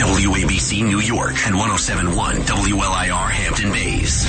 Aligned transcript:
WABC 0.00 0.82
New 0.82 1.00
York 1.00 1.34
and 1.44 1.54
1071 1.54 2.36
WLIR 2.36 3.30
Hampton 3.30 3.70
Bays. 3.70 4.24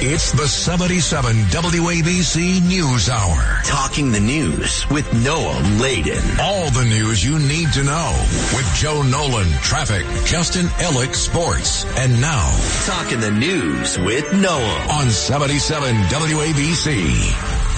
It's 0.00 0.32
the 0.32 0.48
77 0.48 1.36
WABC 1.36 2.66
News 2.66 3.08
Hour. 3.08 3.60
Talking 3.64 4.10
the 4.10 4.18
news 4.18 4.84
with 4.90 5.06
Noam 5.10 5.80
Laden. 5.80 6.40
All 6.40 6.68
the 6.70 6.82
news 6.82 7.24
you 7.24 7.38
need 7.38 7.72
to 7.74 7.84
know 7.84 8.26
with 8.56 8.66
Joe 8.74 9.02
Nolan, 9.02 9.46
traffic, 9.62 10.04
Justin 10.26 10.66
Ellick, 10.82 11.14
sports, 11.14 11.84
and 11.96 12.20
now. 12.20 12.50
Talking 12.86 13.20
the 13.20 13.30
news 13.30 13.96
with 14.00 14.24
Noam. 14.32 14.88
On 14.98 15.08
77 15.08 15.94
WABC. 15.94 17.68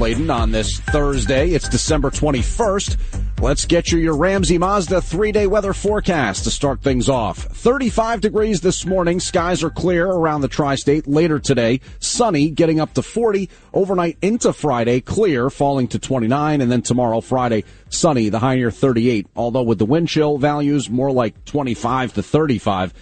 Laden 0.00 0.28
on 0.28 0.50
this 0.50 0.80
Thursday. 0.80 1.50
It's 1.50 1.68
December 1.68 2.10
21st. 2.10 3.23
Let's 3.40 3.66
get 3.66 3.92
you 3.92 3.98
your 3.98 4.16
Ramsey 4.16 4.56
Mazda 4.58 5.02
three 5.02 5.32
day 5.32 5.46
weather 5.46 5.74
forecast 5.74 6.44
to 6.44 6.50
start 6.50 6.80
things 6.80 7.08
off. 7.08 7.38
35 7.38 8.20
degrees 8.20 8.60
this 8.60 8.86
morning. 8.86 9.20
Skies 9.20 9.62
are 9.62 9.70
clear 9.70 10.06
around 10.06 10.40
the 10.40 10.48
tri-state. 10.48 11.06
Later 11.06 11.38
today, 11.38 11.80
sunny, 11.98 12.48
getting 12.48 12.80
up 12.80 12.94
to 12.94 13.02
40. 13.02 13.50
Overnight 13.74 14.16
into 14.22 14.52
Friday, 14.52 15.00
clear, 15.00 15.50
falling 15.50 15.88
to 15.88 15.98
29. 15.98 16.60
And 16.60 16.72
then 16.72 16.80
tomorrow, 16.80 17.20
Friday, 17.20 17.64
sunny, 17.90 18.28
the 18.30 18.38
high 18.38 18.54
near 18.54 18.70
38. 18.70 19.26
Although 19.36 19.64
with 19.64 19.78
the 19.78 19.84
wind 19.84 20.08
chill 20.08 20.38
values, 20.38 20.88
more 20.88 21.10
like 21.10 21.44
25 21.44 22.14
to 22.14 22.22
35. 22.22 22.94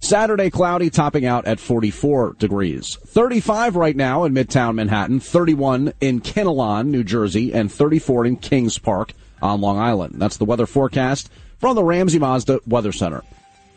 Saturday 0.00 0.50
cloudy, 0.50 0.90
topping 0.90 1.26
out 1.26 1.46
at 1.46 1.58
44 1.58 2.34
degrees. 2.38 2.96
35 3.06 3.74
right 3.74 3.96
now 3.96 4.22
in 4.24 4.32
Midtown 4.32 4.76
Manhattan, 4.76 5.18
31 5.18 5.92
in 6.00 6.20
Kinnelon, 6.20 6.86
New 6.86 7.02
Jersey, 7.02 7.52
and 7.52 7.72
34 7.72 8.26
in 8.26 8.36
Kings 8.36 8.78
Park 8.78 9.12
on 9.42 9.60
Long 9.60 9.78
Island. 9.78 10.14
That's 10.16 10.36
the 10.36 10.44
weather 10.44 10.66
forecast 10.66 11.30
from 11.58 11.76
the 11.76 11.84
Ramsey 11.84 12.18
Mazda 12.18 12.60
Weather 12.66 12.92
Center. 12.92 13.22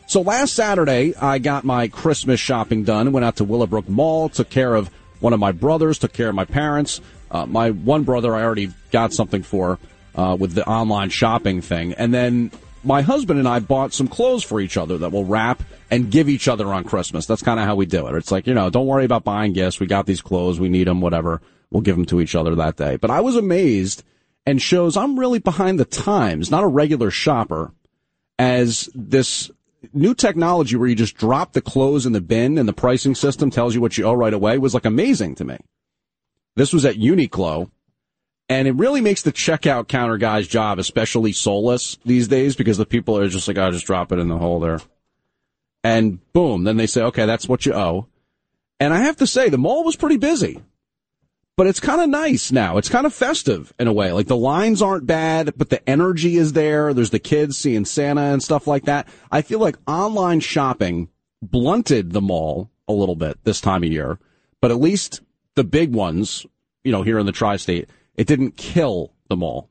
So 0.07 0.21
last 0.21 0.53
Saturday, 0.55 1.15
I 1.15 1.39
got 1.39 1.63
my 1.63 1.87
Christmas 1.87 2.39
shopping 2.39 2.83
done 2.83 3.11
went 3.11 3.25
out 3.25 3.37
to 3.37 3.43
Willowbrook 3.43 3.87
Mall, 3.87 4.29
took 4.29 4.49
care 4.49 4.75
of 4.75 4.89
one 5.21 5.33
of 5.33 5.39
my 5.39 5.51
brothers, 5.51 5.99
took 5.99 6.13
care 6.13 6.29
of 6.29 6.35
my 6.35 6.45
parents. 6.45 6.99
Uh, 7.29 7.45
my 7.45 7.71
one 7.71 8.03
brother 8.03 8.35
I 8.35 8.43
already 8.43 8.73
got 8.91 9.13
something 9.13 9.41
for 9.41 9.79
uh, 10.15 10.35
with 10.37 10.53
the 10.53 10.67
online 10.67 11.09
shopping 11.09 11.61
thing. 11.61 11.93
And 11.93 12.13
then 12.13 12.51
my 12.83 13.01
husband 13.01 13.39
and 13.39 13.47
I 13.47 13.59
bought 13.59 13.93
some 13.93 14.07
clothes 14.07 14.43
for 14.43 14.59
each 14.59 14.75
other 14.75 14.97
that 14.97 15.11
we'll 15.11 15.23
wrap 15.23 15.63
and 15.89 16.11
give 16.11 16.27
each 16.27 16.47
other 16.47 16.73
on 16.73 16.83
Christmas. 16.83 17.25
That's 17.25 17.41
kind 17.41 17.59
of 17.59 17.65
how 17.65 17.75
we 17.75 17.85
do 17.85 18.07
it. 18.07 18.15
It's 18.15 18.31
like, 18.31 18.47
you 18.47 18.53
know, 18.53 18.69
don't 18.69 18.87
worry 18.87 19.05
about 19.05 19.23
buying 19.23 19.53
gifts. 19.53 19.79
We 19.79 19.87
got 19.87 20.05
these 20.05 20.21
clothes. 20.21 20.59
We 20.59 20.69
need 20.69 20.87
them, 20.87 21.01
whatever. 21.01 21.41
We'll 21.69 21.81
give 21.83 21.95
them 21.95 22.05
to 22.07 22.19
each 22.19 22.35
other 22.35 22.55
that 22.55 22.75
day. 22.75 22.97
But 22.97 23.11
I 23.11 23.21
was 23.21 23.35
amazed 23.35 24.03
and 24.45 24.61
shows 24.61 24.97
I'm 24.97 25.19
really 25.19 25.39
behind 25.39 25.79
the 25.79 25.85
times, 25.85 26.51
not 26.51 26.63
a 26.63 26.67
regular 26.67 27.11
shopper, 27.11 27.73
as 28.39 28.89
this 28.95 29.51
new 29.93 30.13
technology 30.13 30.75
where 30.75 30.87
you 30.87 30.95
just 30.95 31.17
drop 31.17 31.53
the 31.53 31.61
clothes 31.61 32.05
in 32.05 32.13
the 32.13 32.21
bin 32.21 32.57
and 32.57 32.67
the 32.67 32.73
pricing 32.73 33.15
system 33.15 33.49
tells 33.49 33.75
you 33.75 33.81
what 33.81 33.97
you 33.97 34.05
owe 34.05 34.13
right 34.13 34.33
away 34.33 34.57
was 34.57 34.73
like 34.73 34.85
amazing 34.85 35.35
to 35.35 35.45
me. 35.45 35.57
This 36.55 36.73
was 36.73 36.85
at 36.85 36.95
Uniqlo 36.95 37.69
and 38.49 38.67
it 38.67 38.75
really 38.75 39.01
makes 39.01 39.21
the 39.21 39.31
checkout 39.31 39.87
counter 39.87 40.17
guy's 40.17 40.47
job 40.47 40.77
especially 40.77 41.31
soulless 41.31 41.97
these 42.05 42.27
days 42.27 42.55
because 42.55 42.77
the 42.77 42.85
people 42.85 43.17
are 43.17 43.27
just 43.27 43.47
like, 43.47 43.57
I'll 43.57 43.71
just 43.71 43.85
drop 43.85 44.11
it 44.11 44.19
in 44.19 44.27
the 44.27 44.37
hole 44.37 44.59
there. 44.59 44.79
And 45.83 46.19
boom, 46.33 46.63
then 46.63 46.77
they 46.77 46.87
say, 46.87 47.01
okay, 47.03 47.25
that's 47.25 47.47
what 47.47 47.65
you 47.65 47.73
owe. 47.73 48.07
And 48.79 48.93
I 48.93 48.99
have 48.99 49.17
to 49.17 49.27
say, 49.27 49.49
the 49.49 49.57
mall 49.57 49.83
was 49.83 49.95
pretty 49.95 50.17
busy. 50.17 50.61
But 51.61 51.67
it's 51.67 51.79
kind 51.79 52.01
of 52.01 52.09
nice 52.09 52.51
now. 52.51 52.77
It's 52.77 52.89
kind 52.89 53.05
of 53.05 53.13
festive 53.13 53.71
in 53.77 53.87
a 53.87 53.93
way. 53.93 54.11
Like 54.13 54.25
the 54.25 54.35
lines 54.35 54.81
aren't 54.81 55.05
bad, 55.05 55.53
but 55.55 55.69
the 55.69 55.87
energy 55.87 56.37
is 56.37 56.53
there. 56.53 56.91
There's 56.91 57.11
the 57.11 57.19
kids 57.19 57.55
seeing 57.55 57.85
Santa 57.85 58.21
and 58.21 58.41
stuff 58.41 58.65
like 58.65 58.85
that. 58.85 59.07
I 59.31 59.43
feel 59.43 59.59
like 59.59 59.77
online 59.85 60.39
shopping 60.39 61.09
blunted 61.39 62.13
the 62.13 62.19
mall 62.19 62.71
a 62.87 62.93
little 62.93 63.15
bit 63.15 63.37
this 63.43 63.61
time 63.61 63.83
of 63.83 63.91
year, 63.91 64.17
but 64.59 64.71
at 64.71 64.79
least 64.79 65.21
the 65.53 65.63
big 65.63 65.93
ones, 65.93 66.47
you 66.83 66.91
know, 66.91 67.03
here 67.03 67.19
in 67.19 67.27
the 67.27 67.31
tri-state, 67.31 67.91
it 68.15 68.25
didn't 68.25 68.57
kill 68.57 69.13
the 69.29 69.35
mall. 69.35 69.69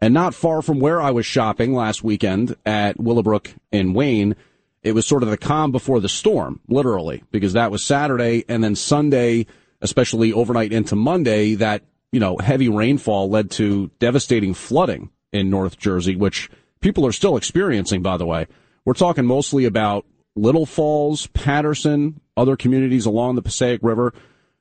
And 0.00 0.12
not 0.12 0.34
far 0.34 0.62
from 0.62 0.80
where 0.80 1.00
I 1.00 1.12
was 1.12 1.26
shopping 1.26 1.74
last 1.74 2.02
weekend 2.02 2.56
at 2.66 2.98
Willowbrook 2.98 3.54
in 3.70 3.94
Wayne, 3.94 4.34
it 4.82 4.96
was 4.96 5.06
sort 5.06 5.22
of 5.22 5.30
the 5.30 5.36
calm 5.36 5.70
before 5.70 6.00
the 6.00 6.08
storm, 6.08 6.58
literally, 6.66 7.22
because 7.30 7.52
that 7.52 7.70
was 7.70 7.84
Saturday 7.84 8.44
and 8.48 8.64
then 8.64 8.74
Sunday, 8.74 9.46
especially 9.80 10.32
overnight 10.32 10.72
into 10.72 10.96
Monday, 10.96 11.54
that, 11.56 11.82
you 12.12 12.20
know, 12.20 12.36
heavy 12.38 12.68
rainfall 12.68 13.28
led 13.30 13.50
to 13.52 13.90
devastating 13.98 14.54
flooding 14.54 15.10
in 15.32 15.50
North 15.50 15.78
Jersey, 15.78 16.16
which 16.16 16.50
people 16.80 17.06
are 17.06 17.12
still 17.12 17.36
experiencing, 17.36 18.02
by 18.02 18.16
the 18.16 18.26
way. 18.26 18.46
We're 18.84 18.94
talking 18.94 19.26
mostly 19.26 19.64
about 19.64 20.06
Little 20.36 20.66
Falls, 20.66 21.26
Paterson, 21.28 22.20
other 22.36 22.56
communities 22.56 23.06
along 23.06 23.34
the 23.34 23.42
Passaic 23.42 23.80
River 23.82 24.12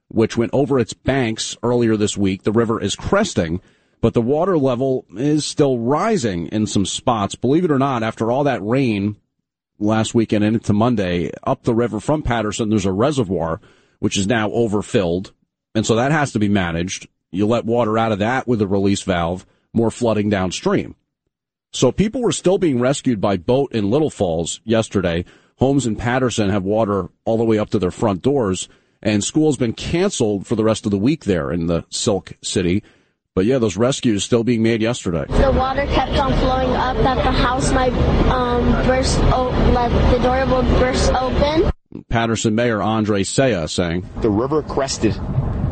which 0.09 0.35
went 0.35 0.53
over 0.53 0.77
its 0.79 0.93
banks 0.93 1.55
earlier 1.63 1.95
this 1.95 2.17
week. 2.17 2.43
The 2.43 2.51
river 2.51 2.81
is 2.81 2.95
cresting, 2.95 3.61
but 4.01 4.13
the 4.13 4.21
water 4.21 4.57
level 4.57 5.05
is 5.15 5.45
still 5.45 5.79
rising 5.79 6.47
in 6.47 6.67
some 6.67 6.85
spots. 6.85 7.35
Believe 7.35 7.63
it 7.63 7.71
or 7.71 7.79
not, 7.79 8.03
after 8.03 8.31
all 8.31 8.43
that 8.43 8.63
rain 8.63 9.15
last 9.77 10.13
weekend 10.13 10.43
and 10.43 10.55
into 10.55 10.73
Monday, 10.73 11.31
up 11.43 11.63
the 11.63 11.75
river 11.75 11.99
from 11.99 12.23
Paterson, 12.23 12.69
there's 12.69 12.85
a 12.85 12.91
reservoir 12.91 13.61
which 13.99 14.17
is 14.17 14.27
now 14.27 14.49
overfilled. 14.51 15.31
And 15.75 15.85
so 15.85 15.95
that 15.95 16.11
has 16.11 16.31
to 16.33 16.39
be 16.39 16.49
managed. 16.49 17.07
You 17.31 17.45
let 17.45 17.65
water 17.65 17.97
out 17.97 18.11
of 18.11 18.19
that 18.19 18.47
with 18.47 18.61
a 18.61 18.67
release 18.67 19.01
valve, 19.03 19.45
more 19.73 19.91
flooding 19.91 20.29
downstream. 20.29 20.95
So 21.71 21.91
people 21.91 22.21
were 22.21 22.31
still 22.31 22.57
being 22.57 22.79
rescued 22.79 23.21
by 23.21 23.37
boat 23.37 23.71
in 23.71 23.91
Little 23.91 24.09
Falls 24.09 24.59
yesterday. 24.63 25.25
Homes 25.57 25.85
in 25.85 25.95
Paterson 25.95 26.49
have 26.49 26.63
water 26.63 27.09
all 27.25 27.37
the 27.37 27.43
way 27.43 27.59
up 27.59 27.69
to 27.71 27.79
their 27.79 27.91
front 27.91 28.21
doors 28.23 28.67
and 29.01 29.23
school's 29.23 29.57
been 29.57 29.73
canceled 29.73 30.45
for 30.45 30.55
the 30.55 30.63
rest 30.63 30.85
of 30.85 30.91
the 30.91 30.97
week 30.97 31.25
there 31.25 31.51
in 31.51 31.67
the 31.67 31.85
Silk 31.89 32.33
City. 32.41 32.83
But 33.35 33.45
yeah, 33.45 33.57
those 33.57 33.77
rescues 33.77 34.23
still 34.23 34.43
being 34.43 34.63
made 34.63 34.81
yesterday. 34.81 35.25
The 35.29 35.51
water 35.51 35.85
kept 35.87 36.11
on 36.13 36.33
flowing 36.39 36.71
up 36.71 36.97
that 36.97 37.15
the 37.23 37.31
house 37.31 37.71
might 37.71 37.93
um, 38.29 38.71
burst, 38.85 39.19
o- 39.31 39.51
the 40.11 40.19
door 40.19 40.45
will 40.47 40.63
burst 40.79 41.13
open. 41.13 41.71
Paterson 42.09 42.55
Mayor 42.55 42.81
Andre 42.81 43.23
Sayegh 43.23 43.69
saying 43.69 44.07
the 44.21 44.29
river 44.29 44.61
crested 44.61 45.15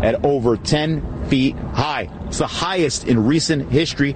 at 0.02 0.24
over 0.26 0.58
10 0.58 1.26
feet 1.30 1.56
high. 1.56 2.10
It's 2.26 2.40
the 2.40 2.48
highest 2.48 3.08
in 3.08 3.26
recent 3.26 3.72
history. 3.72 4.16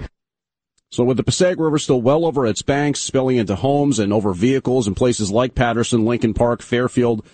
So 0.92 1.04
with 1.04 1.18
the 1.18 1.24
Passaic 1.24 1.58
River 1.58 1.80
still 1.80 2.02
well 2.02 2.26
over 2.26 2.46
its 2.46 2.62
banks, 2.62 3.00
spilling 3.00 3.38
into 3.38 3.56
homes 3.56 3.98
and 3.98 4.12
over 4.12 4.34
vehicles 4.34 4.88
in 4.88 4.96
places 4.96 5.32
like 5.32 5.56
Paterson, 5.56 6.04
Lincoln 6.04 6.34
Park, 6.34 6.62
Fairfield, 6.62 7.26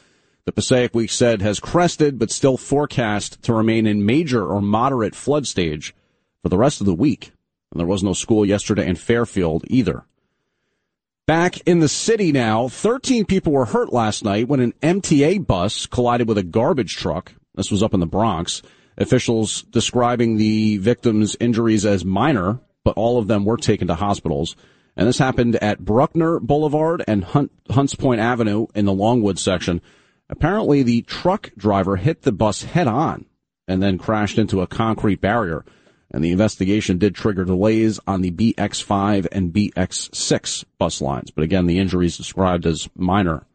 the 0.45 0.51
Passaic 0.51 0.93
we 0.93 1.07
said 1.07 1.41
has 1.41 1.59
crested, 1.59 2.19
but 2.19 2.31
still 2.31 2.55
forecast 2.55 3.41
to 3.43 3.53
remain 3.53 3.87
in 3.87 4.05
major 4.05 4.45
or 4.45 4.61
moderate 4.61 5.15
flood 5.15 5.47
stage 5.47 5.95
for 6.43 6.49
the 6.49 6.57
rest 6.57 6.79
of 6.79 6.85
the 6.85 6.93
week. 6.93 7.31
And 7.71 7.79
there 7.79 7.87
was 7.87 8.03
no 8.03 8.13
school 8.13 8.45
yesterday 8.45 8.87
in 8.87 8.95
Fairfield 8.95 9.65
either. 9.67 10.05
Back 11.27 11.59
in 11.67 11.79
the 11.79 11.89
city 11.89 12.31
now, 12.31 12.69
13 12.69 13.25
people 13.25 13.51
were 13.51 13.65
hurt 13.65 13.91
last 13.91 14.23
night 14.23 14.47
when 14.47 14.61
an 14.61 14.73
MTA 14.81 15.45
bus 15.45 15.85
collided 15.85 16.25
with 16.25 16.37
a 16.37 16.43
garbage 16.43 16.95
truck. 16.95 17.33
This 17.53 17.69
was 17.69 17.83
up 17.83 17.93
in 17.93 17.99
the 17.99 18.05
Bronx. 18.05 18.61
Officials 18.97 19.63
describing 19.63 20.37
the 20.37 20.77
victims' 20.77 21.35
injuries 21.41 21.85
as 21.85 22.05
minor, 22.05 22.61
but 22.85 22.95
all 22.95 23.19
of 23.19 23.27
them 23.27 23.43
were 23.43 23.57
taken 23.57 23.89
to 23.89 23.95
hospitals. 23.95 24.55
And 24.95 25.05
this 25.05 25.17
happened 25.17 25.57
at 25.57 25.83
Bruckner 25.83 26.39
Boulevard 26.39 27.03
and 27.09 27.25
Hunt, 27.25 27.51
Hunts 27.69 27.93
Point 27.93 28.21
Avenue 28.21 28.67
in 28.73 28.85
the 28.85 28.93
Longwood 28.93 29.37
section. 29.37 29.81
Apparently, 30.29 30.81
the 30.81 31.01
truck 31.01 31.51
driver 31.57 31.97
hit 31.97 32.21
the 32.21 32.31
bus 32.31 32.63
head 32.63 32.87
on 32.87 33.25
and 33.67 33.83
then 33.83 33.97
crashed 33.97 34.37
into 34.37 34.61
a 34.61 34.67
concrete 34.67 35.19
barrier. 35.19 35.65
And 36.11 36.23
the 36.23 36.31
investigation 36.31 36.97
did 36.97 37.15
trigger 37.15 37.43
delays 37.43 37.99
on 38.07 38.21
the 38.21 38.31
BX5 38.31 39.27
and 39.31 39.51
BX6 39.51 40.65
bus 40.77 41.01
lines. 41.01 41.31
But 41.31 41.43
again, 41.43 41.65
the 41.65 41.79
injuries 41.79 42.17
described 42.17 42.65
as 42.65 42.87
minor. 42.95 43.45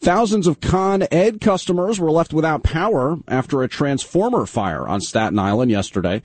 Thousands 0.00 0.46
of 0.46 0.60
Con 0.60 1.06
Ed 1.10 1.40
customers 1.40 1.98
were 1.98 2.10
left 2.10 2.34
without 2.34 2.62
power 2.62 3.16
after 3.28 3.62
a 3.62 3.68
transformer 3.68 4.46
fire 4.46 4.86
on 4.86 5.00
Staten 5.00 5.38
Island 5.38 5.70
yesterday. 5.70 6.22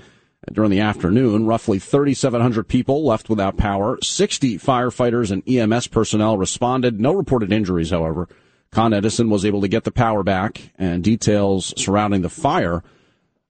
During 0.52 0.72
the 0.72 0.80
afternoon, 0.80 1.46
roughly 1.46 1.80
3,700 1.80 2.68
people 2.68 3.06
left 3.06 3.30
without 3.30 3.58
power. 3.58 3.98
60 4.02 4.58
firefighters 4.58 5.32
and 5.32 5.48
EMS 5.48 5.88
personnel 5.88 6.38
responded. 6.38 7.00
No 7.00 7.14
reported 7.14 7.54
injuries, 7.54 7.92
however. 7.92 8.28
Con 8.72 8.94
Edison 8.94 9.30
was 9.30 9.46
able 9.46 9.62
to 9.62 9.68
get 9.68 9.84
the 9.84 9.92
power 9.92 10.24
back 10.24 10.72
and 10.78 11.04
details 11.04 11.74
surrounding 11.78 12.22
the 12.22 12.30
fire 12.30 12.84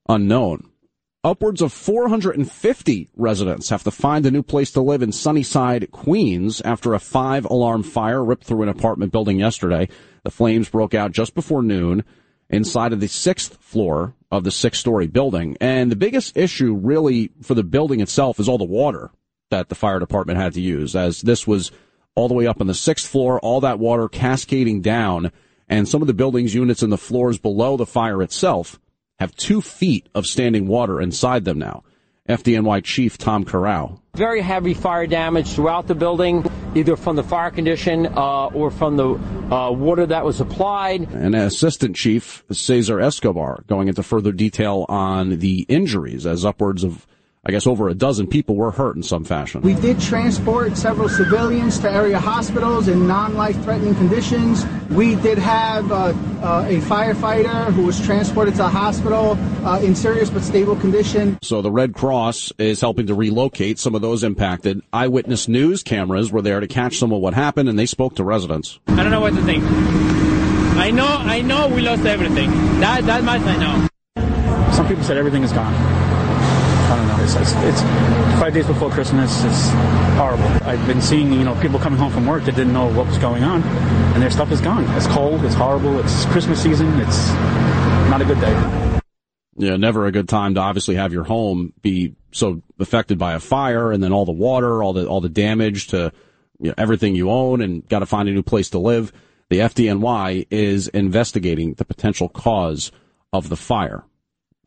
unknown. 0.07 0.68
Upwards 1.21 1.61
of 1.61 1.73
450 1.73 3.09
residents 3.17 3.67
have 3.71 3.83
to 3.83 3.91
find 3.91 4.25
a 4.25 4.31
new 4.31 4.41
place 4.41 4.71
to 4.71 4.81
live 4.81 5.01
in 5.01 5.11
Sunnyside, 5.11 5.91
Queens 5.91 6.61
after 6.61 6.93
a 6.93 6.99
five 6.99 7.43
alarm 7.43 7.83
fire 7.83 8.23
ripped 8.23 8.45
through 8.45 8.63
an 8.63 8.69
apartment 8.69 9.11
building 9.11 9.37
yesterday. 9.37 9.89
The 10.23 10.31
flames 10.31 10.69
broke 10.69 10.93
out 10.93 11.11
just 11.11 11.35
before 11.35 11.61
noon 11.61 12.05
inside 12.49 12.93
of 12.93 13.01
the 13.01 13.09
sixth 13.09 13.57
floor 13.61 14.15
of 14.31 14.45
the 14.45 14.51
six 14.51 14.79
story 14.79 15.07
building. 15.07 15.57
And 15.59 15.91
the 15.91 15.97
biggest 15.97 16.37
issue 16.37 16.73
really 16.73 17.31
for 17.41 17.53
the 17.53 17.63
building 17.65 17.99
itself 17.99 18.39
is 18.39 18.47
all 18.47 18.57
the 18.57 18.63
water 18.63 19.11
that 19.49 19.67
the 19.67 19.75
fire 19.75 19.99
department 19.99 20.39
had 20.39 20.53
to 20.53 20.61
use 20.61 20.95
as 20.95 21.21
this 21.21 21.45
was 21.45 21.69
all 22.15 22.29
the 22.29 22.33
way 22.33 22.47
up 22.47 22.61
on 22.61 22.67
the 22.67 22.73
sixth 22.73 23.05
floor, 23.05 23.41
all 23.41 23.59
that 23.59 23.77
water 23.77 24.07
cascading 24.07 24.79
down 24.79 25.33
and 25.67 25.85
some 25.85 26.01
of 26.01 26.07
the 26.07 26.13
building's 26.13 26.55
units 26.55 26.81
in 26.81 26.89
the 26.89 26.97
floors 26.97 27.37
below 27.37 27.75
the 27.75 27.85
fire 27.85 28.21
itself 28.21 28.79
have 29.19 29.35
two 29.35 29.61
feet 29.61 30.07
of 30.15 30.25
standing 30.25 30.67
water 30.67 31.01
inside 31.01 31.45
them 31.45 31.59
now. 31.59 31.83
FDNY 32.27 32.83
Chief 32.83 33.17
Tom 33.17 33.43
Corral. 33.43 34.01
Very 34.15 34.41
heavy 34.41 34.75
fire 34.75 35.07
damage 35.07 35.47
throughout 35.47 35.87
the 35.87 35.95
building, 35.95 36.45
either 36.75 36.95
from 36.95 37.15
the 37.15 37.23
fire 37.23 37.49
condition 37.49 38.05
uh, 38.05 38.47
or 38.47 38.69
from 38.69 38.97
the 38.97 39.09
uh, 39.09 39.71
water 39.71 40.05
that 40.05 40.23
was 40.23 40.39
applied. 40.39 41.11
And 41.11 41.33
Assistant 41.33 41.95
Chief 41.95 42.43
Cesar 42.51 42.99
Escobar 42.99 43.63
going 43.67 43.87
into 43.87 44.03
further 44.03 44.31
detail 44.31 44.85
on 44.89 45.39
the 45.39 45.65
injuries 45.69 46.27
as 46.27 46.45
upwards 46.45 46.83
of 46.83 47.07
I 47.45 47.51
guess 47.51 47.65
over 47.65 47.87
a 47.87 47.93
dozen 47.93 48.27
people 48.27 48.55
were 48.55 48.71
hurt 48.71 48.97
in 48.97 49.03
some 49.03 49.23
fashion. 49.23 49.61
We 49.61 49.73
did 49.73 49.99
transport 50.01 50.75
several 50.75 51.07
civilians 51.07 51.79
to 51.79 51.89
area 51.89 52.19
hospitals 52.19 52.89
in 52.89 53.07
non-life 53.07 53.55
threatening 53.63 53.95
conditions. 53.95 54.65
We 54.89 55.15
did 55.15 55.37
have 55.37 55.89
uh, 55.89 55.95
uh, 55.95 56.65
a 56.67 56.81
firefighter 56.81 57.71
who 57.71 57.85
was 57.85 57.99
transported 58.05 58.55
to 58.55 58.65
a 58.65 58.69
hospital 58.69 59.37
uh, 59.65 59.79
in 59.79 59.95
serious 59.95 60.29
but 60.29 60.43
stable 60.43 60.75
condition. 60.75 61.39
So 61.41 61.61
the 61.61 61.71
Red 61.71 61.93
Cross 61.93 62.51
is 62.57 62.81
helping 62.81 63.07
to 63.07 63.13
relocate 63.13 63.79
some 63.79 63.95
of 63.95 64.01
those 64.01 64.25
impacted. 64.25 64.81
Eyewitness 64.91 65.47
news 65.47 65.81
cameras 65.81 66.33
were 66.33 66.41
there 66.41 66.59
to 66.59 66.67
catch 66.67 66.97
some 66.97 67.13
of 67.13 67.21
what 67.21 67.33
happened, 67.33 67.69
and 67.69 67.79
they 67.79 67.85
spoke 67.85 68.15
to 68.15 68.23
residents. 68.25 68.79
I 68.87 69.01
don't 69.01 69.11
know 69.11 69.21
what 69.21 69.33
to 69.35 69.41
think. 69.43 69.63
I 69.63 70.91
know, 70.91 71.07
I 71.07 71.41
know, 71.41 71.69
we 71.69 71.81
lost 71.81 72.05
everything. 72.05 72.51
That 72.81 73.05
that 73.05 73.23
much 73.23 73.41
I 73.41 73.55
know. 73.57 74.71
Some 74.73 74.87
people 74.89 75.03
said 75.05 75.15
everything 75.15 75.43
is 75.43 75.53
gone. 75.53 75.98
I 76.89 76.95
don't 76.95 77.07
know. 77.07 77.23
It's, 77.23 77.35
it's, 77.35 77.53
it's, 77.53 77.81
five 78.39 78.53
days 78.53 78.65
before 78.65 78.89
Christmas. 78.89 79.43
It's 79.43 79.69
horrible. 80.17 80.47
I've 80.67 80.85
been 80.87 81.01
seeing, 81.01 81.31
you 81.31 81.43
know, 81.43 81.53
people 81.61 81.77
coming 81.77 81.99
home 81.99 82.11
from 82.11 82.25
work 82.25 82.45
that 82.45 82.55
didn't 82.55 82.73
know 82.73 82.87
what 82.91 83.05
was 83.05 83.19
going 83.19 83.43
on, 83.43 83.61
and 83.61 84.23
their 84.23 84.31
stuff 84.31 84.51
is 84.51 84.59
gone. 84.59 84.85
It's 84.95 85.05
cold. 85.05 85.45
It's 85.45 85.53
horrible. 85.53 85.99
It's 85.99 86.25
Christmas 86.25 86.63
season. 86.63 86.99
It's 86.99 87.27
not 88.09 88.21
a 88.21 88.25
good 88.25 88.39
day. 88.39 88.99
Yeah, 89.55 89.75
never 89.75 90.07
a 90.07 90.11
good 90.11 90.27
time 90.27 90.55
to 90.55 90.61
obviously 90.61 90.95
have 90.95 91.13
your 91.13 91.25
home 91.25 91.73
be 91.81 92.15
so 92.31 92.63
affected 92.79 93.19
by 93.19 93.33
a 93.33 93.39
fire, 93.39 93.91
and 93.91 94.01
then 94.01 94.11
all 94.11 94.25
the 94.25 94.31
water, 94.31 94.81
all 94.81 94.93
the 94.93 95.05
all 95.05 95.21
the 95.21 95.29
damage 95.29 95.87
to 95.87 96.11
you 96.59 96.69
know, 96.69 96.75
everything 96.77 97.15
you 97.15 97.29
own, 97.29 97.61
and 97.61 97.87
got 97.87 97.99
to 97.99 98.07
find 98.07 98.27
a 98.29 98.31
new 98.31 98.41
place 98.41 98.71
to 98.71 98.79
live. 98.79 99.11
The 99.49 99.59
FDNY 99.59 100.47
is 100.49 100.87
investigating 100.87 101.73
the 101.73 101.85
potential 101.85 102.29
cause 102.29 102.91
of 103.31 103.49
the 103.49 103.57
fire. 103.57 104.05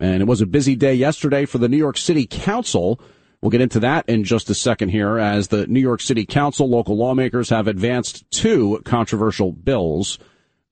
And 0.03 0.21
it 0.21 0.27
was 0.27 0.41
a 0.41 0.47
busy 0.47 0.75
day 0.75 0.95
yesterday 0.95 1.45
for 1.45 1.59
the 1.59 1.69
New 1.69 1.77
York 1.77 1.97
City 1.97 2.27
Council. 2.27 3.01
We'll 3.41 3.51
get 3.51 3.61
into 3.61 3.79
that 3.81 4.09
in 4.09 4.25
just 4.25 4.51
a 4.51 4.55
second 4.55 4.89
here 4.89 5.17
as 5.17 5.47
the 5.47 5.69
New 5.69 5.79
York 5.79 6.01
City 6.01 6.27
Council 6.27 6.69
local 6.69 6.97
lawmakers 6.97 7.51
have 7.51 7.69
advanced 7.69 8.29
two 8.33 8.83
controversial 8.85 9.53
bills. 9.53 10.19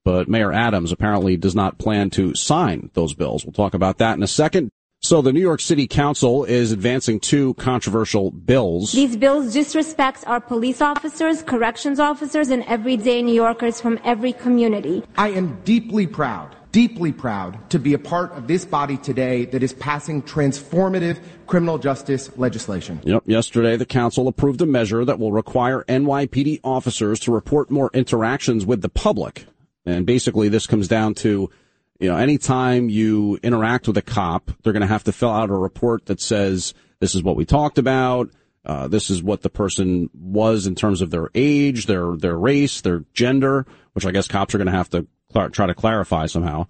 But 0.04 0.28
Mayor 0.28 0.52
Adams 0.52 0.90
apparently 0.90 1.36
does 1.36 1.54
not 1.54 1.78
plan 1.78 2.10
to 2.10 2.34
sign 2.34 2.90
those 2.94 3.14
bills. 3.14 3.44
We'll 3.44 3.52
talk 3.52 3.72
about 3.72 3.98
that 3.98 4.16
in 4.16 4.22
a 4.24 4.26
second. 4.26 4.72
So 5.00 5.22
the 5.22 5.32
New 5.32 5.40
York 5.40 5.60
City 5.60 5.86
Council 5.86 6.44
is 6.44 6.72
advancing 6.72 7.20
two 7.20 7.54
controversial 7.54 8.32
bills. 8.32 8.90
These 8.90 9.16
bills 9.16 9.52
disrespect 9.52 10.24
our 10.26 10.40
police 10.40 10.80
officers, 10.80 11.44
corrections 11.44 12.00
officers, 12.00 12.50
and 12.50 12.64
everyday 12.64 13.22
New 13.22 13.34
Yorkers 13.34 13.80
from 13.80 14.00
every 14.04 14.32
community. 14.32 15.04
I 15.16 15.28
am 15.28 15.60
deeply 15.62 16.08
proud 16.08 16.56
deeply 16.72 17.12
proud 17.12 17.70
to 17.70 17.78
be 17.78 17.94
a 17.94 17.98
part 17.98 18.32
of 18.32 18.46
this 18.46 18.64
body 18.64 18.96
today 18.96 19.44
that 19.46 19.62
is 19.62 19.72
passing 19.72 20.22
transformative 20.22 21.18
criminal 21.46 21.78
justice 21.78 22.30
legislation. 22.36 23.00
Yep. 23.04 23.24
Yesterday, 23.26 23.76
the 23.76 23.86
council 23.86 24.28
approved 24.28 24.60
a 24.62 24.66
measure 24.66 25.04
that 25.04 25.18
will 25.18 25.32
require 25.32 25.84
NYPD 25.88 26.60
officers 26.62 27.20
to 27.20 27.32
report 27.32 27.70
more 27.70 27.90
interactions 27.92 28.64
with 28.64 28.82
the 28.82 28.88
public. 28.88 29.46
And 29.84 30.06
basically, 30.06 30.48
this 30.48 30.66
comes 30.66 30.88
down 30.88 31.14
to, 31.16 31.50
you 31.98 32.08
know, 32.08 32.16
anytime 32.16 32.88
you 32.88 33.38
interact 33.42 33.88
with 33.88 33.96
a 33.96 34.02
cop, 34.02 34.50
they're 34.62 34.72
going 34.72 34.82
to 34.82 34.86
have 34.86 35.04
to 35.04 35.12
fill 35.12 35.30
out 35.30 35.50
a 35.50 35.54
report 35.54 36.06
that 36.06 36.20
says, 36.20 36.74
this 37.00 37.14
is 37.14 37.22
what 37.22 37.36
we 37.36 37.44
talked 37.44 37.78
about. 37.78 38.30
Uh, 38.64 38.86
this 38.88 39.08
is 39.08 39.22
what 39.22 39.40
the 39.40 39.48
person 39.48 40.10
was 40.14 40.66
in 40.66 40.74
terms 40.74 41.00
of 41.00 41.10
their 41.10 41.30
age, 41.34 41.86
their, 41.86 42.14
their 42.16 42.36
race, 42.36 42.82
their 42.82 43.04
gender, 43.14 43.66
which 43.94 44.04
I 44.04 44.10
guess 44.10 44.28
cops 44.28 44.54
are 44.54 44.58
going 44.58 44.66
to 44.66 44.72
have 44.72 44.90
to 44.90 45.06
try 45.32 45.66
to 45.66 45.74
clarify 45.74 46.26
somehow. 46.26 46.66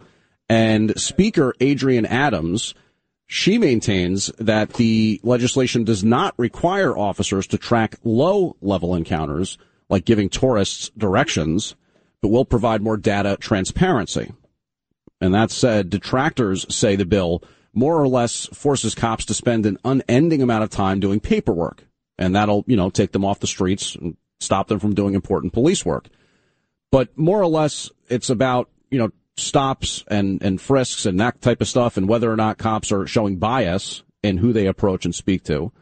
And 0.48 0.98
Speaker 0.98 1.54
Adrienne 1.62 2.06
Adams, 2.06 2.74
she 3.26 3.58
maintains 3.58 4.26
that 4.38 4.74
the 4.74 5.20
legislation 5.22 5.84
does 5.84 6.02
not 6.02 6.34
require 6.36 6.96
officers 6.96 7.46
to 7.48 7.58
track 7.58 7.96
low 8.02 8.56
level 8.60 8.94
encounters, 8.94 9.58
like 9.88 10.04
giving 10.04 10.28
tourists 10.28 10.90
directions, 10.98 11.76
but 12.20 12.28
will 12.28 12.44
provide 12.44 12.82
more 12.82 12.96
data 12.96 13.36
transparency. 13.40 14.32
And 15.20 15.34
that 15.34 15.50
said, 15.50 15.90
detractors 15.90 16.66
say 16.74 16.96
the 16.96 17.04
bill 17.04 17.44
more 17.72 18.00
or 18.00 18.08
less 18.08 18.46
forces 18.46 18.94
cops 18.94 19.24
to 19.26 19.34
spend 19.34 19.64
an 19.66 19.78
unending 19.84 20.42
amount 20.42 20.64
of 20.64 20.70
time 20.70 20.98
doing 20.98 21.20
paperwork. 21.20 21.84
And 22.18 22.34
that'll, 22.34 22.64
you 22.66 22.76
know, 22.76 22.90
take 22.90 23.12
them 23.12 23.24
off 23.24 23.40
the 23.40 23.46
streets 23.46 23.94
and 23.94 24.16
stop 24.40 24.68
them 24.68 24.80
from 24.80 24.94
doing 24.94 25.14
important 25.14 25.52
police 25.52 25.84
work. 25.84 26.08
But 26.90 27.16
more 27.16 27.40
or 27.40 27.46
less, 27.46 27.90
it's 28.08 28.30
about, 28.30 28.68
you 28.90 28.98
know, 28.98 29.10
stops 29.36 30.04
and, 30.08 30.42
and 30.42 30.60
frisks 30.60 31.06
and 31.06 31.18
that 31.20 31.40
type 31.40 31.60
of 31.60 31.68
stuff 31.68 31.96
and 31.96 32.08
whether 32.08 32.30
or 32.30 32.36
not 32.36 32.58
cops 32.58 32.92
are 32.92 33.06
showing 33.06 33.36
bias 33.36 34.02
in 34.22 34.38
who 34.38 34.52
they 34.52 34.66
approach 34.66 35.04
and 35.04 35.14
speak 35.14 35.44
to. 35.44 35.72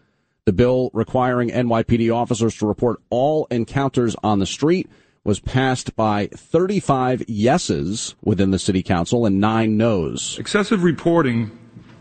The 0.44 0.52
bill 0.52 0.90
requiring 0.94 1.50
NYPD 1.50 2.14
officers 2.14 2.56
to 2.56 2.66
report 2.66 3.00
all 3.10 3.46
encounters 3.50 4.16
on 4.22 4.38
the 4.38 4.46
street 4.46 4.88
was 5.24 5.40
passed 5.40 5.94
by 5.94 6.28
35 6.28 7.28
yeses 7.28 8.14
within 8.22 8.50
the 8.50 8.58
city 8.58 8.82
council 8.82 9.26
and 9.26 9.40
nine 9.40 9.76
noes. 9.76 10.38
Excessive 10.38 10.82
reporting 10.82 11.50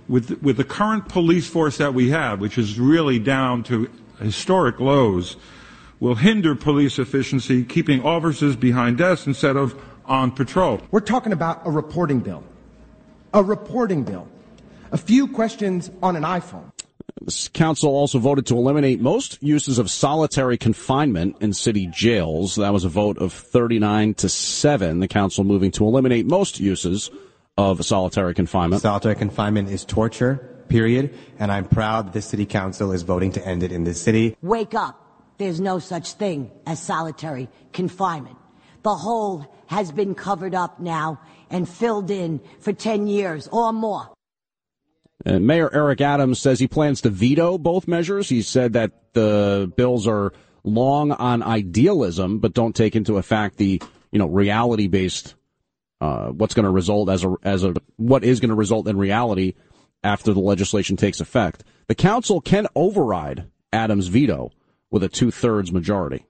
with, 0.08 0.42
with 0.42 0.56
the 0.56 0.64
current 0.64 1.10
police 1.10 1.50
force 1.50 1.78
that 1.78 1.94
we 1.94 2.10
have, 2.12 2.40
which 2.40 2.58
is 2.58 2.80
really 2.80 3.20
down 3.20 3.64
to 3.64 3.90
historic 4.22 4.80
lows, 4.80 5.36
will 6.00 6.16
hinder 6.16 6.56
police 6.56 7.00
efficiency, 7.00 7.64
keeping 7.64 8.04
officers 8.04 8.56
behind 8.56 8.98
desks 8.98 9.28
instead 9.28 9.56
of 9.56 9.80
on 10.06 10.32
patrol. 10.32 10.82
We're 10.92 11.00
talking 11.00 11.34
about 11.34 11.62
a 11.66 11.72
reporting 11.72 12.20
bill. 12.20 12.44
A 13.34 13.44
reporting 13.44 14.04
bill. 14.04 14.28
A 14.92 14.98
few 14.98 15.28
questions 15.28 15.92
on 16.02 16.16
an 16.16 16.24
iPhone. 16.24 16.72
This 17.22 17.48
council 17.50 17.90
also 17.90 18.20
voted 18.20 18.46
to 18.48 18.58
eliminate 18.58 19.02
most 19.02 19.42
uses 19.42 19.80
of 19.80 19.90
solitary 19.90 20.58
confinement 20.58 21.36
in 21.42 21.52
city 21.52 21.88
jails. 21.88 22.56
That 22.56 22.72
was 22.72 22.86
a 22.86 22.90
vote 22.90 23.18
of 23.18 23.34
39 23.34 24.14
to 24.16 24.30
7. 24.30 25.00
The 25.00 25.08
council 25.08 25.44
moving 25.44 25.72
to 25.72 25.86
eliminate 25.86 26.26
most 26.26 26.60
uses 26.60 27.10
of 27.58 27.84
solitary 27.84 28.34
confinement. 28.34 28.84
Solitary 28.84 29.16
confinement 29.16 29.70
is 29.70 29.84
torture, 29.84 30.36
period. 30.70 31.14
And 31.40 31.52
I'm 31.52 31.66
proud 31.66 32.08
that 32.08 32.14
the 32.14 32.22
city 32.22 32.46
council 32.46 32.92
is 32.92 33.02
voting 33.02 33.32
to 33.34 33.46
end 33.46 33.64
it 33.64 33.72
in 33.72 33.84
this 33.84 34.00
city. 34.00 34.38
Wake 34.42 34.76
up. 34.76 35.07
There's 35.38 35.60
no 35.60 35.80
such 35.80 36.14
thing 36.14 36.52
as 36.66 36.82
solitary 36.82 37.50
confinement. 37.74 38.38
The 38.84 38.96
hole 38.96 39.46
has 39.68 39.92
been 39.92 40.16
covered 40.16 40.56
up 40.56 40.80
now 40.80 41.20
and 41.50 41.68
filled 41.68 42.10
in 42.10 42.42
for 42.60 42.74
10 42.74 43.08
years 43.08 43.48
or 43.50 43.72
more. 43.72 44.10
And 45.26 45.46
Mayor 45.46 45.70
Eric 45.74 46.02
Adams 46.02 46.40
says 46.40 46.60
he 46.60 46.68
plans 46.68 47.02
to 47.02 47.10
veto 47.10 47.58
both 47.58 47.88
measures. 47.88 48.30
He 48.30 48.42
said 48.42 48.74
that 48.74 49.14
the 49.14 49.72
bills 49.76 50.08
are 50.08 50.32
long 50.64 51.12
on 51.12 51.44
idealism, 51.44 52.40
but 52.40 52.54
don't 52.54 52.76
take 52.76 52.96
into 52.96 53.18
effect 53.18 53.58
the, 53.58 53.82
you 54.12 54.20
know, 54.20 54.28
reality 54.28 54.88
based, 54.88 55.36
uh, 56.02 56.28
what's 56.28 56.54
going 56.54 56.66
to 56.66 56.72
result 56.72 57.10
as 57.10 57.24
a, 57.24 57.36
as 57.44 57.64
a, 57.64 57.74
what 57.98 58.24
is 58.24 58.40
going 58.40 58.50
to 58.50 58.56
result 58.56 58.88
in 58.88 58.98
reality 58.98 59.54
after 60.04 60.34
the 60.34 60.40
legislation 60.40 60.98
takes 60.98 61.20
effect. 61.20 61.64
The 61.88 61.96
council 61.96 62.40
can 62.40 62.68
override 62.76 63.48
Adams' 63.74 64.08
veto 64.08 64.52
with 64.92 65.04
a 65.04 65.10
two 65.10 65.32
thirds 65.32 65.72
majority. 65.72 66.26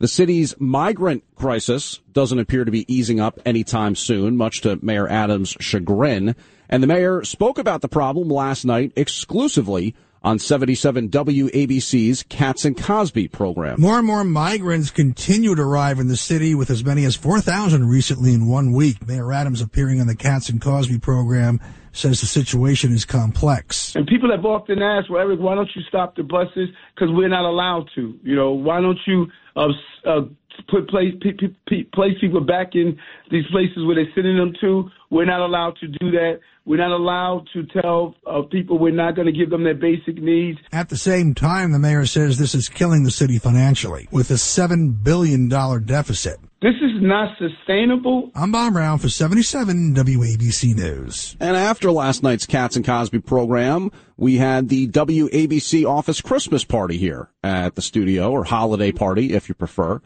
The 0.00 0.08
city's 0.08 0.54
migrant 0.60 1.24
crisis 1.34 1.98
doesn't 2.12 2.38
appear 2.38 2.64
to 2.64 2.70
be 2.70 2.92
easing 2.92 3.18
up 3.18 3.40
anytime 3.44 3.96
soon, 3.96 4.36
much 4.36 4.60
to 4.60 4.78
Mayor 4.80 5.08
Adams' 5.08 5.56
chagrin. 5.58 6.36
And 6.68 6.82
the 6.82 6.86
mayor 6.86 7.24
spoke 7.24 7.58
about 7.58 7.80
the 7.80 7.88
problem 7.88 8.28
last 8.28 8.64
night 8.64 8.92
exclusively 8.94 9.96
on 10.22 10.38
77 10.38 11.08
WABC's 11.08 12.24
Cats 12.24 12.64
and 12.64 12.76
Cosby 12.76 13.28
program. 13.28 13.80
More 13.80 13.98
and 13.98 14.06
more 14.06 14.22
migrants 14.22 14.90
continue 14.90 15.54
to 15.54 15.62
arrive 15.62 15.98
in 15.98 16.08
the 16.08 16.16
city 16.16 16.54
with 16.54 16.70
as 16.70 16.84
many 16.84 17.04
as 17.04 17.16
4,000 17.16 17.88
recently 17.88 18.34
in 18.34 18.48
one 18.48 18.72
week. 18.72 19.06
Mayor 19.06 19.32
Adams 19.32 19.60
appearing 19.60 20.00
on 20.00 20.06
the 20.06 20.16
Cats 20.16 20.48
and 20.48 20.60
Cosby 20.60 20.98
program 20.98 21.60
says 21.92 22.20
the 22.20 22.26
situation 22.26 22.92
is 22.92 23.04
complex. 23.04 23.94
And 23.94 24.06
people 24.06 24.30
have 24.30 24.44
often 24.44 24.82
asked, 24.82 25.10
well, 25.10 25.20
Eric, 25.22 25.40
why 25.40 25.54
don't 25.54 25.70
you 25.74 25.82
stop 25.88 26.16
the 26.16 26.22
buses? 26.22 26.68
Because 26.94 27.08
we're 27.12 27.28
not 27.28 27.44
allowed 27.44 27.88
to. 27.94 28.18
You 28.22 28.36
know, 28.36 28.52
why 28.52 28.80
don't 28.80 28.98
you 29.06 29.26
uh, 29.56 29.68
uh, 30.06 30.20
put 30.68 30.88
place, 30.88 31.14
pe- 31.20 31.48
pe- 31.66 31.84
place 31.94 32.14
people 32.20 32.40
back 32.40 32.74
in 32.74 32.98
these 33.30 33.44
places 33.50 33.84
where 33.86 33.94
they're 33.94 34.12
sending 34.14 34.36
them 34.36 34.52
to? 34.60 34.90
We're 35.10 35.24
not 35.24 35.40
allowed 35.40 35.76
to 35.80 35.86
do 35.86 36.10
that. 36.12 36.40
We're 36.64 36.76
not 36.76 36.90
allowed 36.90 37.48
to 37.54 37.64
tell 37.80 38.14
uh, 38.26 38.42
people 38.42 38.78
we're 38.78 38.92
not 38.92 39.16
going 39.16 39.26
to 39.26 39.32
give 39.32 39.48
them 39.48 39.64
their 39.64 39.74
basic 39.74 40.20
needs. 40.20 40.58
At 40.70 40.90
the 40.90 40.98
same 40.98 41.34
time, 41.34 41.72
the 41.72 41.78
mayor 41.78 42.04
says 42.04 42.36
this 42.36 42.54
is 42.54 42.68
killing 42.68 43.04
the 43.04 43.10
city 43.10 43.38
financially 43.38 44.06
with 44.10 44.30
a 44.30 44.34
$7 44.34 45.02
billion 45.02 45.48
deficit. 45.48 46.38
This 46.60 46.74
is 46.82 47.00
not 47.00 47.38
sustainable. 47.38 48.32
I'm 48.34 48.50
Bob 48.50 48.72
Brown 48.72 48.98
for 48.98 49.08
77 49.08 49.94
WABC 49.94 50.74
News. 50.74 51.36
And 51.38 51.56
after 51.56 51.92
last 51.92 52.24
night's 52.24 52.46
Cats 52.46 52.74
and 52.74 52.84
Cosby 52.84 53.20
program, 53.20 53.92
we 54.16 54.38
had 54.38 54.68
the 54.68 54.88
WABC 54.88 55.84
office 55.84 56.20
Christmas 56.20 56.64
party 56.64 56.98
here 56.98 57.30
at 57.44 57.76
the 57.76 57.82
studio, 57.82 58.32
or 58.32 58.42
holiday 58.42 58.90
party 58.90 59.34
if 59.34 59.48
you 59.48 59.54
prefer. 59.54 60.00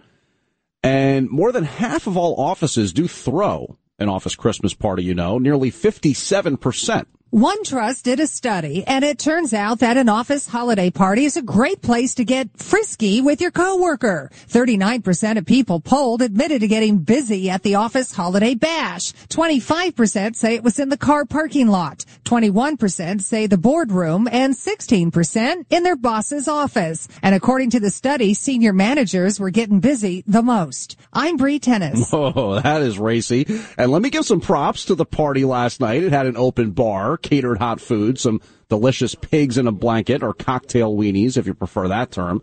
And 0.83 1.31
more 1.31 1.53
than 1.53 1.65
half 1.65 2.07
of 2.07 2.19
all 2.19 2.39
offices 2.39 2.93
do 2.93 3.09
throw 3.09 3.79
an 3.99 4.11
office 4.11 4.35
Christmas 4.35 4.75
party, 4.75 5.05
you 5.05 5.15
know, 5.15 5.39
nearly 5.39 5.71
57%. 5.71 7.07
OneTrust 7.33 8.03
did 8.03 8.21
a 8.21 8.27
study 8.27 8.85
and 8.87 9.03
it 9.03 9.19
turns 9.19 9.55
out 9.55 9.79
that 9.79 9.97
an 9.97 10.11
office 10.11 10.47
holiday 10.47 10.91
party 10.91 11.25
is 11.25 11.39
a 11.39 11.41
great 11.41 11.81
place 11.81 12.17
to 12.17 12.27
get 12.27 12.51
frisky 12.59 13.23
with 13.23 13.41
your 13.41 13.51
coworker. 13.51 14.31
39% 14.49 15.39
of 15.39 15.47
people 15.47 15.81
polled 15.81 16.21
admitted 16.21 16.61
to 16.61 16.69
getting 16.69 16.99
busy 16.99 17.49
at 17.49 17.63
the 17.63 17.77
office 17.77 18.15
holiday 18.15 18.55
bash. 18.55 19.13
25% 19.31 20.37
say 20.37 20.57
it 20.57 20.63
was 20.63 20.79
in 20.79 20.91
the 20.91 20.99
car 20.99 21.25
parking 21.25 21.69
lot. 21.69 22.05
21% 22.25 23.23
say 23.23 23.47
the 23.47 23.57
boardroom 23.57 24.29
and 24.31 24.53
16% 24.53 25.65
in 25.71 25.83
their 25.85 25.97
boss's 25.97 26.49
office. 26.49 27.09
And 27.23 27.35
according 27.35 27.71
to 27.71 27.81
the 27.81 27.89
study, 27.89 28.35
senior 28.35 28.75
managers 28.75 29.41
were 29.41 29.49
getting 29.49 29.81
busy 29.81 30.23
the 30.27 30.43
most. 30.43 30.99
I'm 31.15 31.39
Bree 31.39 31.59
Tennis. 31.59 32.13
Oh, 32.35 32.61
that 32.61 32.83
is 32.83 32.99
racy. 32.99 33.47
And 33.77 33.91
let 33.91 34.03
me 34.03 34.11
give 34.11 34.25
some 34.25 34.41
props 34.41 34.85
to 34.87 34.95
the 34.95 35.05
party 35.05 35.45
last 35.45 35.81
night. 35.81 36.03
It 36.03 36.13
had 36.13 36.27
an 36.27 36.37
open 36.37 36.71
bar 36.71 37.17
catered 37.23 37.59
hot 37.59 37.81
food, 37.81 38.19
some 38.19 38.41
delicious 38.69 39.15
pigs 39.15 39.59
in 39.59 39.67
a 39.67 39.73
blanket 39.73 40.23
or 40.23 40.35
cocktail 40.35 40.97
weenies, 40.97 41.37
if 41.37 41.47
you 41.47 41.55
prefer 41.55 41.89
that 41.89 42.11
term. 42.11 42.43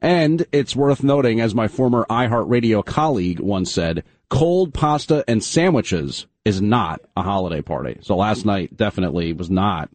And 0.00 0.46
it's 0.52 0.76
worth 0.76 1.02
noting, 1.02 1.40
as 1.40 1.54
my 1.54 1.68
former 1.68 2.06
iHeartRadio 2.08 2.84
colleague 2.84 3.40
once 3.40 3.72
said, 3.72 4.04
cold 4.30 4.72
pasta 4.72 5.24
and 5.26 5.42
sandwiches 5.42 6.26
is 6.44 6.60
not 6.60 7.00
a 7.16 7.22
holiday 7.22 7.60
party. 7.60 7.98
So 8.02 8.16
last 8.16 8.46
night 8.46 8.76
definitely 8.76 9.32
was 9.32 9.50
not 9.50 9.90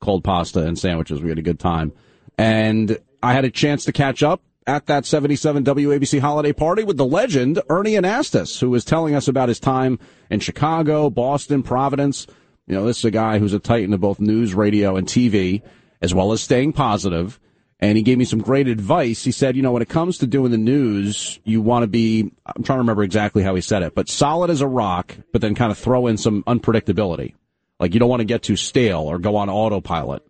cold 0.00 0.22
pasta 0.22 0.66
and 0.66 0.78
sandwiches. 0.78 1.22
We 1.22 1.30
had 1.30 1.38
a 1.38 1.42
good 1.42 1.58
time. 1.58 1.92
And 2.36 2.98
I 3.22 3.32
had 3.32 3.44
a 3.44 3.50
chance 3.50 3.84
to 3.86 3.92
catch 3.92 4.22
up 4.22 4.42
at 4.66 4.86
that 4.86 5.06
77 5.06 5.64
WABC 5.64 6.20
holiday 6.20 6.52
party 6.52 6.84
with 6.84 6.98
the 6.98 7.06
legend 7.06 7.60
Ernie 7.70 7.94
Anastos, 7.94 8.60
who 8.60 8.70
was 8.70 8.84
telling 8.84 9.14
us 9.14 9.26
about 9.26 9.48
his 9.48 9.58
time 9.58 9.98
in 10.30 10.40
Chicago, 10.40 11.08
Boston, 11.08 11.62
Providence, 11.62 12.26
you 12.68 12.74
know, 12.74 12.84
this 12.84 12.98
is 12.98 13.04
a 13.06 13.10
guy 13.10 13.38
who's 13.38 13.54
a 13.54 13.58
titan 13.58 13.94
of 13.94 14.00
both 14.00 14.20
news, 14.20 14.54
radio, 14.54 14.96
and 14.96 15.06
TV, 15.06 15.62
as 16.02 16.14
well 16.14 16.32
as 16.32 16.42
staying 16.42 16.74
positive. 16.74 17.40
And 17.80 17.96
he 17.96 18.02
gave 18.02 18.18
me 18.18 18.24
some 18.24 18.40
great 18.40 18.68
advice. 18.68 19.24
He 19.24 19.30
said, 19.30 19.56
you 19.56 19.62
know, 19.62 19.72
when 19.72 19.82
it 19.82 19.88
comes 19.88 20.18
to 20.18 20.26
doing 20.26 20.50
the 20.50 20.58
news, 20.58 21.38
you 21.44 21.62
want 21.62 21.84
to 21.84 21.86
be, 21.86 22.30
I'm 22.44 22.62
trying 22.62 22.76
to 22.76 22.80
remember 22.80 23.04
exactly 23.04 23.42
how 23.42 23.54
he 23.54 23.60
said 23.60 23.82
it, 23.82 23.94
but 23.94 24.08
solid 24.08 24.50
as 24.50 24.60
a 24.60 24.66
rock, 24.66 25.16
but 25.32 25.40
then 25.40 25.54
kind 25.54 25.70
of 25.70 25.78
throw 25.78 26.08
in 26.08 26.16
some 26.16 26.42
unpredictability. 26.42 27.34
Like 27.80 27.94
you 27.94 28.00
don't 28.00 28.08
want 28.08 28.20
to 28.20 28.26
get 28.26 28.42
too 28.42 28.56
stale 28.56 29.02
or 29.02 29.18
go 29.18 29.36
on 29.36 29.48
autopilot. 29.48 30.22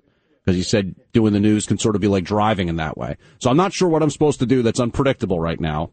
Because 0.44 0.56
he 0.56 0.62
said 0.62 0.94
doing 1.12 1.32
the 1.32 1.40
news 1.40 1.66
can 1.66 1.78
sort 1.78 1.94
of 1.94 2.00
be 2.00 2.08
like 2.08 2.24
driving 2.24 2.68
in 2.68 2.76
that 2.76 2.96
way. 2.96 3.16
So 3.38 3.50
I'm 3.50 3.56
not 3.56 3.72
sure 3.72 3.88
what 3.88 4.02
I'm 4.02 4.10
supposed 4.10 4.38
to 4.40 4.46
do 4.46 4.62
that's 4.62 4.80
unpredictable 4.80 5.40
right 5.40 5.60
now. 5.60 5.90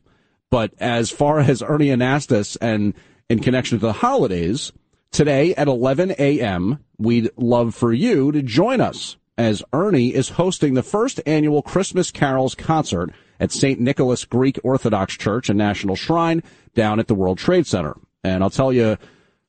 But 0.50 0.74
as 0.78 1.10
far 1.10 1.40
as 1.42 1.64
Ernie 1.64 1.88
Anastos 1.88 2.56
and 2.62 2.94
in 3.30 3.40
connection 3.40 3.80
to 3.80 3.86
the 3.86 3.94
holidays, 3.94 4.72
Today 5.16 5.56
at 5.56 5.70
11 5.70 6.16
a.m., 6.20 6.84
we'd 6.98 7.30
love 7.38 7.74
for 7.74 7.94
you 7.94 8.34
to 8.34 8.42
join 8.42 8.82
us 8.82 9.16
as 9.38 9.64
Ernie 9.72 10.14
is 10.14 10.28
hosting 10.32 10.74
the 10.74 10.84
first 10.84 11.22
annual 11.26 11.62
Christmas 11.62 12.12
Carols 12.12 12.54
concert 12.54 13.14
at 13.40 13.54
St. 13.54 13.80
Nicholas 13.80 14.26
Greek 14.26 14.60
Orthodox 14.62 15.16
Church 15.16 15.48
and 15.48 15.58
National 15.58 15.96
Shrine 15.96 16.44
down 16.74 17.00
at 17.00 17.08
the 17.08 17.16
World 17.16 17.38
Trade 17.38 17.66
Center. 17.66 17.96
And 18.26 18.44
I'll 18.44 18.50
tell 18.50 18.74
you 18.74 18.98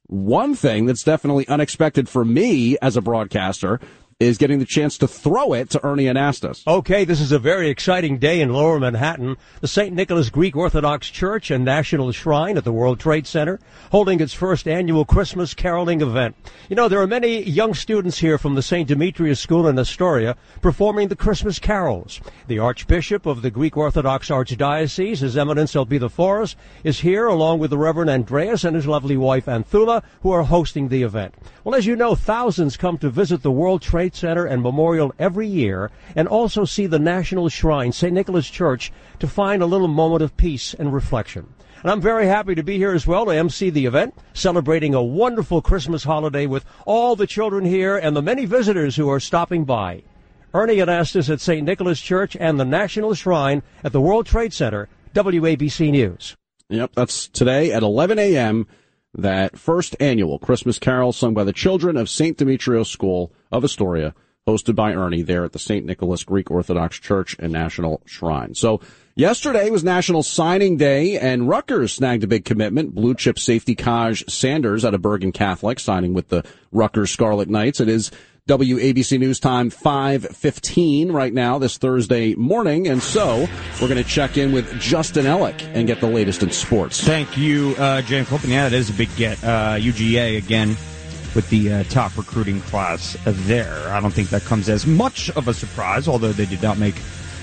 one 0.07 0.55
thing 0.55 0.87
that's 0.87 1.03
definitely 1.03 1.49
unexpected 1.49 2.09
for 2.09 2.25
me 2.25 2.79
as 2.81 2.97
a 2.97 3.03
broadcaster 3.03 3.81
is 4.19 4.39
getting 4.39 4.59
the 4.59 4.65
chance 4.65 4.97
to 4.97 5.07
throw 5.07 5.53
it 5.53 5.69
to 5.69 5.85
Ernie 5.85 6.07
Anastos. 6.07 6.67
Okay, 6.67 7.05
this 7.05 7.21
is 7.21 7.33
a 7.33 7.39
very 7.39 7.69
exciting 7.69 8.17
day 8.17 8.41
in 8.41 8.51
Lower 8.51 8.81
Manhattan. 8.81 9.37
The 9.61 9.69
St. 9.69 9.95
Nicholas 9.95 10.31
Greek 10.31 10.57
Orthodox 10.57 11.11
Church 11.11 11.51
and 11.51 11.67
National 11.67 12.11
Shrine 12.13 12.57
at 12.57 12.65
the 12.65 12.73
World 12.73 12.99
Trade 12.99 13.27
Center 13.27 13.61
holding 13.91 14.21
its 14.21 14.33
first 14.33 14.67
annual 14.67 15.05
Christmas 15.05 15.53
caroling 15.53 16.01
event. 16.01 16.35
You 16.71 16.77
know, 16.77 16.89
there 16.89 17.03
are 17.03 17.07
many 17.07 17.43
young 17.43 17.75
students 17.75 18.17
here 18.17 18.39
from 18.39 18.55
the 18.55 18.63
St. 18.63 18.89
Demetrios 18.89 19.39
School 19.39 19.69
in 19.69 19.79
Astoria 19.79 20.35
performing 20.63 21.09
the 21.09 21.15
Christmas 21.15 21.59
carols. 21.59 22.19
The 22.47 22.59
Archbishop 22.59 23.27
of 23.27 23.43
the 23.43 23.51
Greek 23.51 23.77
Orthodox 23.77 24.31
Archdiocese, 24.31 25.19
His 25.19 25.37
Eminence 25.37 25.75
Elpidophoros, 25.75 26.55
is 26.85 27.01
here 27.01 27.27
along 27.27 27.59
with 27.59 27.69
the 27.69 27.77
Reverend 27.77 28.09
Andreas 28.09 28.65
and 28.65 28.75
his 28.75 28.87
lovely 28.87 29.19
wife 29.19 29.45
Anthula, 29.45 30.03
who 30.23 30.31
are 30.31 30.45
hosting 30.45 30.89
the 30.89 31.03
event. 31.03 31.35
Well, 31.65 31.75
as 31.75 31.85
you 31.85 31.97
know, 31.97 32.15
thousands 32.15 32.79
come 32.79 32.97
to 32.99 33.11
visit 33.11 33.43
the 33.43 33.51
World 33.51 33.83
Trade 33.83 34.06
Center 34.15 34.47
and 34.47 34.63
Memorial 34.63 35.15
every 35.19 35.49
year 35.49 35.91
and 36.15 36.29
also 36.29 36.65
see 36.65 36.87
the 36.87 36.99
National 36.99 37.49
Shrine, 37.49 37.93
St. 37.93 38.13
Nicholas 38.13 38.49
Church, 38.49 38.93
to 39.19 39.27
find 39.27 39.63
a 39.63 39.67
little 39.67 39.89
moment 39.89 40.23
of 40.23 40.37
peace 40.37 40.75
and 40.75 40.93
reflection. 40.93 41.47
And 41.83 41.91
I'm 41.91 42.01
very 42.01 42.27
happy 42.27 42.55
to 42.55 42.63
be 42.63 42.77
here 42.77 42.93
as 42.93 43.07
well 43.07 43.27
to 43.27 43.33
MC 43.33 43.71
the 43.71 43.87
event, 43.87 44.15
celebrating 44.33 44.95
a 44.95 45.03
wonderful 45.03 45.63
Christmas 45.63 46.05
holiday 46.05 46.47
with 46.47 46.65
all 46.85 47.17
the 47.17 47.27
children 47.27 47.65
here 47.65 47.97
and 47.97 48.17
the 48.17 48.23
many 48.23 48.45
visitors 48.45 48.97
who 48.97 49.09
are 49.09 49.21
stopping 49.21 49.65
by. 49.65 50.03
Ernie 50.55 50.77
Anastos 50.77 51.31
at 51.31 51.41
St. 51.41 51.65
Nicholas 51.65 52.01
Church 52.01 52.37
and 52.39 52.59
the 52.59 52.65
National 52.65 53.15
Shrine 53.15 53.63
at 53.85 53.93
the 53.93 54.01
World 54.01 54.27
Trade 54.27 54.53
Center, 54.53 54.89
WABC 55.15 55.91
News. 55.91 56.37
Yep, 56.69 56.93
that's 56.95 57.29
today 57.29 57.73
at 57.73 57.83
11 57.83 58.19
a.m 58.19 58.67
that 59.17 59.59
first 59.59 59.97
annual 59.99 60.39
Christmas 60.39 60.79
carol 60.79 61.13
sung 61.13 61.35
by 61.35 61.45
the 61.45 61.53
children 61.53 61.97
of 61.97 62.09
St. 62.09 62.37
Demetrios 62.37 62.91
School 62.91 63.33
of 63.51 63.65
Astoria, 63.65 64.15
hosted 64.47 64.75
by 64.75 64.93
Ernie 64.93 65.23
there 65.23 65.45
at 65.45 65.53
the 65.53 65.59
St. 65.59 65.85
Nicholas 65.85 66.23
Greek 66.23 66.51
Orthodox 66.51 66.99
Church 66.99 67.35
and 67.39 67.53
National 67.53 68.01
Shrine. 68.07 68.55
So 68.55 68.81
yesterday 69.17 69.71
was 69.71 69.83
National 69.83 70.23
Signing 70.23 70.77
Day 70.77 71.19
and 71.19 71.49
Rutgers 71.49 71.93
snagged 71.93 72.23
a 72.23 72.29
big 72.29 72.45
commitment. 72.45 72.95
Blue 72.95 73.15
chip 73.15 73.39
safety 73.39 73.75
Kaj 73.75 74.31
Sanders 74.31 74.85
out 74.85 74.95
of 74.95 75.03
Bergen 75.03 75.33
Catholic 75.33 75.81
signing 75.81 76.15
with 76.15 76.29
the 76.29 76.45
Rutgers 76.71 77.11
Scarlet 77.11 77.49
Knights. 77.49 77.81
It 77.81 77.89
is 77.89 78.13
WABC 78.49 79.19
News 79.19 79.41
Time 79.41 79.71
515 79.71 81.11
right 81.11 81.35
now 81.35 81.59
this 81.59 81.79
Thursday 81.79 82.37
morning. 82.37 82.87
And 82.87 83.03
so 83.03 83.49
we're 83.81 83.89
going 83.89 84.03
to 84.03 84.09
check 84.09 84.37
in 84.37 84.53
with 84.53 84.79
Justin 84.79 85.25
Ellick 85.25 85.61
and 85.75 85.89
get 85.89 86.01
the 86.01 86.07
latest 86.07 86.45
in 86.45 86.53
sports. 86.53 87.03
Thank 87.03 87.37
you, 87.37 87.75
uh, 87.77 88.03
James 88.03 88.29
Colton. 88.29 88.51
Yeah, 88.51 88.69
it 88.69 88.73
is 88.73 88.89
a 88.89 88.93
big 88.93 89.15
get. 89.17 89.43
Uh, 89.43 89.75
UGA 89.79 90.39
again 90.39 90.77
with 91.35 91.51
the 91.51 91.73
uh, 91.73 91.83
top 91.85 92.17
recruiting 92.17 92.61
class 92.63 93.17
there. 93.25 93.89
I 93.89 93.99
don't 93.99 94.13
think 94.13 94.29
that 94.29 94.43
comes 94.43 94.69
as 94.69 94.87
much 94.87 95.29
of 95.31 95.49
a 95.49 95.55
surprise, 95.55 96.07
although 96.07 96.33
they 96.33 96.47
did 96.47 96.63
not 96.63 96.79
make 96.79 96.95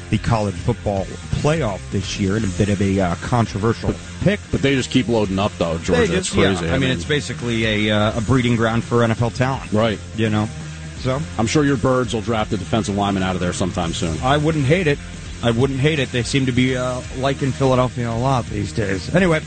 the 0.10 0.18
college 0.20 0.56
football 0.56 1.04
playoff 1.42 1.82
this 1.92 2.18
year 2.18 2.38
in 2.38 2.46
a 2.46 2.48
bit 2.48 2.70
of 2.70 2.82
a 2.82 3.02
uh, 3.02 3.16
controversial 3.16 3.94
pick. 4.22 4.40
But 4.52 4.62
they 4.62 4.74
just 4.74 4.90
keep 4.90 5.10
loading 5.10 5.38
up, 5.38 5.52
though, 5.58 5.78
Georgia. 5.80 6.08
Just, 6.08 6.14
it's 6.14 6.30
crazy. 6.30 6.66
Yeah, 6.66 6.72
I, 6.72 6.76
I 6.76 6.80
mean, 6.80 6.88
mean, 6.88 6.92
it's 6.92 7.04
basically 7.04 7.90
a, 7.90 7.92
uh, 7.94 8.20
a 8.20 8.22
breeding 8.22 8.56
ground 8.56 8.86
for 8.86 9.00
NFL 9.00 9.36
talent. 9.36 9.70
Right. 9.74 10.00
You 10.16 10.30
know? 10.30 10.48
So 11.04 11.20
I'm 11.38 11.48
sure 11.48 11.66
your 11.66 11.76
birds 11.76 12.14
will 12.14 12.22
draft 12.22 12.54
a 12.54 12.58
defensive 12.58 12.96
lineman 12.96 13.24
out 13.24 13.36
of 13.36 13.42
there 13.42 13.52
sometime 13.52 13.94
soon. 13.94 14.18
I 14.22 14.38
wouldn't 14.38 14.64
hate 14.64 14.88
it. 14.88 14.98
I 15.44 15.52
wouldn't 15.52 15.82
hate 15.82 16.00
it. 16.00 16.10
They 16.14 16.24
seem 16.24 16.46
to 16.46 16.54
be 16.54 16.78
uh, 16.78 17.02
liking 17.18 17.52
Philadelphia 17.52 18.10
a 18.10 18.16
lot 18.16 18.46
these 18.46 18.72
days. 18.72 19.14
Anyway, 19.14 19.42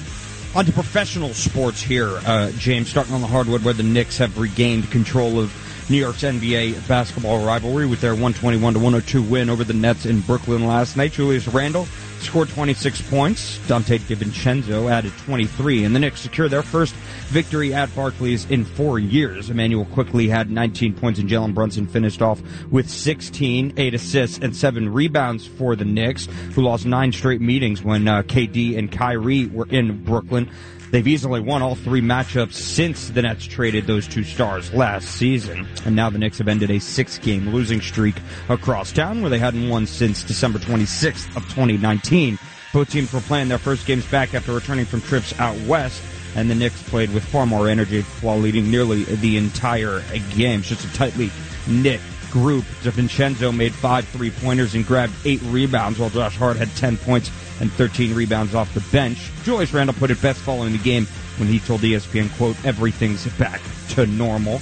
on 0.55 0.67
to 0.67 0.73
professional 0.73 1.33
sports 1.33 1.81
here, 1.81 2.21
uh, 2.27 2.51
James. 2.59 2.91
Starting 2.91 3.15
on 3.15 3.23
the 3.23 3.27
hardwood, 3.27 3.65
where 3.65 3.73
the 3.73 3.83
Knicks 3.83 4.19
have 4.19 4.37
regained 4.37 4.91
control 4.91 5.41
of 5.41 5.51
New 5.89 5.97
York's 5.97 6.25
NBA 6.25 6.87
basketball 6.87 7.43
rivalry 7.47 7.87
with 7.87 8.03
their 8.03 8.13
121 8.13 8.75
to 8.75 8.79
102 8.79 9.23
win 9.23 9.49
over 9.49 9.65
the 9.65 9.73
Nets 9.73 10.05
in 10.05 10.21
Brooklyn 10.21 10.67
last 10.67 10.99
night. 10.99 11.13
Julius 11.13 11.49
Randle 11.49 11.87
scored 12.21 12.51
26 12.51 13.01
points. 13.09 13.59
Donte 13.61 13.99
DiVincenzo 14.01 14.91
added 14.91 15.13
23, 15.25 15.85
and 15.85 15.95
the 15.95 16.01
Knicks 16.01 16.21
secured 16.21 16.51
their 16.51 16.63
first 16.63 16.95
victory 17.27 17.75
at 17.75 17.95
Barclays 17.95 18.49
in 18.51 18.65
four 18.65 18.99
years. 18.99 19.51
Immanuel 19.51 19.85
Quickley 19.87 20.29
had 20.29 20.51
19 20.51 20.95
points, 20.95 21.19
and 21.19 21.29
Jalen 21.29 21.55
Brunson 21.55 21.87
finished 21.87 22.23
off 22.23 22.41
with 22.71 22.89
16, 22.89 23.75
eight 23.77 23.95
assists, 23.95 24.39
and 24.39 24.55
seven 24.55 24.93
rebounds 24.93 25.47
for 25.47 25.77
the 25.77 25.85
Knicks, 25.85 26.27
who 26.55 26.63
lost 26.63 26.87
nine 26.87 27.13
straight 27.13 27.41
meetings 27.41 27.83
when 27.83 28.07
uh, 28.07 28.23
KD 28.23 28.79
and 28.79 28.91
Kyrie 28.91 29.47
were 29.47 29.67
in 29.69 30.05
Brooklyn. 30.05 30.51
They've 30.91 31.07
easily 31.07 31.41
won 31.41 31.63
all 31.63 31.75
three 31.75 32.01
matchups 32.01 32.53
since 32.55 33.09
the 33.11 33.23
Nets 33.23 33.45
traded 33.45 33.87
those 33.87 34.07
two 34.07 34.23
stars 34.23 34.73
last 34.73 35.09
season. 35.09 35.67
And 35.85 35.97
now 35.97 36.11
the 36.11 36.19
Knicks 36.19 36.39
have 36.39 36.49
ended 36.49 36.71
a 36.71 36.79
six 36.79 37.19
game 37.19 37.53
losing 37.53 37.81
streak 37.81 38.15
across 38.49 38.93
town 38.93 39.21
where 39.21 39.31
they 39.31 39.39
hadn't 39.39 39.69
won 39.69 39.87
since 39.87 40.23
December 40.23 40.61
26th 40.61 41.37
of 41.37 41.43
2019. 41.49 42.39
Both 42.73 42.91
teams 42.91 43.13
were 43.13 43.21
playing 43.21 43.49
their 43.49 43.59
first 43.59 43.87
games 43.87 44.07
back 44.11 44.35
after 44.35 44.53
returning 44.53 44.85
from 44.85 45.01
trips 45.01 45.39
out 45.41 45.59
west 45.67 46.01
and 46.37 46.51
the 46.51 46.55
Knicks 46.55 46.81
played 46.85 47.13
with 47.13 47.25
far 47.25 47.47
more 47.47 47.69
energy 47.69 48.03
while 48.21 48.39
leading 48.39 48.71
nearly 48.71 49.05
the 49.05 49.39
entire 49.39 50.03
game. 50.37 50.61
It's 50.61 50.69
just 50.69 50.85
a 50.85 50.93
tightly 50.95 51.33
knit 51.67 52.01
group. 52.31 52.65
DiVincenzo 52.83 53.57
made 53.57 53.75
five 53.75 54.07
three 54.09 54.31
pointers 54.31 54.75
and 54.75 54.87
grabbed 54.87 55.15
eight 55.25 55.41
rebounds, 55.45 55.99
while 55.99 56.11
Josh 56.11 56.37
Hart 56.37 56.59
had 56.59 56.69
10 56.77 56.99
points 56.99 57.31
and 57.61 57.73
13 57.73 58.15
rebounds 58.15 58.55
off 58.55 58.73
the 58.75 58.85
bench. 58.93 59.31
Julius 59.45 59.73
Randle 59.73 59.97
put 59.97 60.11
it 60.11 60.21
best 60.21 60.39
following 60.41 60.73
the 60.73 60.79
game 60.79 61.07
when 61.39 61.49
he 61.49 61.59
told 61.59 61.81
ESPN, 61.81 62.31
quote, 62.37 62.63
everything's 62.65 63.27
back 63.39 63.63
to 63.91 64.07
normal. 64.07 64.61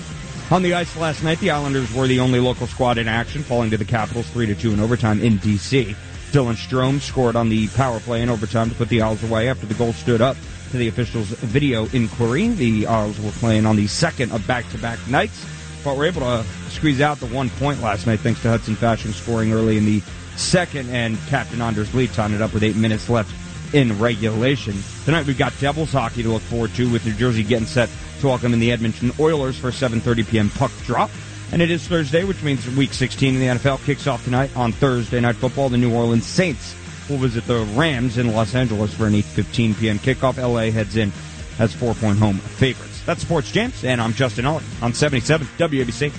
On 0.52 0.62
the 0.62 0.74
ice 0.74 0.96
last 0.96 1.24
night, 1.24 1.40
the 1.40 1.50
Islanders 1.50 1.92
were 1.92 2.06
the 2.06 2.20
only 2.20 2.38
local 2.38 2.68
squad 2.68 2.98
in 2.98 3.08
action, 3.08 3.42
falling 3.42 3.70
to 3.70 3.76
the 3.76 3.84
Capitals 3.84 4.28
3 4.30 4.46
to 4.46 4.54
2 4.54 4.74
in 4.74 4.80
overtime 4.80 5.20
in 5.20 5.38
D.C. 5.38 5.96
Dylan 6.30 6.54
Strome 6.54 7.00
scored 7.00 7.34
on 7.34 7.48
the 7.48 7.66
power 7.68 7.98
play 8.00 8.20
in 8.22 8.28
overtime 8.28 8.68
to 8.68 8.76
put 8.76 8.88
the 8.88 9.02
Isles 9.02 9.24
away 9.24 9.48
after 9.48 9.66
the 9.66 9.74
goal 9.74 9.92
stood 9.92 10.20
up 10.20 10.36
to 10.74 10.78
the 10.78 10.88
officials' 10.88 11.28
video 11.28 11.86
inquiry. 11.92 12.48
The 12.48 12.88
Isles 12.88 13.20
were 13.20 13.30
playing 13.30 13.64
on 13.64 13.76
the 13.76 13.86
second 13.86 14.32
of 14.32 14.44
back-to-back 14.44 14.98
nights, 15.06 15.46
but 15.84 15.96
were 15.96 16.04
able 16.04 16.22
to 16.22 16.44
squeeze 16.70 17.00
out 17.00 17.20
the 17.20 17.26
one 17.26 17.48
point 17.48 17.80
last 17.80 18.08
night 18.08 18.18
thanks 18.18 18.42
to 18.42 18.48
Hudson 18.48 18.74
Fasching 18.74 19.12
scoring 19.12 19.52
early 19.52 19.78
in 19.78 19.84
the 19.84 20.02
second 20.34 20.90
and 20.90 21.16
Captain 21.28 21.62
Anders 21.62 21.94
Lee 21.94 22.08
tying 22.08 22.32
it 22.32 22.42
up 22.42 22.52
with 22.52 22.64
eight 22.64 22.74
minutes 22.74 23.08
left 23.08 23.32
in 23.72 24.00
regulation. 24.00 24.74
Tonight 25.04 25.26
we've 25.26 25.38
got 25.38 25.52
Devils 25.60 25.92
hockey 25.92 26.24
to 26.24 26.28
look 26.28 26.42
forward 26.42 26.74
to 26.74 26.90
with 26.90 27.06
New 27.06 27.12
Jersey 27.12 27.44
getting 27.44 27.68
set 27.68 27.88
to 28.18 28.26
welcome 28.26 28.52
in 28.52 28.58
the 28.58 28.72
Edmonton 28.72 29.12
Oilers 29.20 29.56
for 29.56 29.70
7.30 29.70 30.28
p.m. 30.28 30.50
puck 30.50 30.72
drop. 30.82 31.10
And 31.52 31.62
it 31.62 31.70
is 31.70 31.86
Thursday, 31.86 32.24
which 32.24 32.42
means 32.42 32.68
Week 32.74 32.92
16 32.92 33.34
in 33.34 33.40
the 33.40 33.46
NFL 33.46 33.84
kicks 33.84 34.08
off 34.08 34.24
tonight 34.24 34.50
on 34.56 34.72
Thursday 34.72 35.20
Night 35.20 35.36
Football. 35.36 35.68
The 35.68 35.76
New 35.76 35.94
Orleans 35.94 36.26
Saints 36.26 36.74
will 37.08 37.18
visit 37.18 37.46
the 37.46 37.64
Rams 37.76 38.18
in 38.18 38.32
Los 38.32 38.54
Angeles 38.54 38.94
for 38.94 39.06
an 39.06 39.14
8:15 39.14 39.78
p.m. 39.78 39.99
kickoff. 39.99 40.37
LA 40.37 40.70
heads 40.70 40.96
in 40.96 41.12
as 41.58 41.73
four-point 41.73 42.18
home 42.18 42.38
favorites. 42.38 43.02
That's 43.06 43.23
Sports 43.23 43.52
Jams, 43.52 43.84
and 43.84 44.00
I'm 44.00 44.12
Justin 44.12 44.46
Ollie 44.46 44.64
on 44.82 44.92
77 44.92 45.46
WABC. 45.58 46.12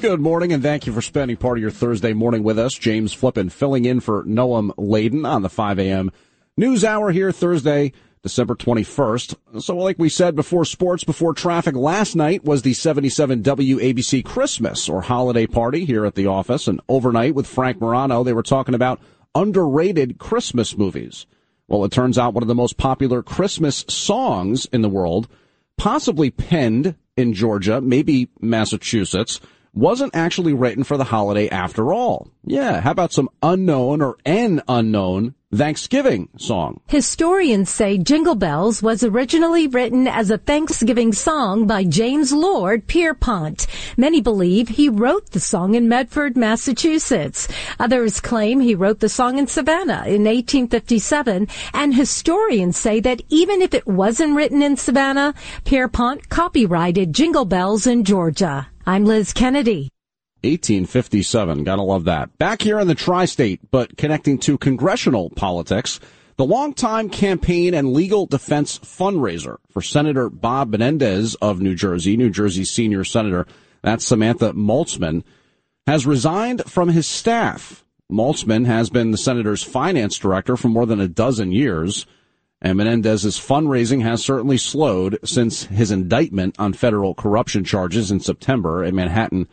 Good 0.00 0.20
morning, 0.20 0.52
and 0.52 0.62
thank 0.62 0.86
you 0.86 0.92
for 0.92 1.02
spending 1.02 1.36
part 1.36 1.58
of 1.58 1.62
your 1.62 1.70
Thursday 1.70 2.12
morning 2.12 2.42
with 2.42 2.58
us. 2.58 2.74
James 2.74 3.12
Flippin 3.12 3.48
filling 3.48 3.84
in 3.84 4.00
for 4.00 4.24
Noam 4.24 4.72
Laden 4.76 5.24
on 5.24 5.42
the 5.42 5.48
5 5.48 5.78
a.m. 5.78 6.10
news 6.56 6.84
hour 6.84 7.12
here 7.12 7.30
Thursday, 7.30 7.92
December 8.22 8.56
21st. 8.56 9.62
So, 9.62 9.76
like 9.76 9.98
we 9.98 10.08
said 10.08 10.34
before 10.34 10.64
sports, 10.64 11.04
before 11.04 11.32
traffic, 11.32 11.76
last 11.76 12.16
night 12.16 12.42
was 12.44 12.62
the 12.62 12.72
77 12.72 13.42
WABC 13.42 14.24
Christmas 14.24 14.88
or 14.88 15.02
holiday 15.02 15.46
party 15.46 15.84
here 15.84 16.04
at 16.04 16.16
the 16.16 16.26
office, 16.26 16.66
and 16.66 16.80
overnight 16.88 17.34
with 17.34 17.46
Frank 17.46 17.80
Morano, 17.80 18.24
they 18.24 18.32
were 18.32 18.42
talking 18.42 18.74
about 18.74 19.00
underrated 19.34 20.18
Christmas 20.18 20.76
movies. 20.76 21.26
Well, 21.68 21.84
it 21.84 21.92
turns 21.92 22.18
out 22.18 22.34
one 22.34 22.42
of 22.42 22.48
the 22.48 22.54
most 22.54 22.76
popular 22.76 23.22
Christmas 23.22 23.84
songs 23.88 24.66
in 24.66 24.82
the 24.82 24.88
world, 24.88 25.28
possibly 25.76 26.30
penned 26.30 26.94
in 27.16 27.32
Georgia, 27.32 27.80
maybe 27.80 28.28
Massachusetts, 28.40 29.40
wasn't 29.72 30.14
actually 30.14 30.52
written 30.52 30.84
for 30.84 30.96
the 30.96 31.04
holiday 31.04 31.48
after 31.48 31.92
all. 31.92 32.28
Yeah, 32.44 32.80
how 32.80 32.92
about 32.92 33.12
some 33.12 33.28
unknown 33.42 34.02
or 34.02 34.16
an 34.24 34.62
unknown 34.68 35.34
Thanksgiving 35.56 36.28
song. 36.36 36.80
Historians 36.88 37.70
say 37.70 37.96
Jingle 37.96 38.34
Bells 38.34 38.82
was 38.82 39.04
originally 39.04 39.68
written 39.68 40.08
as 40.08 40.30
a 40.30 40.38
Thanksgiving 40.38 41.12
song 41.12 41.66
by 41.66 41.84
James 41.84 42.32
Lord 42.32 42.86
Pierpont. 42.86 43.66
Many 43.96 44.20
believe 44.20 44.68
he 44.68 44.88
wrote 44.88 45.30
the 45.30 45.40
song 45.40 45.74
in 45.74 45.88
Medford, 45.88 46.36
Massachusetts. 46.36 47.46
Others 47.78 48.20
claim 48.20 48.60
he 48.60 48.74
wrote 48.74 49.00
the 49.00 49.08
song 49.08 49.38
in 49.38 49.46
Savannah 49.46 50.04
in 50.06 50.24
1857, 50.24 51.46
and 51.72 51.94
historians 51.94 52.76
say 52.76 52.98
that 53.00 53.22
even 53.28 53.62
if 53.62 53.74
it 53.74 53.86
wasn't 53.86 54.34
written 54.34 54.62
in 54.62 54.76
Savannah, 54.76 55.34
Pierpont 55.64 56.28
copyrighted 56.28 57.12
Jingle 57.12 57.44
Bells 57.44 57.86
in 57.86 58.04
Georgia. 58.04 58.68
I'm 58.86 59.04
Liz 59.04 59.32
Kennedy. 59.32 59.90
1857. 60.44 61.64
Gotta 61.64 61.82
love 61.82 62.04
that. 62.04 62.36
Back 62.38 62.62
here 62.62 62.78
in 62.78 62.88
the 62.88 62.94
tri-state, 62.94 63.60
but 63.70 63.96
connecting 63.96 64.38
to 64.40 64.58
congressional 64.58 65.30
politics, 65.30 66.00
the 66.36 66.44
longtime 66.44 67.10
campaign 67.10 67.74
and 67.74 67.92
legal 67.92 68.26
defense 68.26 68.78
fundraiser 68.78 69.58
for 69.70 69.82
Senator 69.82 70.28
Bob 70.28 70.70
Menendez 70.70 71.34
of 71.36 71.60
New 71.60 71.74
Jersey, 71.74 72.16
New 72.16 72.30
Jersey's 72.30 72.70
senior 72.70 73.04
senator, 73.04 73.46
that's 73.82 74.04
Samantha 74.04 74.52
Maltzman, 74.52 75.22
has 75.86 76.06
resigned 76.06 76.64
from 76.64 76.88
his 76.88 77.06
staff. 77.06 77.84
Maltzman 78.10 78.66
has 78.66 78.90
been 78.90 79.10
the 79.10 79.18
senator's 79.18 79.62
finance 79.62 80.18
director 80.18 80.56
for 80.56 80.68
more 80.68 80.86
than 80.86 81.00
a 81.00 81.08
dozen 81.08 81.52
years, 81.52 82.06
and 82.60 82.78
Menendez's 82.78 83.38
fundraising 83.38 84.02
has 84.02 84.24
certainly 84.24 84.56
slowed 84.56 85.18
since 85.24 85.64
his 85.64 85.90
indictment 85.90 86.56
on 86.58 86.72
federal 86.72 87.14
corruption 87.14 87.62
charges 87.62 88.10
in 88.10 88.20
September. 88.20 88.82
in 88.82 88.94
Manhattan 88.94 89.48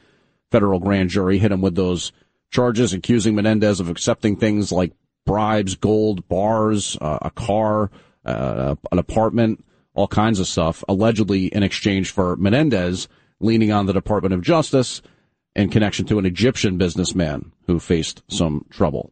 federal 0.51 0.79
grand 0.79 1.09
jury 1.09 1.39
hit 1.39 1.51
him 1.51 1.61
with 1.61 1.75
those 1.75 2.11
charges, 2.51 2.93
accusing 2.93 3.33
Menendez 3.33 3.79
of 3.79 3.89
accepting 3.89 4.35
things 4.35 4.71
like 4.71 4.91
bribes, 5.25 5.75
gold, 5.75 6.27
bars, 6.27 6.97
uh, 6.99 7.19
a 7.21 7.31
car, 7.31 7.89
uh, 8.25 8.75
an 8.91 8.99
apartment, 8.99 9.63
all 9.93 10.07
kinds 10.07 10.39
of 10.39 10.47
stuff, 10.47 10.83
allegedly 10.87 11.47
in 11.47 11.63
exchange 11.63 12.11
for 12.11 12.35
Menendez 12.35 13.07
leaning 13.39 13.71
on 13.71 13.85
the 13.85 13.93
Department 13.93 14.33
of 14.33 14.41
Justice 14.41 15.01
in 15.55 15.69
connection 15.69 16.05
to 16.05 16.19
an 16.19 16.25
Egyptian 16.25 16.77
businessman 16.77 17.51
who 17.67 17.79
faced 17.79 18.21
some 18.27 18.65
trouble. 18.69 19.11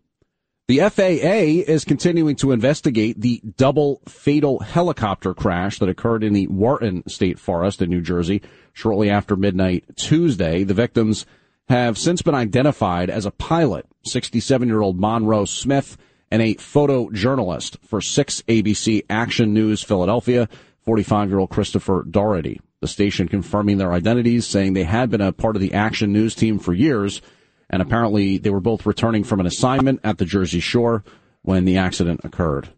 The 0.70 0.82
FAA 0.82 1.68
is 1.68 1.84
continuing 1.84 2.36
to 2.36 2.52
investigate 2.52 3.20
the 3.20 3.42
double 3.58 4.04
fatal 4.08 4.60
helicopter 4.60 5.34
crash 5.34 5.80
that 5.80 5.90
occurred 5.90 6.24
in 6.24 6.34
the 6.34 6.46
Wharton 6.46 7.10
State 7.10 7.40
Forest 7.40 7.82
in 7.82 7.90
New 7.90 8.02
Jersey 8.02 8.44
shortly 8.72 9.10
after 9.10 9.36
midnight 9.36 9.86
Tuesday. 9.96 10.64
The 10.64 10.76
victims 10.76 11.26
have 11.70 11.98
since 11.98 12.22
been 12.22 12.36
identified 12.36 13.10
as 13.10 13.26
a 13.26 13.32
pilot, 13.32 13.88
67 14.04 14.68
year 14.68 14.82
old 14.82 15.00
Monroe 15.00 15.46
Smith, 15.46 15.98
and 16.30 16.40
a 16.44 16.54
photojournalist 16.54 17.78
for 17.84 18.00
6 18.00 18.44
ABC 18.44 19.06
Action 19.10 19.56
News 19.56 19.82
Philadelphia, 19.82 20.48
45 20.86 21.30
year 21.30 21.40
old 21.40 21.50
Christopher 21.50 22.06
Doherty. 22.08 22.62
The 22.82 22.88
station 22.88 23.28
confirming 23.28 23.80
their 23.80 23.92
identities, 23.92 24.46
saying 24.46 24.74
they 24.74 24.84
had 24.84 25.10
been 25.10 25.20
a 25.20 25.32
part 25.32 25.56
of 25.56 25.64
the 25.64 25.74
Action 25.74 26.14
News 26.14 26.36
team 26.36 26.60
for 26.60 26.74
years, 26.76 27.24
and 27.70 27.82
apparently 27.82 28.38
they 28.38 28.50
were 28.50 28.60
both 28.60 28.86
returning 28.86 29.24
from 29.24 29.40
an 29.40 29.46
assignment 29.46 30.00
at 30.04 30.18
the 30.18 30.26
Jersey 30.26 30.60
Shore 30.60 31.04
when 31.42 31.66
the 31.66 31.78
accident 31.78 32.22
occurred. 32.24 32.70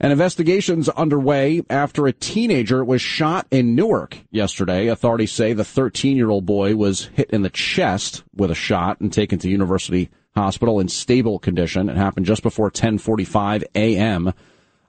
An 0.00 0.12
investigation's 0.12 0.88
underway 0.90 1.62
after 1.68 2.06
a 2.06 2.12
teenager 2.12 2.84
was 2.84 3.02
shot 3.02 3.48
in 3.50 3.74
Newark 3.74 4.18
yesterday. 4.30 4.86
Authorities 4.86 5.32
say 5.32 5.52
the 5.52 5.64
13 5.64 6.16
year 6.16 6.30
old 6.30 6.46
boy 6.46 6.76
was 6.76 7.06
hit 7.06 7.30
in 7.30 7.42
the 7.42 7.50
chest 7.50 8.22
with 8.32 8.50
a 8.52 8.54
shot 8.54 9.00
and 9.00 9.12
taken 9.12 9.40
to 9.40 9.48
University 9.48 10.08
Hospital 10.36 10.78
in 10.78 10.86
stable 10.86 11.40
condition. 11.40 11.88
It 11.88 11.96
happened 11.96 12.26
just 12.26 12.44
before 12.44 12.66
1045 12.66 13.64
a.m. 13.74 14.32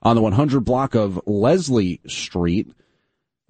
on 0.03 0.15
the 0.15 0.21
100 0.21 0.59
block 0.59 0.93
of 0.93 1.19
Leslie 1.25 2.01
Street. 2.05 2.71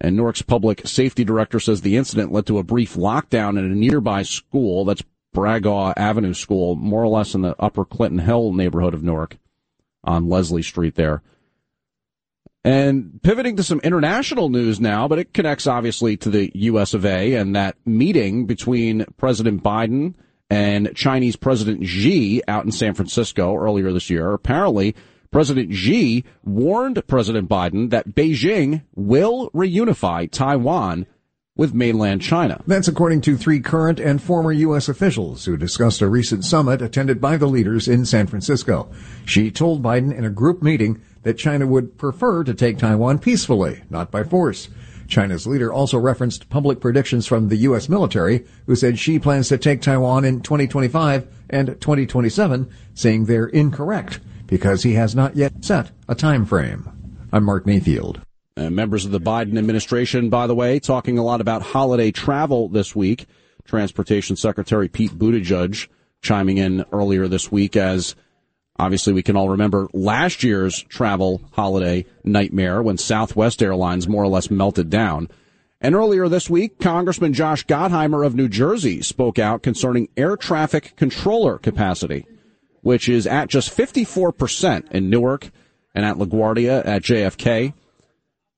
And 0.01 0.15
Newark's 0.15 0.41
public 0.41 0.87
safety 0.87 1.25
director 1.25 1.59
says 1.59 1.81
the 1.81 1.97
incident 1.97 2.31
led 2.31 2.45
to 2.45 2.57
a 2.57 2.63
brief 2.63 2.93
lockdown 2.93 3.59
in 3.59 3.69
a 3.69 3.75
nearby 3.75 4.23
school. 4.23 4.85
That's 4.85 5.03
Bragaw 5.35 5.93
Avenue 5.95 6.33
School, 6.33 6.75
more 6.75 7.03
or 7.03 7.07
less 7.07 7.35
in 7.35 7.41
the 7.41 7.55
upper 7.59 7.85
Clinton 7.85 8.19
Hill 8.19 8.53
neighborhood 8.53 8.93
of 8.93 9.03
Newark 9.03 9.37
on 10.03 10.29
Leslie 10.29 10.63
Street 10.63 10.95
there. 10.95 11.21
And 12.63 13.21
pivoting 13.23 13.55
to 13.55 13.63
some 13.63 13.79
international 13.81 14.49
news 14.49 14.79
now, 14.79 15.07
but 15.07 15.19
it 15.19 15.33
connects 15.33 15.65
obviously 15.65 16.17
to 16.17 16.29
the 16.29 16.51
US 16.55 16.93
of 16.93 17.05
A 17.05 17.35
and 17.35 17.55
that 17.55 17.77
meeting 17.85 18.45
between 18.45 19.05
President 19.17 19.63
Biden 19.63 20.15
and 20.49 20.93
Chinese 20.95 21.35
President 21.35 21.85
Xi 21.85 22.41
out 22.47 22.65
in 22.65 22.71
San 22.71 22.93
Francisco 22.95 23.55
earlier 23.55 23.93
this 23.93 24.09
year. 24.09 24.33
Apparently, 24.33 24.95
President 25.31 25.73
Xi 25.73 26.23
warned 26.43 27.05
President 27.07 27.47
Biden 27.47 27.91
that 27.91 28.09
Beijing 28.09 28.81
will 28.95 29.51
reunify 29.51 30.29
Taiwan 30.29 31.05
with 31.59 31.73
mainland 31.73 32.21
China. 32.21 32.63
That's 32.65 32.87
according 32.87 33.19
to 33.21 33.35
three 33.35 33.59
current 33.59 33.99
and 33.99 34.23
former 34.23 34.53
U.S. 34.53 34.87
officials 34.87 35.43
who 35.43 35.57
discussed 35.57 35.99
a 35.99 36.07
recent 36.07 36.45
summit 36.45 36.81
attended 36.81 37.19
by 37.19 37.35
the 37.35 37.47
leaders 37.47 37.89
in 37.89 38.05
San 38.05 38.27
Francisco. 38.27 38.89
Xi 39.25 39.51
told 39.51 39.83
Biden 39.83 40.17
in 40.17 40.23
a 40.23 40.29
group 40.29 40.63
meeting 40.63 41.01
that 41.23 41.37
China 41.37 41.67
would 41.67 41.97
prefer 41.97 42.45
to 42.45 42.53
take 42.53 42.77
Taiwan 42.77 43.19
peacefully, 43.19 43.83
not 43.89 44.09
by 44.09 44.23
force. 44.23 44.69
China's 45.09 45.45
leader 45.45 45.73
also 45.73 45.97
referenced 45.97 46.49
public 46.49 46.79
predictions 46.79 47.27
from 47.27 47.49
the 47.49 47.57
U.S. 47.57 47.89
military, 47.89 48.45
who 48.65 48.75
said 48.77 48.97
Xi 48.97 49.19
plans 49.19 49.49
to 49.49 49.57
take 49.57 49.81
Taiwan 49.81 50.23
in 50.23 50.39
2025 50.39 51.27
and 51.49 51.67
2027, 51.81 52.69
saying 52.93 53.25
they're 53.25 53.47
incorrect 53.47 54.21
because 54.47 54.83
he 54.83 54.93
has 54.93 55.13
not 55.13 55.35
yet 55.35 55.65
set 55.65 55.91
a 56.07 56.15
time 56.15 56.45
frame. 56.45 56.89
I'm 57.33 57.43
Mark 57.43 57.65
Mayfield. 57.65 58.21
Uh, 58.59 58.69
members 58.69 59.05
of 59.05 59.11
the 59.11 59.21
Biden 59.21 59.57
administration, 59.57 60.29
by 60.29 60.45
the 60.45 60.53
way, 60.53 60.79
talking 60.79 61.17
a 61.17 61.23
lot 61.23 61.39
about 61.39 61.61
holiday 61.61 62.11
travel 62.11 62.67
this 62.67 62.93
week. 62.93 63.25
Transportation 63.63 64.35
Secretary 64.35 64.89
Pete 64.89 65.17
Buttigieg 65.17 65.87
chiming 66.21 66.57
in 66.57 66.83
earlier 66.91 67.29
this 67.29 67.49
week 67.49 67.77
as 67.77 68.15
obviously 68.77 69.13
we 69.13 69.23
can 69.23 69.37
all 69.37 69.47
remember 69.47 69.87
last 69.93 70.43
year's 70.43 70.83
travel 70.83 71.41
holiday 71.53 72.03
nightmare 72.25 72.83
when 72.83 72.97
Southwest 72.97 73.63
Airlines 73.63 74.09
more 74.09 74.23
or 74.23 74.27
less 74.27 74.51
melted 74.51 74.89
down. 74.89 75.29
And 75.79 75.95
earlier 75.95 76.27
this 76.27 76.49
week, 76.49 76.81
Congressman 76.81 77.31
Josh 77.31 77.65
Gottheimer 77.65 78.25
of 78.25 78.35
New 78.35 78.49
Jersey 78.49 79.01
spoke 79.01 79.39
out 79.39 79.63
concerning 79.63 80.09
air 80.17 80.35
traffic 80.35 80.97
controller 80.97 81.59
capacity, 81.59 82.25
which 82.81 83.07
is 83.07 83.25
at 83.25 83.47
just 83.47 83.69
54% 83.69 84.91
in 84.91 85.09
Newark 85.09 85.49
and 85.95 86.05
at 86.05 86.17
LaGuardia 86.17 86.85
at 86.85 87.03
JFK. 87.03 87.71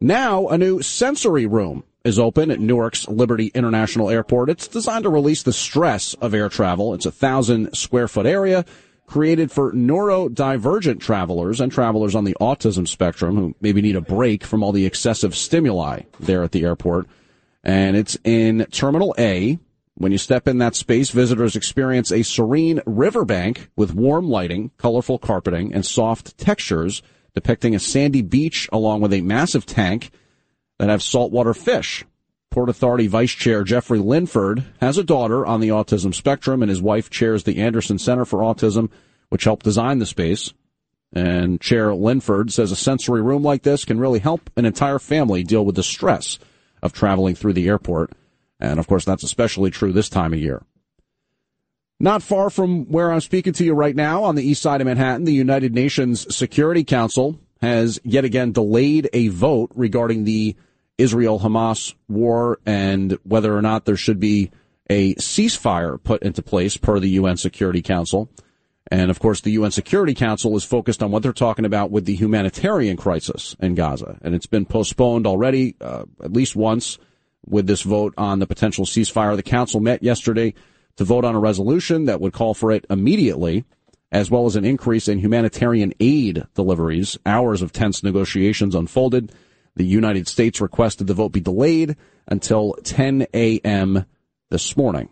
Now, 0.04 0.48
a 0.48 0.58
new 0.58 0.82
sensory 0.82 1.46
room 1.46 1.84
is 2.04 2.18
open 2.18 2.50
at 2.50 2.60
Newark's 2.60 3.08
Liberty 3.08 3.52
International 3.54 4.10
Airport. 4.10 4.50
It's 4.50 4.68
designed 4.68 5.04
to 5.04 5.12
release 5.12 5.44
the 5.44 5.54
stress 5.54 6.16
of 6.16 6.34
air 6.34 6.50
travel. 6.50 6.96
It's 6.96 7.06
a 7.06 7.12
thousand 7.12 7.78
square 7.78 8.08
foot 8.08 8.26
area 8.26 8.66
created 9.06 9.52
for 9.52 9.72
neurodivergent 9.74 11.02
travelers 11.02 11.62
and 11.62 11.72
travelers 11.72 12.16
on 12.16 12.24
the 12.24 12.36
autism 12.42 12.88
spectrum 12.88 13.36
who 13.36 13.56
maybe 13.62 13.80
need 13.80 13.96
a 13.96 14.02
break 14.02 14.44
from 14.44 14.64
all 14.64 14.72
the 14.72 14.88
excessive 14.88 15.36
stimuli 15.36 16.02
there 16.20 16.42
at 16.42 16.52
the 16.52 16.64
airport. 16.64 17.06
And 17.64 17.96
it's 17.96 18.18
in 18.24 18.66
Terminal 18.72 19.14
A. 19.20 19.60
When 19.94 20.12
you 20.12 20.18
step 20.18 20.48
in 20.48 20.58
that 20.58 20.74
space, 20.74 21.12
visitors 21.12 21.56
experience 21.56 22.12
a 22.12 22.24
serene 22.24 22.82
riverbank 22.88 23.70
with 23.76 23.94
warm 23.94 24.30
lighting, 24.30 24.72
colorful 24.78 25.20
carpeting, 25.20 25.76
and 25.76 25.86
soft 25.86 26.40
textures 26.40 27.04
depicting 27.34 27.76
a 27.76 27.80
sandy 27.80 28.22
beach 28.22 28.68
along 28.72 29.02
with 29.02 29.14
a 29.14 29.22
massive 29.22 29.66
tank 29.66 30.12
that 30.80 30.90
have 30.90 31.04
saltwater 31.04 31.54
fish. 31.54 32.06
Port 32.50 32.70
Authority 32.70 33.08
Vice 33.08 33.32
Chair 33.32 33.64
Jeffrey 33.64 34.00
Lynford 34.00 34.66
has 34.82 34.98
a 34.98 35.04
daughter 35.04 35.46
on 35.46 35.62
the 35.62 35.70
autism 35.70 36.14
spectrum, 36.14 36.62
and 36.62 36.70
his 36.70 36.82
wife 36.82 37.10
chairs 37.10 37.44
the 37.44 37.60
Anderson 37.60 37.98
Center 37.98 38.26
for 38.26 38.40
Autism, 38.40 38.90
which 39.30 39.46
helped 39.46 39.64
design 39.64 40.00
the 40.00 40.06
space. 40.06 40.54
And 41.14 41.62
Chair 41.62 41.94
Lynford 41.94 42.52
says 42.52 42.72
a 42.72 42.76
sensory 42.76 43.22
room 43.22 43.44
like 43.44 43.64
this 43.64 43.86
can 43.86 44.00
really 44.00 44.20
help 44.20 44.50
an 44.58 44.66
entire 44.66 45.00
family 45.00 45.44
deal 45.44 45.66
with 45.66 45.76
the 45.76 45.84
stress 45.84 46.40
of 46.82 46.94
traveling 46.94 47.36
through 47.36 47.54
the 47.54 47.68
airport. 47.68 48.12
And 48.60 48.80
of 48.80 48.88
course, 48.88 49.06
that's 49.06 49.24
especially 49.24 49.72
true 49.72 49.94
this 49.94 50.10
time 50.10 50.34
of 50.34 50.40
year. 50.40 50.64
Not 52.02 52.24
far 52.24 52.50
from 52.50 52.86
where 52.86 53.12
I'm 53.12 53.22
speaking 53.22 53.54
to 53.54 53.64
you 53.64 53.76
right 53.76 53.96
now 53.96 54.24
on 54.24 54.34
the 54.34 54.42
east 54.42 54.64
side 54.64 54.82
of 54.82 54.88
Manhattan, 54.88 55.24
the 55.24 55.34
United 55.34 55.76
Nations 55.76 56.36
Security 56.36 56.84
Council 56.84 57.40
has 57.62 58.00
yet 58.04 58.26
again 58.26 58.54
delayed 58.54 59.08
a 59.14 59.28
vote 59.28 59.70
regarding 59.76 60.24
the 60.24 60.56
Israel 60.98 61.40
Hamas 61.40 61.94
war 62.10 62.60
and 62.66 63.20
whether 63.22 63.56
or 63.56 63.62
not 63.62 63.86
there 63.86 63.98
should 63.98 64.20
be 64.20 64.50
a 64.90 65.14
ceasefire 65.16 66.02
put 66.04 66.24
into 66.24 66.42
place 66.42 66.76
per 66.76 67.00
the 67.00 67.10
UN 67.10 67.38
Security 67.38 67.84
Council. 67.84 68.32
And 68.90 69.12
of 69.12 69.20
course, 69.20 69.42
the 69.42 69.52
UN 69.52 69.70
Security 69.70 70.16
Council 70.16 70.58
is 70.58 70.64
focused 70.64 71.04
on 71.04 71.12
what 71.12 71.22
they're 71.22 71.34
talking 71.34 71.66
about 71.66 71.92
with 71.92 72.06
the 72.06 72.16
humanitarian 72.16 72.98
crisis 72.98 73.56
in 73.60 73.76
Gaza. 73.76 74.18
And 74.24 74.34
it's 74.34 74.48
been 74.48 74.66
postponed 74.66 75.28
already, 75.28 75.76
uh, 75.80 76.06
at 76.24 76.34
least 76.34 76.56
once 76.56 76.98
with 77.46 77.68
this 77.68 77.84
vote 77.84 78.16
on 78.18 78.40
the 78.40 78.48
potential 78.48 78.86
ceasefire. 78.86 79.36
The 79.36 79.44
council 79.44 79.80
met 79.80 80.02
yesterday 80.02 80.56
to 81.02 81.06
vote 81.06 81.26
on 81.26 81.34
a 81.34 81.40
resolution 81.40 82.06
that 82.06 82.22
would 82.22 82.32
call 82.32 82.54
for 82.54 82.72
it 82.72 82.86
immediately, 82.88 83.66
as 84.12 84.30
well 84.30 84.46
as 84.46 84.56
an 84.56 84.64
increase 84.64 85.08
in 85.08 85.18
humanitarian 85.18 85.92
aid 86.00 86.46
deliveries. 86.54 87.18
Hours 87.26 87.64
of 87.64 87.72
tense 87.72 88.04
negotiations 88.04 88.76
unfolded. 88.76 89.32
The 89.76 89.84
United 89.84 90.28
States 90.28 90.62
requested 90.62 91.08
the 91.08 91.16
vote 91.16 91.32
be 91.32 91.40
delayed 91.40 91.96
until 92.28 92.74
10 92.84 93.26
a.m. 93.34 94.06
this 94.52 94.78
morning. 94.78 95.10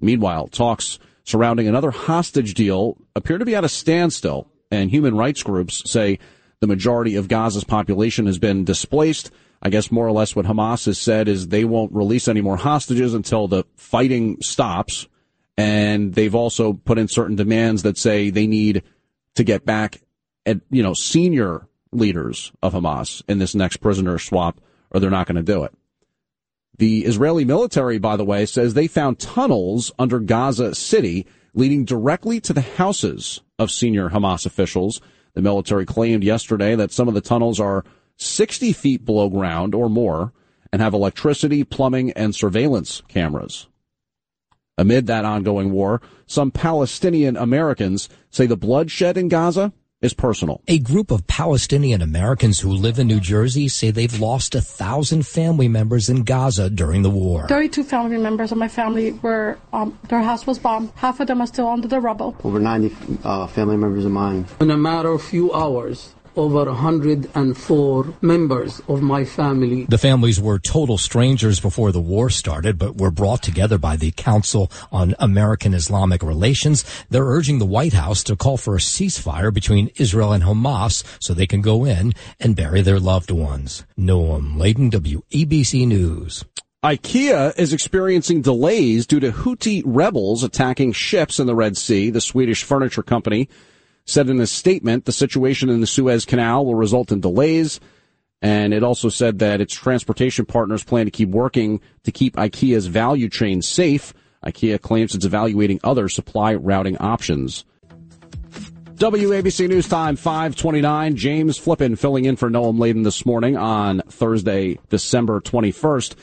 Meanwhile, 0.00 0.48
talks 0.48 0.98
surrounding 1.24 1.68
another 1.68 1.90
hostage 1.90 2.54
deal 2.54 2.96
appear 3.14 3.36
to 3.36 3.44
be 3.44 3.54
at 3.54 3.64
a 3.64 3.68
standstill, 3.68 4.48
and 4.70 4.90
human 4.90 5.14
rights 5.14 5.42
groups 5.42 5.82
say 5.90 6.18
the 6.60 6.66
majority 6.66 7.16
of 7.16 7.28
Gaza's 7.28 7.64
population 7.64 8.24
has 8.24 8.38
been 8.38 8.64
displaced. 8.64 9.30
I 9.60 9.68
guess 9.68 9.92
more 9.92 10.06
or 10.06 10.12
less 10.12 10.34
what 10.34 10.46
Hamas 10.46 10.86
has 10.86 10.98
said 10.98 11.28
is 11.28 11.48
they 11.48 11.66
won't 11.66 11.92
release 11.92 12.28
any 12.28 12.40
more 12.40 12.56
hostages 12.56 13.12
until 13.12 13.46
the 13.46 13.64
fighting 13.76 14.40
stops. 14.40 15.06
And 15.58 16.14
they've 16.14 16.36
also 16.36 16.72
put 16.72 16.98
in 16.98 17.08
certain 17.08 17.34
demands 17.34 17.82
that 17.82 17.98
say 17.98 18.30
they 18.30 18.46
need 18.46 18.84
to 19.34 19.42
get 19.42 19.66
back 19.66 20.00
at, 20.46 20.60
you 20.70 20.84
know, 20.84 20.94
senior 20.94 21.66
leaders 21.90 22.52
of 22.62 22.74
Hamas 22.74 23.22
in 23.28 23.38
this 23.38 23.56
next 23.56 23.78
prisoner 23.78 24.18
swap 24.18 24.60
or 24.90 25.00
they're 25.00 25.10
not 25.10 25.26
going 25.26 25.36
to 25.36 25.42
do 25.42 25.64
it. 25.64 25.74
The 26.78 27.04
Israeli 27.04 27.44
military, 27.44 27.98
by 27.98 28.16
the 28.16 28.24
way, 28.24 28.46
says 28.46 28.74
they 28.74 28.86
found 28.86 29.18
tunnels 29.18 29.90
under 29.98 30.20
Gaza 30.20 30.76
City 30.76 31.26
leading 31.54 31.84
directly 31.84 32.40
to 32.42 32.52
the 32.52 32.60
houses 32.60 33.40
of 33.58 33.72
senior 33.72 34.10
Hamas 34.10 34.46
officials. 34.46 35.00
The 35.34 35.42
military 35.42 35.86
claimed 35.86 36.22
yesterday 36.22 36.76
that 36.76 36.92
some 36.92 37.08
of 37.08 37.14
the 37.14 37.20
tunnels 37.20 37.58
are 37.58 37.84
60 38.16 38.72
feet 38.72 39.04
below 39.04 39.28
ground 39.28 39.74
or 39.74 39.90
more 39.90 40.32
and 40.72 40.80
have 40.80 40.94
electricity, 40.94 41.64
plumbing, 41.64 42.12
and 42.12 42.32
surveillance 42.32 43.02
cameras. 43.08 43.66
Amid 44.78 45.08
that 45.08 45.24
ongoing 45.24 45.72
war, 45.72 46.00
some 46.26 46.52
Palestinian 46.52 47.36
Americans 47.36 48.08
say 48.30 48.46
the 48.46 48.56
bloodshed 48.56 49.18
in 49.18 49.26
Gaza 49.26 49.72
is 50.00 50.14
personal. 50.14 50.62
A 50.68 50.78
group 50.78 51.10
of 51.10 51.26
Palestinian 51.26 52.00
Americans 52.00 52.60
who 52.60 52.70
live 52.70 53.00
in 53.00 53.08
New 53.08 53.18
Jersey 53.18 53.66
say 53.66 53.90
they've 53.90 54.20
lost 54.20 54.54
a 54.54 54.60
thousand 54.60 55.26
family 55.26 55.66
members 55.66 56.08
in 56.08 56.22
Gaza 56.22 56.70
during 56.70 57.02
the 57.02 57.10
war. 57.10 57.48
32 57.48 57.82
family 57.82 58.18
members 58.18 58.52
of 58.52 58.58
my 58.58 58.68
family 58.68 59.10
were, 59.10 59.58
um, 59.72 59.98
their 60.08 60.22
house 60.22 60.46
was 60.46 60.60
bombed. 60.60 60.92
Half 60.94 61.18
of 61.18 61.26
them 61.26 61.40
are 61.40 61.48
still 61.48 61.66
under 61.66 61.88
the 61.88 62.00
rubble. 62.00 62.36
Over 62.44 62.60
90 62.60 62.94
uh, 63.24 63.48
family 63.48 63.76
members 63.76 64.04
of 64.04 64.12
mine. 64.12 64.46
In 64.60 64.70
a 64.70 64.76
matter 64.76 65.10
of 65.10 65.22
few 65.22 65.52
hours, 65.52 66.14
over 66.38 66.64
104 66.64 68.14
members 68.22 68.80
of 68.86 69.02
my 69.02 69.24
family. 69.24 69.84
The 69.86 69.98
families 69.98 70.40
were 70.40 70.60
total 70.60 70.96
strangers 70.96 71.58
before 71.58 71.90
the 71.90 72.00
war 72.00 72.30
started, 72.30 72.78
but 72.78 72.96
were 72.96 73.10
brought 73.10 73.42
together 73.42 73.76
by 73.76 73.96
the 73.96 74.12
Council 74.12 74.70
on 74.92 75.16
American 75.18 75.74
Islamic 75.74 76.22
Relations. 76.22 76.84
They're 77.10 77.24
urging 77.24 77.58
the 77.58 77.66
White 77.66 77.92
House 77.92 78.22
to 78.24 78.36
call 78.36 78.56
for 78.56 78.76
a 78.76 78.78
ceasefire 78.78 79.52
between 79.52 79.90
Israel 79.96 80.32
and 80.32 80.44
Hamas 80.44 81.02
so 81.20 81.34
they 81.34 81.48
can 81.48 81.60
go 81.60 81.84
in 81.84 82.14
and 82.38 82.54
bury 82.54 82.82
their 82.82 83.00
loved 83.00 83.32
ones. 83.32 83.84
Noam 83.98 84.56
Laden, 84.58 84.90
WABC 84.90 85.86
News. 85.88 86.44
IKEA 86.84 87.58
is 87.58 87.72
experiencing 87.72 88.40
delays 88.40 89.04
due 89.04 89.18
to 89.18 89.32
Houthi 89.32 89.82
rebels 89.84 90.44
attacking 90.44 90.92
ships 90.92 91.40
in 91.40 91.48
the 91.48 91.56
Red 91.56 91.76
Sea. 91.76 92.10
The 92.10 92.20
Swedish 92.20 92.62
furniture 92.62 93.02
company 93.02 93.48
said 94.08 94.30
in 94.30 94.40
a 94.40 94.46
statement 94.46 95.04
the 95.04 95.12
situation 95.12 95.68
in 95.68 95.80
the 95.80 95.86
Suez 95.86 96.24
Canal 96.24 96.64
will 96.64 96.74
result 96.74 97.12
in 97.12 97.20
delays. 97.20 97.78
And 98.40 98.72
it 98.72 98.82
also 98.82 99.08
said 99.08 99.40
that 99.40 99.60
its 99.60 99.74
transportation 99.74 100.46
partners 100.46 100.82
plan 100.82 101.06
to 101.06 101.10
keep 101.10 101.28
working 101.28 101.80
to 102.04 102.12
keep 102.12 102.36
IKEA's 102.36 102.86
value 102.86 103.28
chain 103.28 103.62
safe. 103.62 104.14
IKEA 104.44 104.80
claims 104.80 105.14
it's 105.14 105.24
evaluating 105.24 105.80
other 105.84 106.08
supply 106.08 106.54
routing 106.54 106.96
options. 106.98 107.64
WABC 108.94 109.68
News 109.68 109.88
Time 109.88 110.16
529. 110.16 111.16
James 111.16 111.58
Flippin 111.58 111.94
filling 111.94 112.24
in 112.24 112.36
for 112.36 112.48
Noam 112.48 112.78
Laden 112.78 113.02
this 113.02 113.26
morning 113.26 113.56
on 113.56 114.00
Thursday, 114.08 114.78
December 114.88 115.40
21st. 115.40 116.14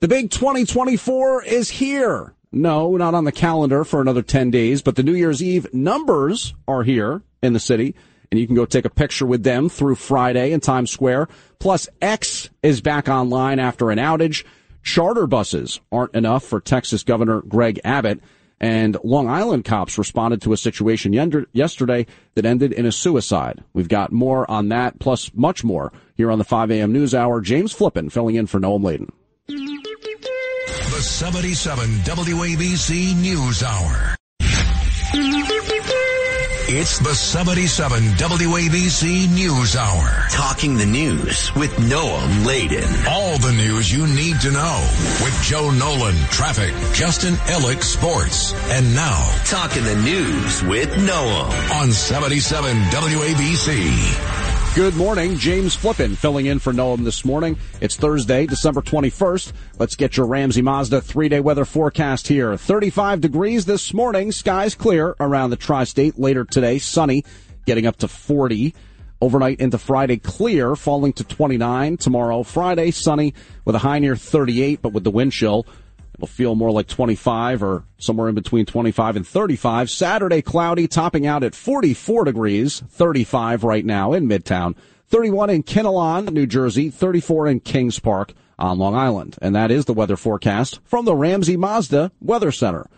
The 0.00 0.08
big 0.08 0.30
2024 0.30 1.44
is 1.44 1.70
here. 1.70 2.33
No, 2.54 2.96
not 2.96 3.14
on 3.14 3.24
the 3.24 3.32
calendar 3.32 3.82
for 3.82 4.00
another 4.00 4.22
10 4.22 4.52
days, 4.52 4.80
but 4.80 4.94
the 4.94 5.02
New 5.02 5.14
Year's 5.14 5.42
Eve 5.42 5.66
numbers 5.74 6.54
are 6.68 6.84
here 6.84 7.22
in 7.42 7.52
the 7.52 7.58
city, 7.58 7.96
and 8.30 8.38
you 8.38 8.46
can 8.46 8.54
go 8.54 8.64
take 8.64 8.84
a 8.84 8.90
picture 8.90 9.26
with 9.26 9.42
them 9.42 9.68
through 9.68 9.96
Friday 9.96 10.52
in 10.52 10.60
Times 10.60 10.92
Square. 10.92 11.28
Plus, 11.58 11.88
X 12.00 12.50
is 12.62 12.80
back 12.80 13.08
online 13.08 13.58
after 13.58 13.90
an 13.90 13.98
outage. 13.98 14.44
Charter 14.84 15.26
buses 15.26 15.80
aren't 15.90 16.14
enough 16.14 16.44
for 16.44 16.60
Texas 16.60 17.02
Governor 17.02 17.40
Greg 17.40 17.80
Abbott, 17.82 18.20
and 18.60 18.96
Long 19.02 19.28
Island 19.28 19.64
cops 19.64 19.98
responded 19.98 20.40
to 20.42 20.52
a 20.52 20.56
situation 20.56 21.12
yesterday 21.52 22.06
that 22.34 22.46
ended 22.46 22.72
in 22.72 22.86
a 22.86 22.92
suicide. 22.92 23.64
We've 23.72 23.88
got 23.88 24.12
more 24.12 24.48
on 24.48 24.68
that, 24.68 25.00
plus 25.00 25.34
much 25.34 25.64
more, 25.64 25.92
here 26.14 26.30
on 26.30 26.38
the 26.38 26.44
5 26.44 26.70
a.m. 26.70 26.92
News 26.92 27.16
Hour. 27.16 27.40
James 27.40 27.72
Flippin 27.72 28.10
filling 28.10 28.36
in 28.36 28.46
for 28.46 28.60
Noam 28.60 28.84
Laden. 28.84 29.10
The 30.94 31.02
77 31.02 31.90
WABC 32.04 33.16
News 33.20 33.64
Hour. 33.64 34.14
It's 36.66 37.00
the 37.00 37.12
77 37.12 38.00
WABC 38.12 39.28
News 39.34 39.74
Hour. 39.74 40.26
Talking 40.30 40.76
the 40.76 40.86
news 40.86 41.52
with 41.56 41.72
Noam 41.72 42.46
Laden. 42.46 42.88
All 43.08 43.38
the 43.38 43.50
news 43.50 43.92
you 43.92 44.06
need 44.06 44.40
to 44.42 44.52
know 44.52 44.88
with 45.20 45.36
Joe 45.42 45.70
Nolan, 45.72 46.14
traffic, 46.30 46.72
Justin 46.92 47.34
Ellick, 47.50 47.82
sports. 47.82 48.54
And 48.70 48.94
now, 48.94 49.20
Talking 49.46 49.82
the 49.82 49.96
news 49.96 50.62
with 50.62 50.90
Noam 50.90 51.70
on 51.72 51.90
77 51.90 52.76
WABC. 52.76 54.43
Good 54.74 54.96
morning. 54.96 55.36
James 55.36 55.76
Flippin 55.76 56.16
filling 56.16 56.46
in 56.46 56.58
for 56.58 56.72
Noam 56.72 57.04
this 57.04 57.24
morning. 57.24 57.56
It's 57.80 57.94
Thursday, 57.94 58.44
December 58.44 58.82
21st. 58.82 59.52
Let's 59.78 59.94
get 59.94 60.16
your 60.16 60.26
Ramsey 60.26 60.62
Mazda 60.62 61.00
three 61.00 61.28
day 61.28 61.38
weather 61.38 61.64
forecast 61.64 62.26
here. 62.26 62.56
35 62.56 63.20
degrees 63.20 63.66
this 63.66 63.94
morning. 63.94 64.32
Skies 64.32 64.74
clear 64.74 65.14
around 65.20 65.50
the 65.50 65.56
tri-state. 65.56 66.18
Later 66.18 66.44
today, 66.44 66.80
sunny, 66.80 67.24
getting 67.66 67.86
up 67.86 67.98
to 67.98 68.08
40. 68.08 68.74
Overnight 69.20 69.60
into 69.60 69.78
Friday, 69.78 70.16
clear, 70.16 70.74
falling 70.74 71.12
to 71.12 71.22
29. 71.22 71.96
Tomorrow, 71.96 72.42
Friday, 72.42 72.90
sunny 72.90 73.32
with 73.64 73.76
a 73.76 73.78
high 73.78 74.00
near 74.00 74.16
38, 74.16 74.82
but 74.82 74.92
with 74.92 75.04
the 75.04 75.10
wind 75.12 75.30
chill. 75.30 75.68
It'll 76.14 76.26
feel 76.26 76.54
more 76.54 76.70
like 76.70 76.86
25 76.86 77.62
or 77.62 77.84
somewhere 77.98 78.28
in 78.28 78.34
between 78.34 78.66
25 78.66 79.16
and 79.16 79.26
35. 79.26 79.90
Saturday, 79.90 80.42
cloudy, 80.42 80.86
topping 80.86 81.26
out 81.26 81.42
at 81.42 81.54
44 81.54 82.24
degrees, 82.24 82.82
35 82.88 83.64
right 83.64 83.84
now 83.84 84.12
in 84.12 84.28
Midtown, 84.28 84.76
31 85.08 85.50
in 85.50 85.62
Kinnelon, 85.62 86.32
New 86.32 86.46
Jersey, 86.46 86.90
34 86.90 87.48
in 87.48 87.60
Kings 87.60 87.98
Park 87.98 88.32
on 88.58 88.78
Long 88.78 88.94
Island. 88.94 89.36
And 89.42 89.54
that 89.54 89.70
is 89.70 89.84
the 89.84 89.92
weather 89.92 90.16
forecast 90.16 90.80
from 90.84 91.04
the 91.04 91.16
Ramsey 91.16 91.56
Mazda 91.56 92.12
Weather 92.20 92.52
Center. 92.52 92.88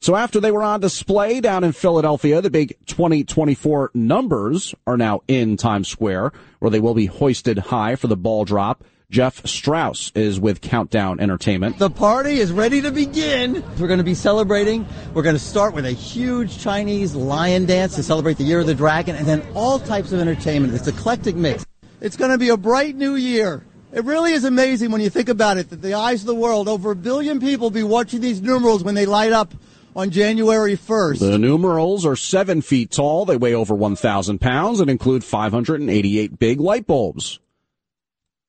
So 0.00 0.14
after 0.14 0.38
they 0.38 0.52
were 0.52 0.62
on 0.62 0.80
display 0.80 1.40
down 1.40 1.64
in 1.64 1.72
Philadelphia, 1.72 2.40
the 2.40 2.50
big 2.50 2.76
2024 2.86 3.90
numbers 3.94 4.74
are 4.86 4.96
now 4.96 5.22
in 5.26 5.56
Times 5.56 5.88
Square, 5.88 6.32
where 6.60 6.70
they 6.70 6.78
will 6.78 6.94
be 6.94 7.06
hoisted 7.06 7.58
high 7.58 7.96
for 7.96 8.06
the 8.06 8.16
ball 8.16 8.44
drop. 8.44 8.84
Jeff 9.10 9.46
Strauss 9.46 10.12
is 10.14 10.38
with 10.38 10.60
Countdown 10.60 11.18
Entertainment. 11.18 11.78
The 11.78 11.88
party 11.88 12.40
is 12.40 12.52
ready 12.52 12.82
to 12.82 12.90
begin. 12.90 13.64
We're 13.80 13.88
going 13.88 14.00
to 14.00 14.04
be 14.04 14.12
celebrating. 14.12 14.86
We're 15.14 15.22
going 15.22 15.34
to 15.34 15.40
start 15.40 15.72
with 15.72 15.86
a 15.86 15.92
huge 15.92 16.58
Chinese 16.58 17.14
lion 17.14 17.64
dance 17.64 17.94
to 17.94 18.02
celebrate 18.02 18.36
the 18.36 18.44
year 18.44 18.60
of 18.60 18.66
the 18.66 18.74
dragon, 18.74 19.16
and 19.16 19.26
then 19.26 19.42
all 19.54 19.78
types 19.78 20.12
of 20.12 20.20
entertainment. 20.20 20.74
It's 20.74 20.88
eclectic 20.88 21.36
mix. 21.36 21.64
It's 22.02 22.18
going 22.18 22.32
to 22.32 22.38
be 22.38 22.50
a 22.50 22.58
bright 22.58 22.96
new 22.96 23.14
year. 23.14 23.64
It 23.94 24.04
really 24.04 24.32
is 24.34 24.44
amazing 24.44 24.90
when 24.90 25.00
you 25.00 25.08
think 25.08 25.30
about 25.30 25.56
it 25.56 25.70
that 25.70 25.80
the 25.80 25.94
eyes 25.94 26.20
of 26.20 26.26
the 26.26 26.34
world, 26.34 26.68
over 26.68 26.90
a 26.90 26.96
billion 26.96 27.40
people, 27.40 27.70
be 27.70 27.82
watching 27.82 28.20
these 28.20 28.42
numerals 28.42 28.84
when 28.84 28.94
they 28.94 29.06
light 29.06 29.32
up 29.32 29.54
on 29.96 30.10
January 30.10 30.76
1st. 30.76 31.20
The 31.20 31.38
numerals 31.38 32.04
are 32.04 32.14
seven 32.14 32.60
feet 32.60 32.90
tall. 32.90 33.24
They 33.24 33.38
weigh 33.38 33.54
over 33.54 33.74
1,000 33.74 34.38
pounds 34.38 34.80
and 34.80 34.90
include 34.90 35.24
588 35.24 36.38
big 36.38 36.60
light 36.60 36.86
bulbs. 36.86 37.40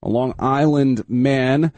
A 0.02 0.10
Long 0.10 0.34
Island 0.40 1.04
man 1.10 1.72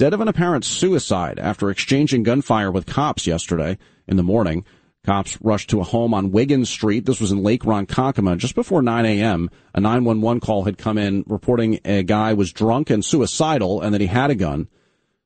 dead 0.00 0.14
of 0.14 0.20
an 0.20 0.28
apparent 0.28 0.64
suicide 0.64 1.38
after 1.38 1.70
exchanging 1.70 2.22
gunfire 2.22 2.70
with 2.70 2.86
cops 2.86 3.26
yesterday 3.26 3.76
in 4.08 4.16
the 4.16 4.22
morning. 4.22 4.64
Cops 5.04 5.38
rushed 5.42 5.70
to 5.70 5.80
a 5.80 5.84
home 5.84 6.12
on 6.12 6.30
Wiggins 6.30 6.68
Street. 6.68 7.06
This 7.06 7.20
was 7.20 7.32
in 7.32 7.42
Lake 7.42 7.62
Ronkonkoma 7.62 8.38
just 8.38 8.54
before 8.54 8.82
9 8.82 9.04
a.m. 9.06 9.50
A 9.74 9.80
911 9.80 10.40
call 10.40 10.64
had 10.64 10.78
come 10.78 10.98
in 10.98 11.22
reporting 11.26 11.80
a 11.84 12.02
guy 12.02 12.32
was 12.32 12.52
drunk 12.52 12.90
and 12.90 13.04
suicidal 13.04 13.80
and 13.82 13.94
that 13.94 14.00
he 14.00 14.06
had 14.06 14.30
a 14.30 14.34
gun. 14.34 14.68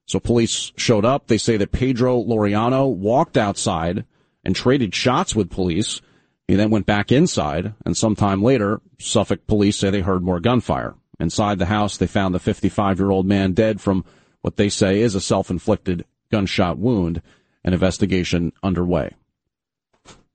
So 0.07 0.20
police 0.20 0.72
showed 0.76 1.04
up. 1.04 1.28
They 1.28 1.38
say 1.38 1.57
that 1.57 1.72
Pedro 1.72 2.22
Loriano 2.22 2.92
walked 2.92 3.37
outside 3.37 4.04
and 4.44 4.54
traded 4.54 4.94
shots 4.94 5.35
with 5.35 5.50
police. 5.50 6.00
He 6.46 6.57
then 6.57 6.70
went 6.70 6.87
back 6.87 7.11
inside 7.11 7.74
and 7.87 7.96
sometime 7.96 8.42
later, 8.42 8.80
Suffolk 8.98 9.46
police 9.46 9.76
say 9.76 9.90
they 9.90 10.00
heard 10.00 10.22
more 10.22 10.40
gunfire. 10.40 10.94
Inside 11.20 11.59
the 11.59 11.66
house, 11.66 11.96
they 11.96 12.07
found 12.07 12.35
the 12.35 12.38
55 12.38 12.98
year 12.98 13.11
old 13.11 13.27
man 13.27 13.53
dead 13.53 13.81
from 13.81 14.05
what 14.42 14.57
they 14.57 14.68
say 14.68 15.00
is 15.00 15.14
a 15.14 15.20
self 15.20 15.50
inflicted 15.50 16.05
gunshot 16.31 16.79
wound. 16.79 17.22
An 17.66 17.72
investigation 17.72 18.53
underway. 18.62 19.12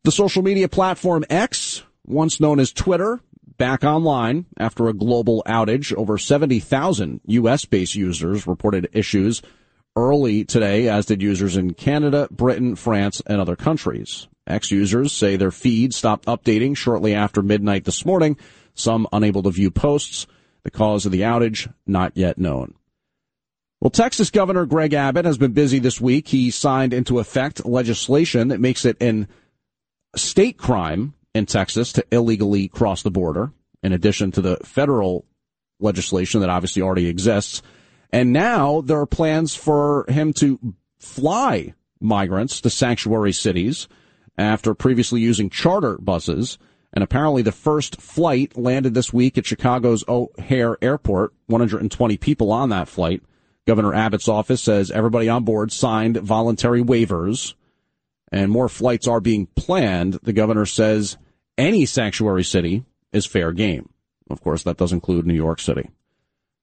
The 0.04 0.12
social 0.12 0.42
media 0.42 0.68
platform 0.68 1.24
X, 1.30 1.84
once 2.04 2.40
known 2.40 2.60
as 2.60 2.72
Twitter, 2.72 3.20
back 3.58 3.84
online 3.84 4.48
after 4.58 4.88
a 4.88 4.94
global 4.94 5.44
outage. 5.46 5.94
Over 5.94 6.18
70,000 6.18 7.22
U.S. 7.28 7.66
based 7.66 7.94
users 7.94 8.48
reported 8.48 8.90
issues 8.94 9.44
early 9.96 10.46
today, 10.46 10.88
as 10.88 11.06
did 11.06 11.22
users 11.22 11.58
in 11.58 11.76
Canada, 11.76 12.28
Britain, 12.32 12.76
France, 12.76 13.22
and 13.28 13.40
other 13.40 13.56
countries. 13.56 14.28
X 14.48 14.72
users 14.72 15.12
say 15.12 15.36
their 15.36 15.52
feed 15.52 15.94
stopped 15.94 16.26
updating 16.26 16.76
shortly 16.76 17.14
after 17.14 17.44
midnight 17.44 17.86
this 17.86 18.06
morning, 18.06 18.38
some 18.74 19.08
unable 19.14 19.44
to 19.44 19.52
view 19.52 19.70
posts. 19.70 20.26
The 20.64 20.72
cause 20.72 21.06
of 21.06 21.12
the 21.12 21.22
outage, 21.22 21.72
not 21.88 22.12
yet 22.16 22.38
known. 22.38 22.76
Well, 23.82 23.90
Texas 23.90 24.30
Governor 24.30 24.66
Greg 24.66 24.94
Abbott 24.94 25.26
has 25.26 25.38
been 25.38 25.54
busy 25.54 25.80
this 25.80 26.02
week. 26.02 26.28
He 26.28 26.52
signed 26.52 26.94
into 26.94 27.20
effect 27.20 27.66
legislation 27.66 28.50
that 28.50 28.60
makes 28.60 28.84
it 28.84 29.02
an 29.02 29.28
state 30.16 30.58
crime 30.58 31.14
in 31.34 31.46
Texas 31.46 31.94
to 31.94 32.06
illegally 32.12 32.68
cross 32.68 33.04
the 33.04 33.12
border, 33.12 33.54
in 33.82 33.94
addition 33.94 34.32
to 34.32 34.42
the 34.42 34.58
federal 34.64 35.26
legislation 35.80 36.42
that 36.42 36.50
obviously 36.50 36.82
already 36.82 37.08
exists. 37.08 37.62
And 38.12 38.34
now 38.34 38.82
there 38.82 39.00
are 39.00 39.06
plans 39.06 39.56
for 39.56 40.06
him 40.10 40.34
to 40.34 40.60
fly 40.98 41.74
migrants 42.02 42.60
to 42.62 42.70
sanctuary 42.70 43.32
cities 43.32 43.88
after 44.38 44.74
previously 44.74 45.22
using 45.22 45.50
charter 45.50 45.98
buses. 45.98 46.58
And 46.94 47.04
apparently 47.04 47.42
the 47.42 47.52
first 47.52 48.02
flight 48.02 48.58
landed 48.58 48.94
this 48.94 49.14
week 49.14 49.38
at 49.38 49.46
Chicago's 49.46 50.04
O'Hare 50.08 50.78
Airport. 50.82 51.34
120 51.48 52.18
people 52.18 52.52
on 52.52 52.70
that 52.70 52.88
flight. 52.88 53.22
Governor 53.68 53.94
Abbott's 53.94 54.28
office 54.28 54.62
says 54.62 54.90
everybody 54.90 55.30
on 55.30 55.44
board 55.44 55.72
signed 55.72 56.18
voluntary 56.18 56.82
waivers 56.82 57.54
and 58.32 58.52
more 58.52 58.70
flights 58.70 59.08
are 59.08 59.20
being 59.20 59.48
planned. 59.56 60.20
The 60.24 60.34
governor 60.34 60.66
says 60.66 61.18
any 61.58 61.86
sanctuary 61.86 62.44
city 62.44 62.84
is 63.12 63.26
fair 63.26 63.52
game. 63.52 63.90
Of 64.30 64.42
course, 64.42 64.64
that 64.64 64.78
does 64.78 64.92
include 64.92 65.26
New 65.26 65.34
York 65.34 65.60
City. 65.60 65.90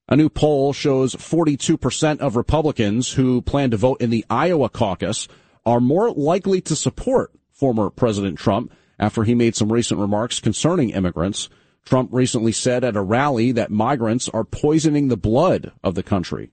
A 0.09 0.17
new 0.17 0.29
poll 0.29 0.73
shows 0.73 1.17
42% 1.17 2.21
of 2.21 2.37
Republicans 2.37 3.13
who 3.13 3.43
plan 3.43 3.73
to 3.73 3.77
vote 3.77 4.01
in 4.01 4.11
the 4.11 4.25
Iowa 4.31 4.69
caucus 4.69 5.27
are 5.65 5.81
more 5.81 6.13
likely 6.13 6.61
to 6.63 6.77
support 6.77 7.33
former 7.51 7.91
President 7.91 8.39
Trump 8.39 8.73
after 8.99 9.25
he 9.25 9.35
made 9.35 9.57
some 9.57 9.73
recent 9.73 10.01
remarks 10.01 10.41
concerning 10.41 10.91
immigrants. 10.91 11.49
Trump 11.85 12.11
recently 12.13 12.53
said 12.53 12.83
at 12.83 12.97
a 12.97 13.01
rally 13.01 13.53
that 13.53 13.71
migrants 13.71 14.29
are 14.29 14.45
poisoning 14.45 15.09
the 15.09 15.17
blood 15.17 15.73
of 15.85 15.95
the 15.95 16.03
country. 16.03 16.51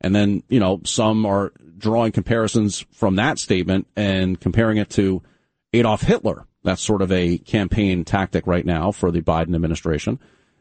And 0.00 0.14
then, 0.14 0.44
you 0.48 0.60
know, 0.60 0.80
some 0.84 1.26
are 1.26 1.52
drawing 1.76 2.12
comparisons 2.12 2.84
from 2.92 3.16
that 3.16 3.38
statement 3.38 3.88
and 3.96 4.40
comparing 4.40 4.78
it 4.78 4.90
to 4.90 5.22
Adolf 5.72 6.02
Hitler. 6.02 6.46
That's 6.62 6.82
sort 6.82 7.02
of 7.02 7.10
a 7.10 7.38
campaign 7.38 8.04
tactic 8.04 8.46
right 8.46 8.64
now 8.64 8.92
for 8.92 9.10
the 9.10 9.20
Biden 9.20 9.54
administration. 9.54 10.18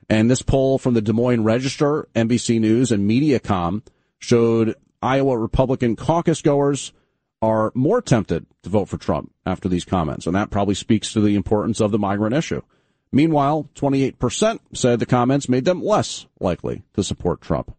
And 0.10 0.32
this 0.32 0.42
poll 0.42 0.78
from 0.78 0.94
the 0.94 1.02
Des 1.02 1.14
Moines 1.14 1.44
Register, 1.44 2.08
NBC 2.16 2.60
News, 2.60 2.92
and 2.92 3.10
Mediacom 3.10 3.84
showed 4.20 4.76
Iowa 5.02 5.38
Republican 5.38 5.96
caucus 5.96 6.42
goers 6.42 6.94
are 7.42 7.72
more 7.76 8.02
tempted 8.02 8.46
to 8.68 8.72
vote 8.72 8.90
for 8.90 8.98
Trump 8.98 9.32
after 9.46 9.68
these 9.68 9.86
comments. 9.86 10.28
And 10.28 10.36
that 10.36 10.52
probably 10.52 10.76
speaks 10.76 11.14
to 11.14 11.22
the 11.22 11.36
importance 11.36 11.80
of 11.80 11.92
the 11.92 12.00
migrant 12.00 12.36
issue. 12.36 12.62
Meanwhile, 13.12 13.70
28% 13.76 14.60
said 14.74 15.00
the 15.00 15.06
comments 15.06 15.50
made 15.50 15.66
them 15.66 15.84
less 15.84 16.28
likely 16.40 16.84
to 16.94 17.04
support 17.04 17.42
Trump. 17.42 17.74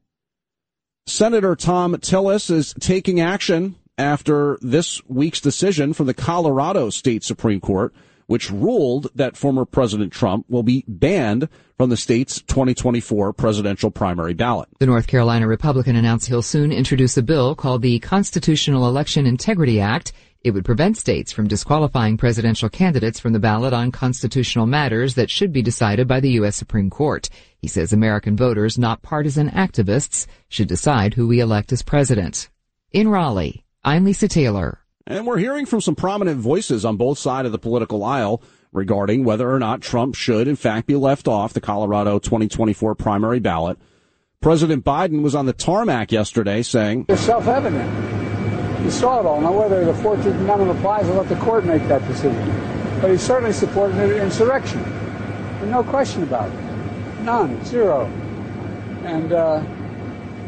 Senator 1.07 1.55
Thom 1.55 1.95
Tillis 1.97 2.51
is 2.51 2.75
taking 2.81 3.21
action 3.21 3.77
after 3.97 4.59
this 4.61 5.03
week's 5.09 5.41
decision 5.41 5.93
from 5.93 6.07
the 6.07 6.15
Colorado 6.15 6.91
State 6.91 7.25
Supreme 7.25 7.61
Court, 7.61 7.95
which 8.27 8.51
ruled 8.51 9.09
that 9.15 9.37
former 9.37 9.65
President 9.65 10.13
Trump 10.13 10.45
will 10.49 10.63
be 10.63 10.85
banned 10.87 11.49
from 11.79 11.91
the 11.91 11.97
state's 11.97 12.43
2024 12.43 13.33
presidential 13.33 13.91
primary 13.91 14.35
ballot. 14.35 14.69
The 14.79 14.87
North 14.87 15.07
Carolina 15.07 15.47
Republican 15.47 15.97
announced 15.97 16.27
he'll 16.29 16.43
soon 16.43 16.73
introduce 16.73 17.17
a 17.17 17.23
bill 17.23 17.55
called 17.55 17.83
the 17.83 17.99
Constitutional 18.01 18.87
Election 18.87 19.27
Integrity 19.27 19.81
Act. 19.81 20.13
It 20.45 20.53
would 20.53 20.65
prevent 20.65 20.97
states 20.97 21.33
from 21.33 21.49
disqualifying 21.49 22.17
presidential 22.17 22.69
candidates 22.69 23.19
from 23.19 23.33
the 23.33 23.41
ballot 23.41 23.73
on 23.73 23.91
constitutional 23.91 24.67
matters 24.67 25.17
that 25.17 25.31
should 25.31 25.53
be 25.53 25.63
decided 25.63 26.07
by 26.07 26.21
the 26.21 26.31
U.S. 26.33 26.55
Supreme 26.55 26.91
Court. 26.91 27.29
He 27.59 27.67
says 27.67 27.93
American 27.93 28.37
voters, 28.37 28.79
not 28.79 29.03
partisan 29.03 29.51
activists, 29.51 30.29
should 30.49 30.69
decide 30.69 31.15
who 31.15 31.27
we 31.27 31.41
elect 31.41 31.73
as 31.73 31.83
president. 31.83 32.49
In 32.93 33.09
Raleigh, 33.09 33.65
I'm 33.83 34.05
Lisa 34.05 34.29
Taylor. 34.29 34.79
And 35.09 35.27
we're 35.27 35.39
hearing 35.39 35.67
from 35.67 35.81
some 35.81 35.97
prominent 35.97 36.39
voices 36.39 36.85
on 36.85 36.97
both 36.97 37.19
sides 37.19 37.47
of 37.47 37.53
the 37.53 37.59
political 37.59 38.05
aisle 38.05 38.41
regarding 38.73 39.25
whether 39.25 39.51
or 39.51 39.59
not 39.59 39.81
Trump 39.81 40.15
should, 40.15 40.47
in 40.47 40.57
fact, 40.57 40.87
be 40.87 40.95
left 40.95 41.27
off 41.27 41.53
the 41.53 41.61
Colorado 41.61 42.21
2024 42.21 42.95
primary 42.95 43.41
ballot. 43.41 43.77
President 44.41 44.85
Biden 44.85 45.23
was 45.23 45.35
on 45.35 45.47
the 45.47 45.53
tarmac 45.53 46.13
yesterday 46.13 46.63
saying, 46.63 47.07
It's 47.09 47.23
self 47.23 47.49
evident. 47.49 48.18
You 48.83 48.91
saw 48.91 49.21
it 49.21 49.27
all. 49.27 49.41
Now, 49.41 49.53
whether 49.53 49.85
the 49.85 49.93
14th 49.93 50.27
Amendment 50.27 50.79
applies, 50.79 51.09
I'll 51.09 51.17
let 51.17 51.29
the 51.29 51.37
court 51.37 51.65
make 51.65 51.87
that 51.89 52.07
decision. 52.07 52.45
But 53.01 53.11
he 53.11 53.17
certainly 53.17 53.53
supported 53.53 53.97
an 53.99 54.13
insurrection. 54.13 54.83
No 55.71 55.83
question 55.83 56.23
about 56.23 56.51
it. 56.51 57.23
None. 57.23 57.65
Zero. 57.65 58.07
And 59.05 59.33
uh, 59.33 59.61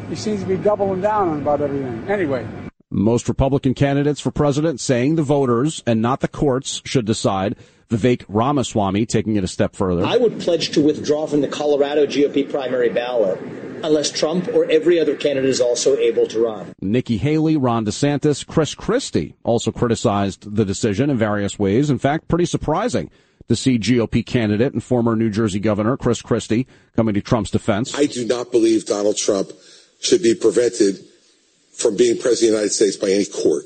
he 0.08 0.14
seems 0.14 0.40
to 0.40 0.46
be 0.46 0.56
doubling 0.56 1.00
down 1.00 1.28
on 1.28 1.40
about 1.40 1.60
everything. 1.60 2.08
Anyway. 2.08 2.46
Most 2.90 3.28
Republican 3.28 3.74
candidates 3.74 4.20
for 4.20 4.30
president 4.30 4.80
saying 4.80 5.14
the 5.14 5.22
voters 5.22 5.82
and 5.86 6.02
not 6.02 6.20
the 6.20 6.28
courts 6.28 6.82
should 6.84 7.04
decide. 7.04 7.56
Vivek 7.90 8.24
Ramaswamy 8.28 9.04
taking 9.04 9.36
it 9.36 9.44
a 9.44 9.48
step 9.48 9.74
further. 9.74 10.04
I 10.06 10.16
would 10.16 10.40
pledge 10.40 10.70
to 10.70 10.80
withdraw 10.80 11.26
from 11.26 11.40
the 11.40 11.48
Colorado 11.48 12.06
GOP 12.06 12.48
primary 12.48 12.88
ballot 12.88 13.38
unless 13.82 14.10
Trump 14.10 14.48
or 14.48 14.70
every 14.70 15.00
other 15.00 15.16
candidate 15.16 15.50
is 15.50 15.60
also 15.60 15.96
able 15.96 16.26
to 16.28 16.44
run. 16.44 16.72
Nikki 16.80 17.16
Haley, 17.16 17.56
Ron 17.56 17.84
DeSantis, 17.84 18.46
Chris 18.46 18.74
Christie 18.74 19.34
also 19.42 19.72
criticized 19.72 20.54
the 20.54 20.64
decision 20.64 21.10
in 21.10 21.16
various 21.16 21.58
ways. 21.58 21.90
In 21.90 21.98
fact, 21.98 22.28
pretty 22.28 22.44
surprising 22.44 23.10
to 23.48 23.56
see 23.56 23.78
GOP 23.78 24.24
candidate 24.24 24.72
and 24.72 24.84
former 24.84 25.16
New 25.16 25.30
Jersey 25.30 25.58
Governor 25.58 25.96
Chris 25.96 26.22
Christie 26.22 26.68
coming 26.94 27.14
to 27.14 27.20
Trump's 27.20 27.50
defense. 27.50 27.98
I 27.98 28.06
do 28.06 28.24
not 28.24 28.52
believe 28.52 28.86
Donald 28.86 29.16
Trump 29.16 29.50
should 30.00 30.22
be 30.22 30.34
prevented 30.34 31.04
from 31.72 31.96
being 31.96 32.18
president 32.18 32.30
of 32.32 32.40
the 32.40 32.46
United 32.46 32.72
States 32.72 32.96
by 32.96 33.10
any 33.10 33.24
court. 33.24 33.64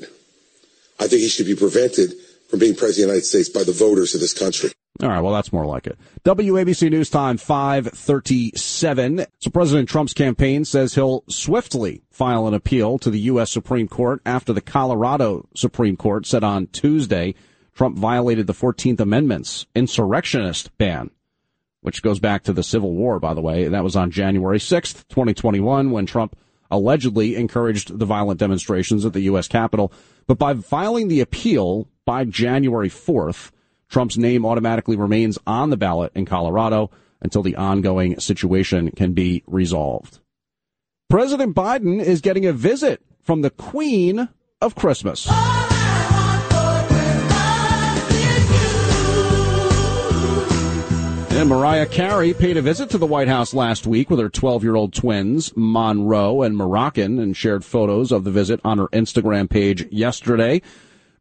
I 0.99 1.07
think 1.07 1.21
he 1.21 1.27
should 1.27 1.45
be 1.45 1.55
prevented 1.55 2.13
from 2.49 2.59
being 2.59 2.75
president 2.75 2.89
of 2.89 2.95
the 2.95 3.01
United 3.01 3.25
States 3.25 3.49
by 3.49 3.63
the 3.63 3.71
voters 3.71 4.13
of 4.15 4.21
this 4.21 4.33
country. 4.33 4.71
All 5.03 5.09
right, 5.09 5.19
well, 5.19 5.33
that's 5.33 5.51
more 5.51 5.65
like 5.65 5.87
it. 5.87 5.97
WABC 6.23 6.89
News 6.89 7.09
Time 7.09 7.37
537. 7.37 9.25
So 9.39 9.49
President 9.49 9.89
Trump's 9.89 10.13
campaign 10.13 10.63
says 10.63 10.95
he'll 10.95 11.25
swiftly 11.27 12.03
file 12.11 12.47
an 12.47 12.53
appeal 12.53 12.97
to 12.99 13.09
the 13.09 13.19
U.S. 13.21 13.51
Supreme 13.51 13.89
Court 13.89 14.21
after 14.25 14.53
the 14.53 14.61
Colorado 14.61 15.49
Supreme 15.53 15.97
Court 15.97 16.25
said 16.25 16.45
on 16.45 16.67
Tuesday 16.67 17.35
Trump 17.73 17.97
violated 17.97 18.47
the 18.47 18.53
14th 18.53 19.01
Amendment's 19.01 19.65
insurrectionist 19.75 20.75
ban, 20.77 21.11
which 21.81 22.01
goes 22.01 22.19
back 22.19 22.43
to 22.43 22.53
the 22.53 22.63
Civil 22.63 22.93
War, 22.93 23.19
by 23.19 23.33
the 23.33 23.41
way. 23.41 23.67
That 23.67 23.83
was 23.83 23.97
on 23.97 24.11
January 24.11 24.59
6th, 24.59 25.05
2021, 25.09 25.91
when 25.91 26.05
Trump 26.05 26.37
allegedly 26.75 27.35
encouraged 27.35 27.97
the 27.97 28.05
violent 28.05 28.39
demonstrations 28.39 29.05
at 29.05 29.13
the 29.13 29.21
U.S. 29.21 29.47
Capitol. 29.47 29.91
But 30.27 30.37
by 30.37 30.53
filing 30.55 31.07
the 31.07 31.21
appeal 31.21 31.87
by 32.05 32.25
January 32.25 32.89
4th, 32.89 33.51
Trump's 33.89 34.17
name 34.17 34.45
automatically 34.45 34.95
remains 34.95 35.37
on 35.47 35.69
the 35.69 35.77
ballot 35.77 36.11
in 36.15 36.25
Colorado 36.25 36.91
until 37.21 37.43
the 37.43 37.55
ongoing 37.55 38.19
situation 38.19 38.91
can 38.91 39.13
be 39.13 39.43
resolved. 39.47 40.19
President 41.09 41.55
Biden 41.55 42.03
is 42.03 42.21
getting 42.21 42.45
a 42.45 42.53
visit 42.53 43.01
from 43.21 43.41
the 43.41 43.51
Queen 43.51 44.27
of 44.61 44.75
Christmas. 44.75 45.27
And 51.35 51.49
Mariah 51.49 51.85
Carey 51.85 52.33
paid 52.33 52.55
a 52.55 52.61
visit 52.61 52.89
to 52.91 52.97
the 52.97 53.05
White 53.05 53.27
House 53.27 53.53
last 53.53 53.85
week 53.85 54.09
with 54.09 54.19
her 54.19 54.29
12 54.29 54.63
year 54.63 54.75
old 54.75 54.93
twins, 54.93 55.51
Monroe 55.53 56.41
and 56.41 56.55
Moroccan, 56.55 57.19
and 57.19 57.35
shared 57.35 57.65
photos 57.65 58.13
of 58.13 58.23
the 58.23 58.31
visit 58.31 58.61
on 58.63 58.77
her 58.77 58.87
Instagram 58.87 59.49
page 59.49 59.85
yesterday. 59.91 60.61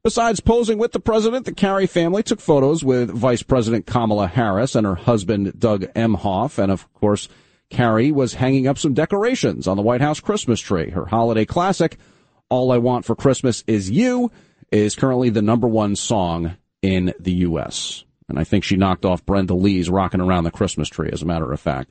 Besides 0.05 0.38
posing 0.38 0.79
with 0.79 0.92
the 0.92 1.00
president, 1.00 1.46
the 1.46 1.53
Carey 1.53 1.88
family 1.88 2.22
took 2.22 2.40
photos 2.40 2.85
with 2.85 3.11
Vice 3.11 3.42
President 3.42 3.87
Kamala 3.87 4.29
Harris 4.29 4.77
and 4.77 4.87
her 4.87 4.94
husband, 4.94 5.59
Doug 5.59 5.83
Emhoff. 5.94 6.62
And 6.62 6.70
of 6.70 6.90
course, 6.94 7.29
Carey 7.68 8.12
was 8.12 8.35
hanging 8.35 8.68
up 8.68 8.79
some 8.79 8.94
decorations 8.94 9.66
on 9.66 9.77
the 9.77 9.83
White 9.83 10.00
House 10.00 10.20
Christmas 10.20 10.61
tree. 10.61 10.90
Her 10.90 11.07
holiday 11.07 11.44
classic, 11.44 11.98
All 12.48 12.70
I 12.70 12.79
Want 12.79 13.05
for 13.05 13.16
Christmas 13.16 13.64
Is 13.66 13.90
You, 13.90 14.31
is 14.70 14.94
currently 14.94 15.31
the 15.31 15.42
number 15.42 15.66
one 15.66 15.96
song 15.96 16.57
in 16.83 17.12
the 17.18 17.33
U.S. 17.33 18.05
And 18.29 18.39
I 18.39 18.45
think 18.45 18.65
she 18.65 18.77
knocked 18.77 19.05
off 19.05 19.27
Brenda 19.27 19.55
Lee's 19.55 19.91
Rocking 19.91 20.21
Around 20.21 20.45
the 20.45 20.51
Christmas 20.51 20.89
Tree, 20.89 21.11
as 21.13 21.23
a 21.23 21.27
matter 21.27 21.53
of 21.53 21.61
fact. 21.61 21.91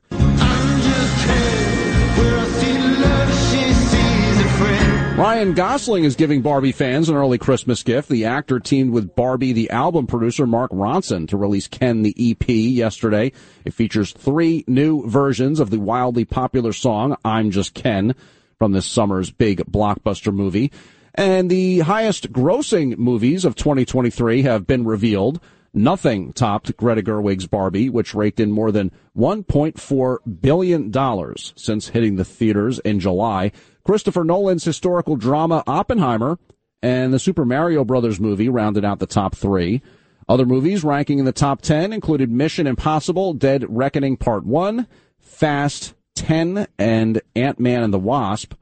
Ryan 5.16 5.54
Gosling 5.54 6.06
is 6.06 6.16
giving 6.16 6.42
Barbie 6.42 6.72
fans 6.72 7.08
an 7.08 7.16
early 7.16 7.38
Christmas 7.38 7.84
gift. 7.84 8.10
The 8.10 8.26
actor 8.26 8.60
teamed 8.60 8.92
with 8.92 9.16
Barbie, 9.16 9.54
the 9.54 9.70
album 9.70 10.08
producer 10.08 10.48
Mark 10.48 10.72
Ronson, 10.72 11.28
to 11.28 11.38
release 11.38 11.68
Ken 11.68 12.02
the 12.02 12.16
EP 12.18 12.50
yesterday. 12.50 13.32
It 13.64 13.76
features 13.76 14.12
three 14.12 14.64
new 14.68 15.08
versions 15.08 15.60
of 15.60 15.70
the 15.70 15.80
wildly 15.80 16.26
popular 16.26 16.74
song 16.74 17.16
I'm 17.24 17.52
Just 17.52 17.76
Ken 17.76 18.16
from 18.58 18.72
this 18.72 18.88
summer's 18.88 19.30
big 19.30 19.60
blockbuster 19.60 20.34
movie. 20.34 20.72
And 21.14 21.48
the 21.48 21.82
highest 21.82 22.34
grossing 22.34 22.98
movies 22.98 23.46
of 23.46 23.56
2023 23.56 24.42
have 24.42 24.66
been 24.66 24.84
revealed. 24.84 25.40
Nothing 25.74 26.34
topped 26.34 26.78
Greta 26.78 27.02
Gerwig's 27.02 27.48
Barbie, 27.48 27.90
which 27.90 28.14
raked 28.14 28.40
in 28.40 28.52
more 28.52 28.72
than 28.72 28.92
$1.4 29.18 30.18
billion 30.42 31.36
since 31.56 31.88
hitting 31.88 32.16
the 32.16 32.26
theaters 32.26 32.80
in 32.80 33.00
July. 33.00 33.52
Christopher 33.84 34.24
Nolan's 34.24 34.64
historical 34.64 35.16
drama 35.16 35.64
Oppenheimer 35.66 36.38
and 36.84 37.12
the 37.12 37.20
Super 37.20 37.44
Mario 37.44 37.84
Brothers 37.84 38.20
movie 38.20 38.50
rounded 38.50 38.86
out 38.86 39.00
the 39.00 39.08
top 39.08 39.36
three. 39.36 39.82
Other 40.30 40.46
movies 40.46 40.84
ranking 40.84 41.20
in 41.20 41.26
the 41.26 41.32
top 41.32 41.62
10 41.62 41.92
included 41.92 42.32
Mission 42.32 42.68
Impossible, 42.68 43.34
Dead 43.34 43.66
Reckoning 43.68 44.16
Part 44.16 44.46
1, 44.46 44.88
Fast 45.20 45.96
10, 46.16 46.68
and 46.78 47.22
Ant-Man 47.36 47.84
and 47.84 47.94
the 47.94 48.00
Wasp, 48.00 48.54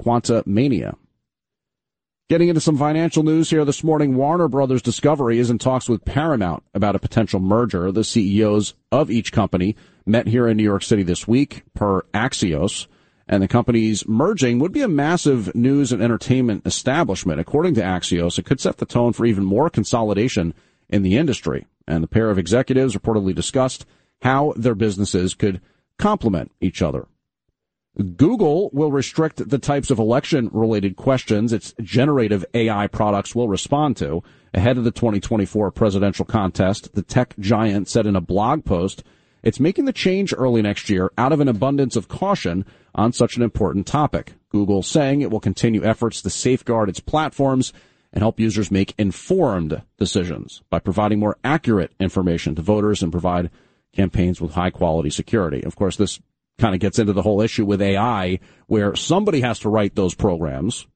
Quantumania. 0.00 0.96
Getting 2.30 2.48
into 2.48 2.60
some 2.60 2.78
financial 2.78 3.24
news 3.24 3.50
here 3.50 3.64
this 3.64 3.82
morning, 3.82 4.14
Warner 4.14 4.46
Brothers 4.46 4.82
Discovery 4.82 5.40
is 5.40 5.50
in 5.50 5.58
talks 5.58 5.88
with 5.88 6.04
Paramount 6.04 6.62
about 6.72 6.94
a 6.94 7.00
potential 7.00 7.40
merger. 7.40 7.90
The 7.90 8.04
CEOs 8.04 8.74
of 8.92 9.10
each 9.10 9.32
company 9.32 9.74
met 10.06 10.28
here 10.28 10.46
in 10.46 10.56
New 10.56 10.62
York 10.62 10.84
City 10.84 11.02
this 11.02 11.26
week 11.26 11.64
per 11.74 12.02
Axios, 12.14 12.86
and 13.26 13.42
the 13.42 13.48
companies 13.48 14.06
merging 14.06 14.60
would 14.60 14.70
be 14.70 14.82
a 14.82 14.86
massive 14.86 15.52
news 15.56 15.90
and 15.90 16.00
entertainment 16.00 16.64
establishment. 16.64 17.40
According 17.40 17.74
to 17.74 17.82
Axios, 17.82 18.38
it 18.38 18.44
could 18.44 18.60
set 18.60 18.76
the 18.76 18.86
tone 18.86 19.12
for 19.12 19.26
even 19.26 19.44
more 19.44 19.68
consolidation 19.68 20.54
in 20.88 21.02
the 21.02 21.16
industry. 21.16 21.66
And 21.88 22.00
the 22.00 22.06
pair 22.06 22.30
of 22.30 22.38
executives 22.38 22.94
reportedly 22.94 23.34
discussed 23.34 23.86
how 24.22 24.52
their 24.54 24.76
businesses 24.76 25.34
could 25.34 25.60
complement 25.98 26.52
each 26.60 26.80
other. 26.80 27.08
Google 28.02 28.70
will 28.72 28.92
restrict 28.92 29.48
the 29.48 29.58
types 29.58 29.90
of 29.90 29.98
election 29.98 30.48
related 30.52 30.96
questions 30.96 31.52
its 31.52 31.74
generative 31.80 32.44
AI 32.54 32.86
products 32.86 33.34
will 33.34 33.48
respond 33.48 33.96
to. 33.98 34.22
Ahead 34.54 34.78
of 34.78 34.84
the 34.84 34.90
2024 34.90 35.70
presidential 35.70 36.24
contest, 36.24 36.94
the 36.94 37.02
tech 37.02 37.34
giant 37.38 37.88
said 37.88 38.06
in 38.06 38.16
a 38.16 38.20
blog 38.20 38.64
post, 38.64 39.04
it's 39.42 39.60
making 39.60 39.84
the 39.84 39.92
change 39.92 40.34
early 40.36 40.60
next 40.60 40.90
year 40.90 41.10
out 41.16 41.32
of 41.32 41.40
an 41.40 41.48
abundance 41.48 41.96
of 41.96 42.08
caution 42.08 42.64
on 42.94 43.12
such 43.12 43.36
an 43.36 43.42
important 43.42 43.86
topic. 43.86 44.34
Google 44.50 44.82
saying 44.82 45.20
it 45.20 45.30
will 45.30 45.40
continue 45.40 45.84
efforts 45.84 46.20
to 46.22 46.30
safeguard 46.30 46.88
its 46.88 47.00
platforms 47.00 47.72
and 48.12 48.22
help 48.22 48.40
users 48.40 48.70
make 48.70 48.94
informed 48.98 49.82
decisions 49.98 50.62
by 50.68 50.78
providing 50.78 51.20
more 51.20 51.38
accurate 51.44 51.92
information 52.00 52.54
to 52.56 52.62
voters 52.62 53.02
and 53.02 53.12
provide 53.12 53.50
campaigns 53.94 54.40
with 54.40 54.54
high 54.54 54.70
quality 54.70 55.10
security. 55.10 55.62
Of 55.62 55.76
course, 55.76 55.96
this 55.96 56.20
kind 56.60 56.74
of 56.74 56.80
gets 56.80 56.98
into 56.98 57.12
the 57.12 57.22
whole 57.22 57.40
issue 57.40 57.64
with 57.64 57.82
AI 57.82 58.38
where 58.66 58.94
somebody 58.94 59.40
has 59.40 59.58
to 59.60 59.68
write 59.68 59.94
those 59.94 60.14
programs, 60.14 60.86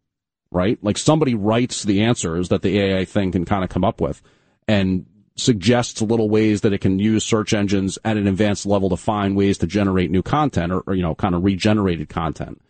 right? 0.50 0.78
Like 0.82 0.98
somebody 0.98 1.34
writes 1.34 1.82
the 1.82 2.02
answers 2.02 2.50
that 2.50 2.62
the 2.62 2.78
AI 2.78 3.04
thing 3.04 3.32
can 3.32 3.44
kind 3.44 3.64
of 3.64 3.70
come 3.70 3.84
up 3.84 4.00
with 4.00 4.22
and 4.68 5.06
suggests 5.36 6.00
little 6.00 6.30
ways 6.30 6.60
that 6.60 6.72
it 6.72 6.80
can 6.80 6.98
use 6.98 7.24
search 7.24 7.52
engines 7.52 7.98
at 8.04 8.16
an 8.16 8.28
advanced 8.28 8.66
level 8.66 8.88
to 8.88 8.96
find 8.96 9.36
ways 9.36 9.58
to 9.58 9.66
generate 9.66 10.10
new 10.10 10.22
content 10.22 10.72
or, 10.72 10.80
or 10.86 10.94
you 10.94 11.02
know, 11.02 11.14
kind 11.14 11.34
of 11.34 11.42
regenerated 11.42 12.08
content. 12.08 12.60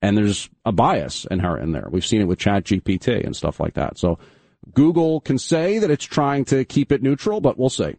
And 0.00 0.16
there's 0.16 0.48
a 0.64 0.70
bias 0.70 1.24
inherent 1.30 1.64
in 1.64 1.72
there. 1.72 1.88
We've 1.90 2.06
seen 2.06 2.20
it 2.20 2.26
with 2.26 2.38
Chat 2.38 2.64
GPT 2.64 3.24
and 3.24 3.34
stuff 3.34 3.58
like 3.58 3.74
that. 3.74 3.98
So 3.98 4.18
Google 4.72 5.20
can 5.20 5.38
say 5.38 5.78
that 5.78 5.90
it's 5.90 6.04
trying 6.04 6.44
to 6.46 6.64
keep 6.64 6.92
it 6.92 7.02
neutral, 7.02 7.40
but 7.40 7.58
we'll 7.58 7.70
see. 7.70 7.96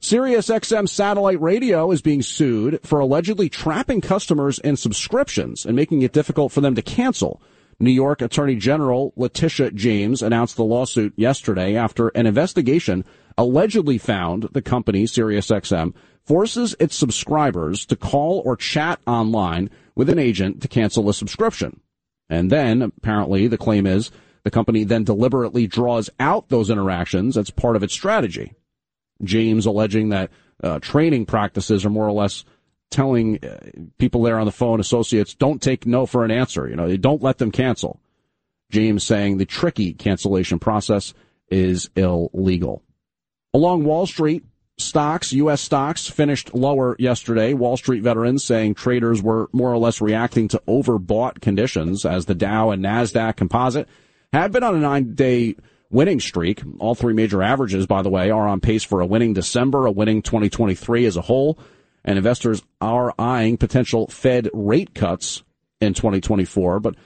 Sirius 0.00 0.48
XM 0.48 0.88
satellite 0.88 1.40
radio 1.40 1.90
is 1.90 2.02
being 2.02 2.22
sued 2.22 2.78
for 2.82 3.00
allegedly 3.00 3.48
trapping 3.48 4.00
customers 4.00 4.58
in 4.58 4.76
subscriptions 4.76 5.64
and 5.64 5.74
making 5.74 6.02
it 6.02 6.12
difficult 6.12 6.52
for 6.52 6.60
them 6.60 6.74
to 6.74 6.82
cancel. 6.82 7.40
New 7.80 7.90
York 7.90 8.22
Attorney 8.22 8.56
General 8.56 9.12
Letitia 9.16 9.72
James 9.72 10.22
announced 10.22 10.56
the 10.56 10.64
lawsuit 10.64 11.14
yesterday 11.16 11.76
after 11.76 12.08
an 12.08 12.26
investigation 12.26 13.04
allegedly 13.38 13.98
found 13.98 14.44
the 14.52 14.62
company 14.62 15.04
SiriusXM 15.04 15.94
forces 16.22 16.76
its 16.78 16.94
subscribers 16.94 17.86
to 17.86 17.96
call 17.96 18.42
or 18.44 18.56
chat 18.56 19.00
online 19.06 19.70
with 19.94 20.10
an 20.10 20.18
agent 20.18 20.60
to 20.62 20.68
cancel 20.68 21.08
a 21.08 21.14
subscription. 21.14 21.80
And 22.28 22.50
then 22.50 22.82
apparently 22.82 23.48
the 23.48 23.58
claim 23.58 23.86
is 23.86 24.10
the 24.44 24.50
company 24.50 24.84
then 24.84 25.04
deliberately 25.04 25.66
draws 25.66 26.10
out 26.20 26.48
those 26.48 26.70
interactions 26.70 27.36
as 27.36 27.50
part 27.50 27.76
of 27.76 27.82
its 27.82 27.94
strategy. 27.94 28.52
James 29.22 29.66
alleging 29.66 30.10
that 30.10 30.30
uh, 30.62 30.78
training 30.80 31.26
practices 31.26 31.84
are 31.84 31.90
more 31.90 32.06
or 32.06 32.12
less 32.12 32.44
telling 32.90 33.44
uh, 33.44 33.58
people 33.98 34.22
there 34.22 34.38
on 34.38 34.46
the 34.46 34.52
phone, 34.52 34.80
associates, 34.80 35.34
don't 35.34 35.60
take 35.60 35.86
no 35.86 36.06
for 36.06 36.24
an 36.24 36.30
answer. 36.30 36.68
You 36.68 36.76
know, 36.76 36.96
don't 36.96 37.22
let 37.22 37.38
them 37.38 37.50
cancel. 37.50 38.00
James 38.70 39.04
saying 39.04 39.38
the 39.38 39.44
tricky 39.44 39.92
cancellation 39.92 40.58
process 40.58 41.14
is 41.48 41.90
illegal. 41.94 42.82
Along 43.54 43.84
Wall 43.84 44.06
Street, 44.06 44.44
stocks, 44.76 45.32
U.S. 45.32 45.60
stocks 45.60 46.08
finished 46.08 46.54
lower 46.54 46.96
yesterday. 46.98 47.54
Wall 47.54 47.76
Street 47.76 48.02
veterans 48.02 48.44
saying 48.44 48.74
traders 48.74 49.22
were 49.22 49.48
more 49.52 49.72
or 49.72 49.78
less 49.78 50.00
reacting 50.00 50.48
to 50.48 50.62
overbought 50.66 51.40
conditions 51.40 52.04
as 52.04 52.26
the 52.26 52.34
Dow 52.34 52.70
and 52.70 52.84
NASDAQ 52.84 53.36
composite 53.36 53.88
had 54.32 54.52
been 54.52 54.64
on 54.64 54.74
a 54.74 54.80
nine 54.80 55.14
day 55.14 55.56
winning 55.90 56.20
streak. 56.20 56.62
All 56.78 56.94
three 56.94 57.14
major 57.14 57.42
averages, 57.42 57.86
by 57.86 58.02
the 58.02 58.10
way, 58.10 58.30
are 58.30 58.48
on 58.48 58.60
pace 58.60 58.84
for 58.84 59.00
a 59.00 59.06
winning 59.06 59.34
December, 59.34 59.86
a 59.86 59.92
winning 59.92 60.22
2023 60.22 61.06
as 61.06 61.16
a 61.16 61.22
whole, 61.22 61.58
and 62.04 62.16
investors 62.16 62.62
are 62.80 63.14
eyeing 63.18 63.56
potential 63.56 64.06
Fed 64.08 64.48
rate 64.52 64.94
cuts 64.94 65.42
in 65.80 65.94
2024. 65.94 66.80
But 66.80 66.96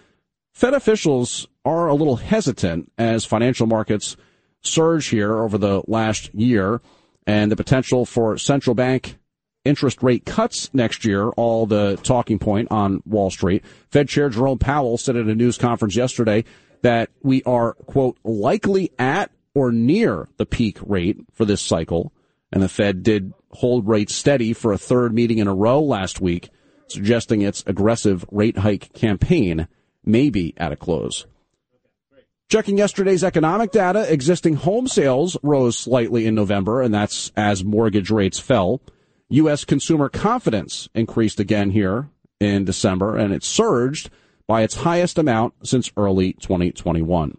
Fed 0.52 0.74
officials 0.74 1.48
are 1.64 1.88
a 1.88 1.94
little 1.94 2.16
hesitant 2.16 2.90
as 2.98 3.24
financial 3.24 3.66
markets 3.66 4.16
surge 4.62 5.08
here 5.08 5.38
over 5.38 5.56
the 5.56 5.82
last 5.86 6.34
year 6.34 6.80
and 7.26 7.50
the 7.50 7.56
potential 7.56 8.04
for 8.04 8.36
central 8.36 8.74
bank 8.74 9.16
interest 9.64 10.02
rate 10.02 10.24
cuts 10.24 10.72
next 10.72 11.04
year, 11.04 11.28
all 11.30 11.66
the 11.66 11.98
talking 12.02 12.38
point 12.38 12.68
on 12.70 13.02
Wall 13.04 13.30
Street. 13.30 13.64
Fed 13.90 14.08
Chair 14.08 14.30
Jerome 14.30 14.58
Powell 14.58 14.96
said 14.96 15.16
at 15.16 15.26
a 15.26 15.34
news 15.34 15.58
conference 15.58 15.96
yesterday 15.96 16.44
that 16.82 17.10
we 17.22 17.42
are, 17.44 17.74
quote, 17.74 18.18
likely 18.24 18.90
at 18.98 19.30
or 19.54 19.72
near 19.72 20.28
the 20.36 20.46
peak 20.46 20.78
rate 20.82 21.18
for 21.32 21.44
this 21.44 21.60
cycle. 21.60 22.12
And 22.52 22.62
the 22.62 22.68
Fed 22.68 23.02
did 23.02 23.32
hold 23.52 23.86
rates 23.86 24.14
steady 24.14 24.52
for 24.52 24.72
a 24.72 24.78
third 24.78 25.14
meeting 25.14 25.38
in 25.38 25.46
a 25.46 25.54
row 25.54 25.80
last 25.80 26.20
week, 26.20 26.50
suggesting 26.88 27.42
its 27.42 27.62
aggressive 27.66 28.24
rate 28.30 28.58
hike 28.58 28.92
campaign 28.92 29.68
may 30.04 30.30
be 30.30 30.54
at 30.56 30.72
a 30.72 30.76
close. 30.76 31.26
Checking 32.48 32.78
yesterday's 32.78 33.22
economic 33.22 33.70
data, 33.70 34.12
existing 34.12 34.54
home 34.54 34.88
sales 34.88 35.36
rose 35.42 35.78
slightly 35.78 36.26
in 36.26 36.34
November, 36.34 36.82
and 36.82 36.92
that's 36.92 37.30
as 37.36 37.62
mortgage 37.62 38.10
rates 38.10 38.40
fell. 38.40 38.80
U.S. 39.28 39.64
consumer 39.64 40.08
confidence 40.08 40.88
increased 40.92 41.38
again 41.38 41.70
here 41.70 42.08
in 42.40 42.64
December, 42.64 43.16
and 43.16 43.32
it 43.32 43.44
surged 43.44 44.10
by 44.50 44.62
its 44.62 44.74
highest 44.74 45.16
amount 45.16 45.54
since 45.62 45.92
early 45.96 46.32
2021. 46.32 47.38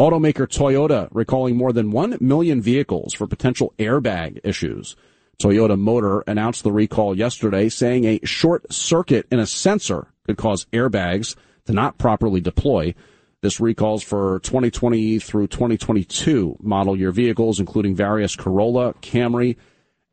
Automaker 0.00 0.44
Toyota 0.48 1.06
recalling 1.12 1.56
more 1.56 1.72
than 1.72 1.92
1 1.92 2.18
million 2.20 2.60
vehicles 2.60 3.14
for 3.14 3.28
potential 3.28 3.72
airbag 3.78 4.40
issues. 4.42 4.96
Toyota 5.40 5.78
Motor 5.78 6.24
announced 6.26 6.64
the 6.64 6.72
recall 6.72 7.16
yesterday, 7.16 7.68
saying 7.68 8.04
a 8.04 8.18
short 8.24 8.72
circuit 8.72 9.28
in 9.30 9.38
a 9.38 9.46
sensor 9.46 10.08
could 10.26 10.36
cause 10.36 10.66
airbags 10.72 11.36
to 11.66 11.72
not 11.72 11.98
properly 11.98 12.40
deploy. 12.40 12.92
This 13.42 13.60
recalls 13.60 14.02
for 14.02 14.40
2020 14.40 15.20
through 15.20 15.46
2022 15.46 16.56
model 16.58 16.98
year 16.98 17.12
vehicles, 17.12 17.60
including 17.60 17.94
various 17.94 18.34
Corolla, 18.34 18.94
Camry, 18.94 19.54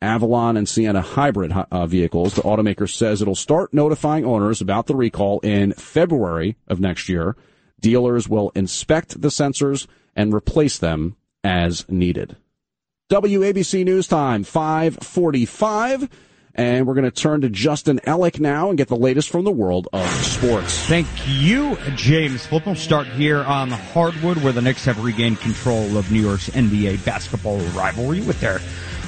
Avalon, 0.04 0.58
and 0.58 0.68
Sienna 0.68 1.02
hybrid 1.02 1.52
uh, 1.52 1.88
vehicles. 1.88 2.36
The 2.36 2.42
automaker 2.42 2.90
says 2.90 3.22
it'll 3.22 3.36
start 3.36 3.74
notifying 3.74 4.26
owners 4.26 4.62
about 4.62 4.88
the 4.88 4.96
recall 4.96 5.40
in 5.40 5.74
February 5.74 6.58
of 6.68 6.80
next 6.80 7.10
year. 7.10 7.36
Dealers 7.80 8.30
will 8.30 8.52
inspect 8.54 9.22
the 9.22 9.30
sensors 9.30 9.88
and 10.16 10.34
replace 10.34 10.78
them 10.78 11.16
as 11.44 11.88
needed. 11.90 12.38
WABC 13.10 13.84
News 13.86 14.08
Time, 14.08 14.44
545. 14.44 16.10
And 16.56 16.86
we're 16.86 16.94
going 16.94 17.06
to 17.06 17.12
turn 17.12 17.42
to 17.42 17.50
Justin 17.50 18.00
Ellick 18.06 18.40
now 18.40 18.70
and 18.70 18.78
get 18.78 18.88
the 18.88 18.96
latest 18.96 19.30
from 19.30 19.44
the 19.44 19.52
world 19.52 19.88
of 19.92 20.08
sports. 20.08 20.86
Thank 20.86 21.08
you, 21.28 21.76
James. 21.96 22.46
Flip 22.46 22.68
will 22.68 22.76
start 22.76 23.08
here 23.08 23.40
on 23.40 23.70
the 23.70 23.76
hardwood 23.76 24.38
where 24.38 24.54
the 24.54 24.62
Knicks 24.62 24.86
have 24.86 25.04
regained 25.04 25.40
control 25.40 25.98
of 25.98 26.12
New 26.12 26.22
York's 26.22 26.52
NBA 26.52 27.04
basketball 27.06 27.58
rivalry 27.72 28.22
with 28.22 28.40
their 28.40 28.60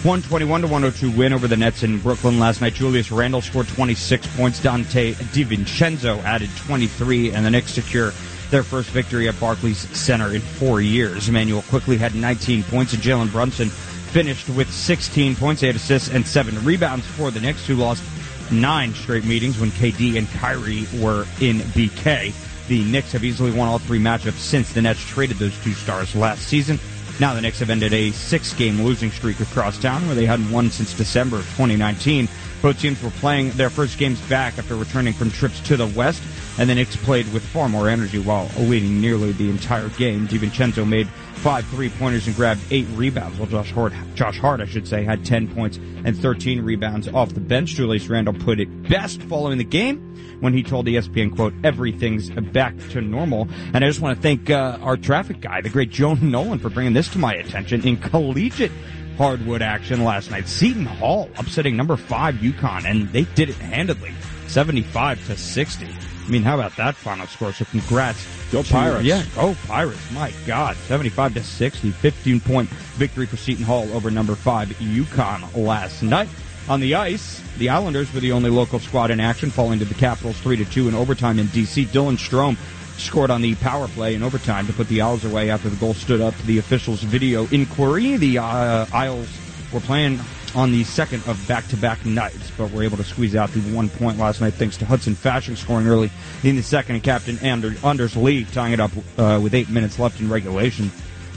121 0.06 0.62
to 0.62 0.68
102 0.68 1.18
win 1.18 1.34
over 1.34 1.48
the 1.48 1.58
Nets 1.58 1.82
in 1.82 1.98
Brooklyn 1.98 2.38
last 2.38 2.62
night. 2.62 2.76
Julius 2.76 3.12
Randle 3.12 3.42
scored 3.42 3.68
26 3.68 4.28
points. 4.38 4.60
Donte 4.60 5.16
DiVincenzo 5.34 6.24
added 6.24 6.52
23, 6.58 7.32
and 7.32 7.44
the 7.44 7.50
Knicks 7.50 7.72
secure 7.72 8.14
their 8.52 8.62
first 8.62 8.92
victory 8.92 9.28
at 9.28 9.40
Barclays 9.40 9.80
Center 9.98 10.36
in 10.36 10.42
four 10.42 10.80
years. 10.80 11.28
Immanuel 11.28 11.64
Quickley 11.64 11.98
had 11.98 12.14
19 12.14 12.62
points, 12.66 12.94
and 12.94 13.02
Jalen 13.02 13.32
Brunson 13.32 13.70
finished 13.70 14.48
with 14.50 14.72
16 14.72 15.38
points, 15.38 15.64
8 15.64 15.76
assists, 15.76 16.10
and 16.10 16.28
7 16.28 16.64
rebounds 16.64 17.08
for 17.08 17.32
the 17.32 17.40
Knicks, 17.40 17.66
who 17.66 17.74
lost 17.74 18.04
nine 18.52 18.94
straight 18.94 19.26
meetings 19.26 19.60
when 19.60 19.72
KD 19.72 20.20
and 20.20 20.30
Kyrie 20.34 20.86
were 21.02 21.26
in 21.42 21.62
BK. 21.74 22.32
The 22.68 22.84
Knicks 22.84 23.12
have 23.14 23.24
easily 23.24 23.52
won 23.52 23.68
all 23.68 23.80
three 23.80 24.00
matchups 24.00 24.34
since 24.34 24.72
the 24.72 24.84
Nets 24.84 25.04
traded 25.04 25.38
those 25.38 25.58
two 25.64 25.74
stars 25.74 26.16
last 26.16 26.44
season. 26.48 26.80
Now 27.18 27.34
the 27.34 27.40
Knicks 27.40 27.60
have 27.60 27.70
ended 27.70 27.94
a 27.94 28.12
six-game 28.12 28.84
losing 28.84 29.10
streak 29.10 29.40
across 29.40 29.78
town 29.80 30.06
where 30.06 30.16
they 30.16 30.26
hadn't 30.26 30.52
won 30.52 30.70
since 30.70 30.94
December 30.94 31.38
of 31.38 31.46
2019. 31.52 32.28
Both 32.62 32.82
teams 32.82 33.02
were 33.02 33.10
playing 33.10 33.52
their 33.52 33.70
first 33.70 33.98
games 33.98 34.20
back 34.28 34.58
after 34.58 34.76
returning 34.76 35.14
from 35.14 35.32
trips 35.32 35.62
to 35.62 35.78
the 35.78 35.88
West, 35.88 36.22
and 36.58 36.70
the 36.70 36.76
Knicks 36.76 36.96
played 36.96 37.32
with 37.34 37.44
far 37.44 37.68
more 37.70 37.90
energy 37.90 38.20
while 38.20 38.50
leading 38.58 39.02
nearly 39.02 39.32
the 39.34 39.50
entire 39.50 39.90
game. 39.90 40.28
DiVincenzo 40.28 40.88
made 40.88 41.08
five 41.36 41.66
three-pointers 41.68 42.28
and 42.28 42.36
grabbed 42.36 42.62
eight 42.72 42.88
rebounds, 42.94 43.38
while 43.38 43.48
Josh 43.48 43.72
Hart, 43.72 43.94
Josh 44.16 44.40
Hart, 44.40 44.62
I 44.62 44.66
should 44.66 44.88
say, 44.88 45.04
had 45.04 45.26
10 45.26 45.54
points 45.54 45.78
and 45.78 46.18
13 46.18 46.62
rebounds 46.62 47.08
off 47.08 47.34
the 47.34 47.40
bench. 47.40 47.72
Julius 47.72 48.08
Randle 48.08 48.34
put 48.34 48.60
it 48.60 48.90
best 48.90 49.22
following 49.24 49.58
the 49.58 49.64
game 49.64 50.38
when 50.40 50.54
he 50.54 50.64
told 50.64 50.86
ESPN, 50.86 51.36
quote, 51.36 51.54
everything's 51.64 52.30
back 52.30 52.78
to 52.90 53.02
normal. 53.02 53.48
And 53.74 53.84
I 53.84 53.88
just 53.88 54.00
want 54.00 54.18
to 54.18 54.22
thank 54.22 54.50
uh, 54.50 54.78
our 54.82 54.98
traffic 54.98 55.42
guy, 55.42 55.62
the 55.62 55.70
great 55.70 55.90
Joan 55.90 56.32
Nolan, 56.32 56.60
for 56.60 56.70
bringing 56.70 56.94
this 56.94 57.10
to 57.10 57.20
my 57.20 57.34
attention 57.36 57.86
in 57.88 57.98
collegiate 57.98 58.72
hardwood 59.18 59.62
action 59.62 60.04
last 60.04 60.32
night. 60.32 60.48
Seton 60.48 60.86
Hall 60.86 61.30
upsetting 61.38 61.78
number 61.78 61.96
five 61.96 62.36
UConn, 62.36 62.86
and 62.86 63.10
they 63.14 63.24
did 63.36 63.50
it 63.50 63.56
handedly, 63.56 64.14
75 64.48 65.26
to 65.28 65.38
60. 65.38 65.88
I 66.26 66.30
mean, 66.30 66.42
how 66.42 66.56
about 66.56 66.76
that 66.78 66.96
final 66.96 67.28
score? 67.28 67.54
So 67.54 67.66
congrats. 67.66 68.26
Go 68.52 68.64
Pirates. 68.64 69.06
Yeah, 69.06 69.24
go 69.36 69.56
Pirates. 69.68 70.12
My 70.12 70.34
God. 70.48 70.76
75 70.88 71.36
to 71.36 71.44
60. 71.44 71.92
15 71.92 72.40
point 72.40 72.70
victory 72.70 73.28
for 73.28 73.38
Seton 73.38 73.64
Hall 73.64 73.92
over 73.94 74.10
number 74.10 74.36
five 74.36 74.70
UConn 74.70 75.56
last 75.56 76.02
night. 76.02 76.30
On 76.68 76.80
the 76.80 76.96
ice, 76.96 77.44
the 77.60 77.70
Islanders 77.70 78.12
were 78.12 78.20
the 78.20 78.32
only 78.32 78.50
local 78.50 78.80
squad 78.80 79.12
in 79.12 79.20
action, 79.20 79.52
falling 79.52 79.78
to 79.80 79.86
the 79.86 79.94
Capitals 79.94 80.40
3 80.40 80.58
to 80.58 80.66
2 80.66 80.88
in 80.88 80.96
overtime 80.96 81.38
in 81.38 81.46
DC. 81.48 81.86
Dylan 81.88 82.18
Strome 82.18 82.58
scored 82.98 83.30
on 83.30 83.44
the 83.44 83.54
power 83.56 83.88
play 83.90 84.16
in 84.16 84.24
overtime 84.24 84.66
to 84.66 84.74
put 84.74 84.88
the 84.88 85.02
Isles 85.02 85.26
away 85.26 85.52
after 85.52 85.70
the 85.70 85.76
goal 85.76 85.94
stood 85.94 86.22
up 86.22 86.36
to 86.38 86.46
the 86.48 86.58
officials' 86.58 87.04
video 87.04 87.46
inquiry. 87.52 88.18
The 88.18 88.40
uh, 88.40 88.88
Isles 88.92 89.28
were 89.72 89.80
playing 89.80 90.20
on 90.56 90.72
the 90.72 90.84
second 90.84 91.22
of 91.28 91.48
back-to-back 91.48 92.06
nights, 92.06 92.52
but 92.58 92.72
were 92.72 92.84
able 92.84 92.98
to 92.98 93.04
squeeze 93.04 93.36
out 93.36 93.52
the 93.52 93.60
one 93.76 93.90
point 93.90 94.18
last 94.18 94.42
night 94.42 94.54
thanks 94.54 94.78
to 94.78 94.86
Hudson 94.86 95.14
Fasching 95.14 95.58
scoring 95.58 95.88
early 95.88 96.10
in 96.44 96.56
the 96.56 96.64
second 96.64 96.96
and 96.96 97.04
Captain 97.04 97.38
Anders 97.40 98.16
Lee 98.16 98.46
tying 98.46 98.74
it 98.74 98.80
up 98.80 98.92
uh, 99.18 99.40
with 99.42 99.54
eight 99.54 99.70
minutes 99.70 100.00
left 100.00 100.20
in 100.20 100.30
regulation. 100.30 100.90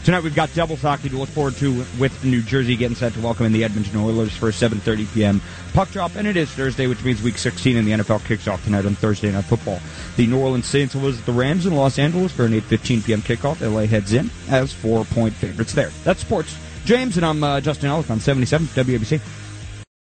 Tonight 0.05 0.23
we've 0.23 0.35
got 0.35 0.55
doubles 0.55 0.81
hockey 0.81 1.09
to 1.11 1.17
look 1.17 1.29
forward 1.29 1.55
to 1.57 1.85
with 1.99 2.25
New 2.25 2.41
Jersey 2.41 2.77
getting 2.77 2.97
set 2.97 3.13
to 3.13 3.21
welcome 3.21 3.45
in 3.45 3.53
the 3.53 3.65
Edmonton 3.65 3.99
Oilers 4.01 4.35
for 4.35 4.49
a 4.49 4.53
7.30 4.53 5.13
p.m. 5.13 5.43
puck 5.75 5.91
drop, 5.91 6.15
and 6.17 6.27
it 6.27 6.37
is 6.37 6.49
Thursday, 6.51 6.87
which 6.87 7.05
means 7.05 7.23
Week 7.23 7.37
16 7.37 7.77
in 7.77 7.85
the 7.85 7.91
NFL 7.91 8.25
kicks 8.25 8.49
off 8.49 8.65
tonight 8.65 8.87
on 8.87 8.95
Thursday 8.95 9.31
Night 9.31 9.45
Football. 9.45 9.81
The 10.17 10.27
New 10.27 10.41
Orleans 10.41 10.67
Saints 10.67 10.95
will 10.95 11.03
visit 11.03 11.27
the 11.27 11.33
Rams 11.33 11.67
in 11.67 11.75
Los 11.75 11.99
Angeles 11.99 12.33
for 12.33 12.47
an 12.47 12.53
8.15 12.53 13.05
p.m. 13.05 13.21
kickoff. 13.21 13.61
LA 13.61 13.87
heads 13.87 14.13
in 14.13 14.31
as 14.49 14.73
four-point 14.73 15.35
favorites 15.35 15.75
there. 15.75 15.91
That's 16.05 16.21
sports. 16.21 16.57
James, 16.89 17.19
and 17.19 17.27
I'm 17.27 17.45
uh, 17.45 17.61
Justin 17.61 17.91
Ellick 17.91 18.11
on 18.11 18.19
77 18.19 18.67
WABC. 18.69 19.21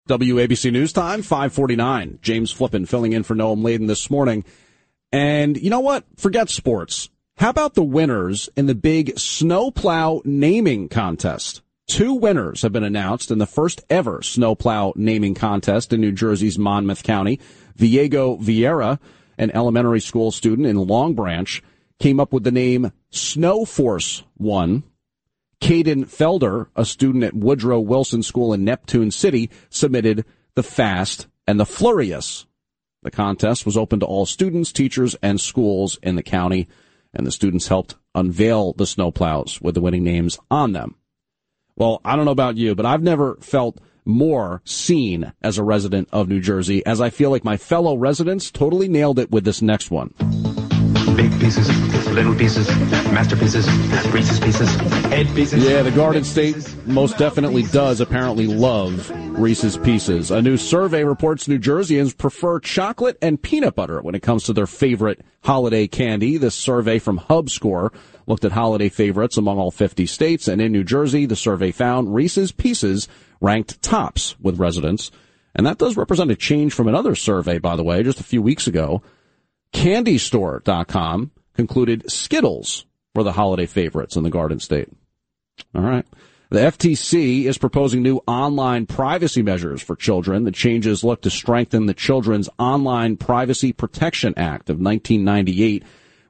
WABC 0.07 0.71
News 0.71 0.93
Time, 0.93 1.21
549. 1.21 2.19
James 2.21 2.49
Flippin 2.49 2.85
filling 2.85 3.11
in 3.11 3.23
for 3.23 3.35
Noam 3.35 3.61
Laden 3.61 3.87
this 3.87 4.09
morning. 4.09 4.45
And 5.11 5.57
you 5.57 5.69
know 5.69 5.81
what? 5.81 6.05
Forget 6.15 6.49
sports. 6.49 7.09
How 7.35 7.49
about 7.49 7.73
the 7.73 7.83
winners 7.83 8.47
in 8.55 8.67
the 8.67 8.73
big 8.73 9.19
snowplow 9.19 10.21
naming 10.23 10.87
contest? 10.87 11.61
Two 11.87 12.13
winners 12.13 12.61
have 12.61 12.71
been 12.71 12.85
announced 12.85 13.31
in 13.31 13.37
the 13.39 13.45
first 13.45 13.83
ever 13.89 14.21
snowplow 14.21 14.93
naming 14.95 15.35
contest 15.35 15.91
in 15.91 15.99
New 15.99 16.13
Jersey's 16.13 16.57
Monmouth 16.57 17.03
County. 17.03 17.37
Viego 17.77 18.41
Vieira, 18.41 18.97
an 19.37 19.51
elementary 19.53 19.99
school 19.99 20.31
student 20.31 20.65
in 20.65 20.77
Long 20.77 21.15
Branch, 21.15 21.61
came 21.99 22.21
up 22.21 22.31
with 22.31 22.45
the 22.45 22.51
name 22.51 22.93
Snow 23.09 23.65
Force 23.65 24.23
One. 24.37 24.83
Caden 25.61 26.05
Felder, 26.05 26.67
a 26.75 26.85
student 26.85 27.23
at 27.23 27.33
Woodrow 27.33 27.79
Wilson 27.79 28.23
School 28.23 28.53
in 28.53 28.63
Neptune 28.63 29.11
City, 29.11 29.49
submitted 29.69 30.25
the 30.55 30.63
Fast 30.63 31.27
and 31.47 31.59
the 31.59 31.65
Furious. 31.65 32.45
The 33.03 33.11
contest 33.11 33.65
was 33.65 33.77
open 33.77 33.99
to 33.99 34.05
all 34.05 34.25
students, 34.25 34.71
teachers, 34.71 35.15
and 35.21 35.39
schools 35.39 35.99
in 36.01 36.15
the 36.15 36.23
county 36.23 36.67
and 37.13 37.25
the 37.25 37.31
students 37.31 37.67
helped 37.67 37.95
unveil 38.15 38.73
the 38.73 38.85
snowplows 38.85 39.61
with 39.61 39.75
the 39.75 39.81
winning 39.81 40.03
names 40.03 40.39
on 40.49 40.73
them. 40.73 40.95
Well, 41.75 42.01
I 42.05 42.15
don't 42.15 42.25
know 42.25 42.31
about 42.31 42.57
you, 42.57 42.75
but 42.75 42.85
I've 42.85 43.03
never 43.03 43.35
felt 43.41 43.79
more 44.05 44.61
seen 44.63 45.33
as 45.41 45.57
a 45.57 45.63
resident 45.63 46.09
of 46.11 46.29
New 46.29 46.39
Jersey 46.39 46.85
as 46.85 47.01
I 47.01 47.09
feel 47.09 47.29
like 47.29 47.43
my 47.43 47.57
fellow 47.57 47.97
residents 47.97 48.51
totally 48.51 48.87
nailed 48.87 49.19
it 49.19 49.31
with 49.31 49.43
this 49.43 49.61
next 49.61 49.91
one. 49.91 50.13
Big 51.17 51.31
pieces, 51.39 51.67
little 52.09 52.35
pieces, 52.35 52.67
masterpieces, 53.11 53.67
Reese's 54.13 54.39
pieces, 54.39 54.71
head 55.05 55.25
pieces. 55.33 55.63
Yeah, 55.63 55.81
the 55.81 55.89
Garden 55.89 56.23
State 56.23 56.75
most 56.85 57.17
definitely 57.17 57.63
does 57.63 57.99
apparently 57.99 58.45
love 58.45 59.09
Reese's 59.31 59.77
Pieces. 59.77 60.29
A 60.29 60.43
new 60.43 60.57
survey 60.57 61.03
reports 61.03 61.47
New 61.47 61.57
Jerseyans 61.57 62.15
prefer 62.15 62.59
chocolate 62.59 63.17
and 63.19 63.41
peanut 63.41 63.73
butter 63.73 63.99
when 63.99 64.13
it 64.13 64.21
comes 64.21 64.43
to 64.43 64.53
their 64.53 64.67
favorite 64.67 65.25
holiday 65.43 65.87
candy. 65.87 66.37
This 66.37 66.53
survey 66.53 66.99
from 66.99 67.19
HubScore 67.19 67.91
looked 68.27 68.45
at 68.45 68.51
holiday 68.51 68.89
favorites 68.89 69.37
among 69.37 69.57
all 69.57 69.71
50 69.71 70.05
states, 70.05 70.47
and 70.47 70.61
in 70.61 70.71
New 70.71 70.83
Jersey, 70.83 71.25
the 71.25 71.35
survey 71.35 71.71
found 71.71 72.13
Reese's 72.13 72.51
Pieces 72.51 73.07
ranked 73.41 73.81
tops 73.81 74.35
with 74.39 74.59
residents. 74.59 75.09
And 75.55 75.65
that 75.65 75.79
does 75.79 75.97
represent 75.97 76.29
a 76.29 76.35
change 76.35 76.73
from 76.73 76.87
another 76.87 77.15
survey, 77.15 77.57
by 77.57 77.75
the 77.75 77.83
way, 77.83 78.03
just 78.03 78.19
a 78.19 78.23
few 78.23 78.43
weeks 78.43 78.67
ago. 78.67 79.01
CandyStore.com 79.77 81.29
concluded 81.53 82.11
Skittles 82.11 82.87
were 83.13 83.21
the 83.21 83.33
holiday 83.33 83.67
favorites 83.67 84.15
in 84.15 84.23
the 84.23 84.31
Garden 84.31 84.59
State. 84.59 84.89
All 85.75 85.83
right. 85.83 86.03
The 86.49 86.61
FTC 86.61 87.43
is 87.43 87.59
proposing 87.59 88.01
new 88.01 88.19
online 88.25 88.87
privacy 88.87 89.43
measures 89.43 89.83
for 89.83 89.95
children. 89.95 90.45
The 90.45 90.51
changes 90.51 91.03
look 91.03 91.21
to 91.21 91.29
strengthen 91.29 91.85
the 91.85 91.93
Children's 91.93 92.49
Online 92.57 93.17
Privacy 93.17 93.71
Protection 93.71 94.33
Act 94.35 94.71
of 94.71 94.79
1998, 94.79 95.83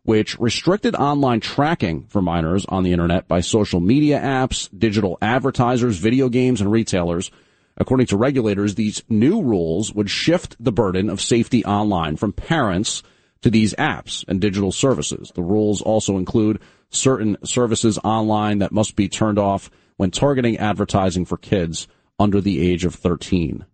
which 0.04 0.38
restricted 0.40 0.94
online 0.96 1.40
tracking 1.40 2.04
for 2.10 2.22
minors 2.22 2.66
on 2.66 2.84
the 2.84 2.92
internet 2.92 3.30
by 3.30 3.40
social 3.40 3.80
media 3.80 4.20
apps, 4.20 4.68
digital 4.78 5.18
advertisers, 5.22 6.00
video 6.00 6.28
games, 6.28 6.60
and 6.60 6.70
retailers. 6.70 7.32
According 7.78 8.08
to 8.08 8.18
regulators, 8.18 8.76
these 8.76 9.04
new 9.08 9.42
rules 9.42 9.94
would 9.94 10.10
shift 10.10 10.58
the 10.60 10.74
burden 10.74 11.10
of 11.10 11.22
safety 11.22 11.64
online 11.64 12.18
from 12.18 12.34
parents 12.34 13.04
to 13.42 13.50
these 13.50 13.74
apps 13.76 14.26
and 14.28 14.42
digital 14.42 14.72
services. 14.72 15.32
The 15.36 15.44
rules 15.44 15.82
also 15.82 16.18
include 16.18 16.60
certain 16.90 17.38
services 17.44 18.00
online 18.04 18.60
that 18.60 18.72
must 18.72 18.96
be 18.96 19.10
turned 19.10 19.40
off 19.40 19.70
when 19.98 20.12
targeting 20.12 20.58
advertising 20.58 21.26
for 21.26 21.38
kids 21.38 21.88
under 22.20 22.42
the 22.42 22.72
age 22.72 22.86
of 22.86 22.96
13. 22.96 23.66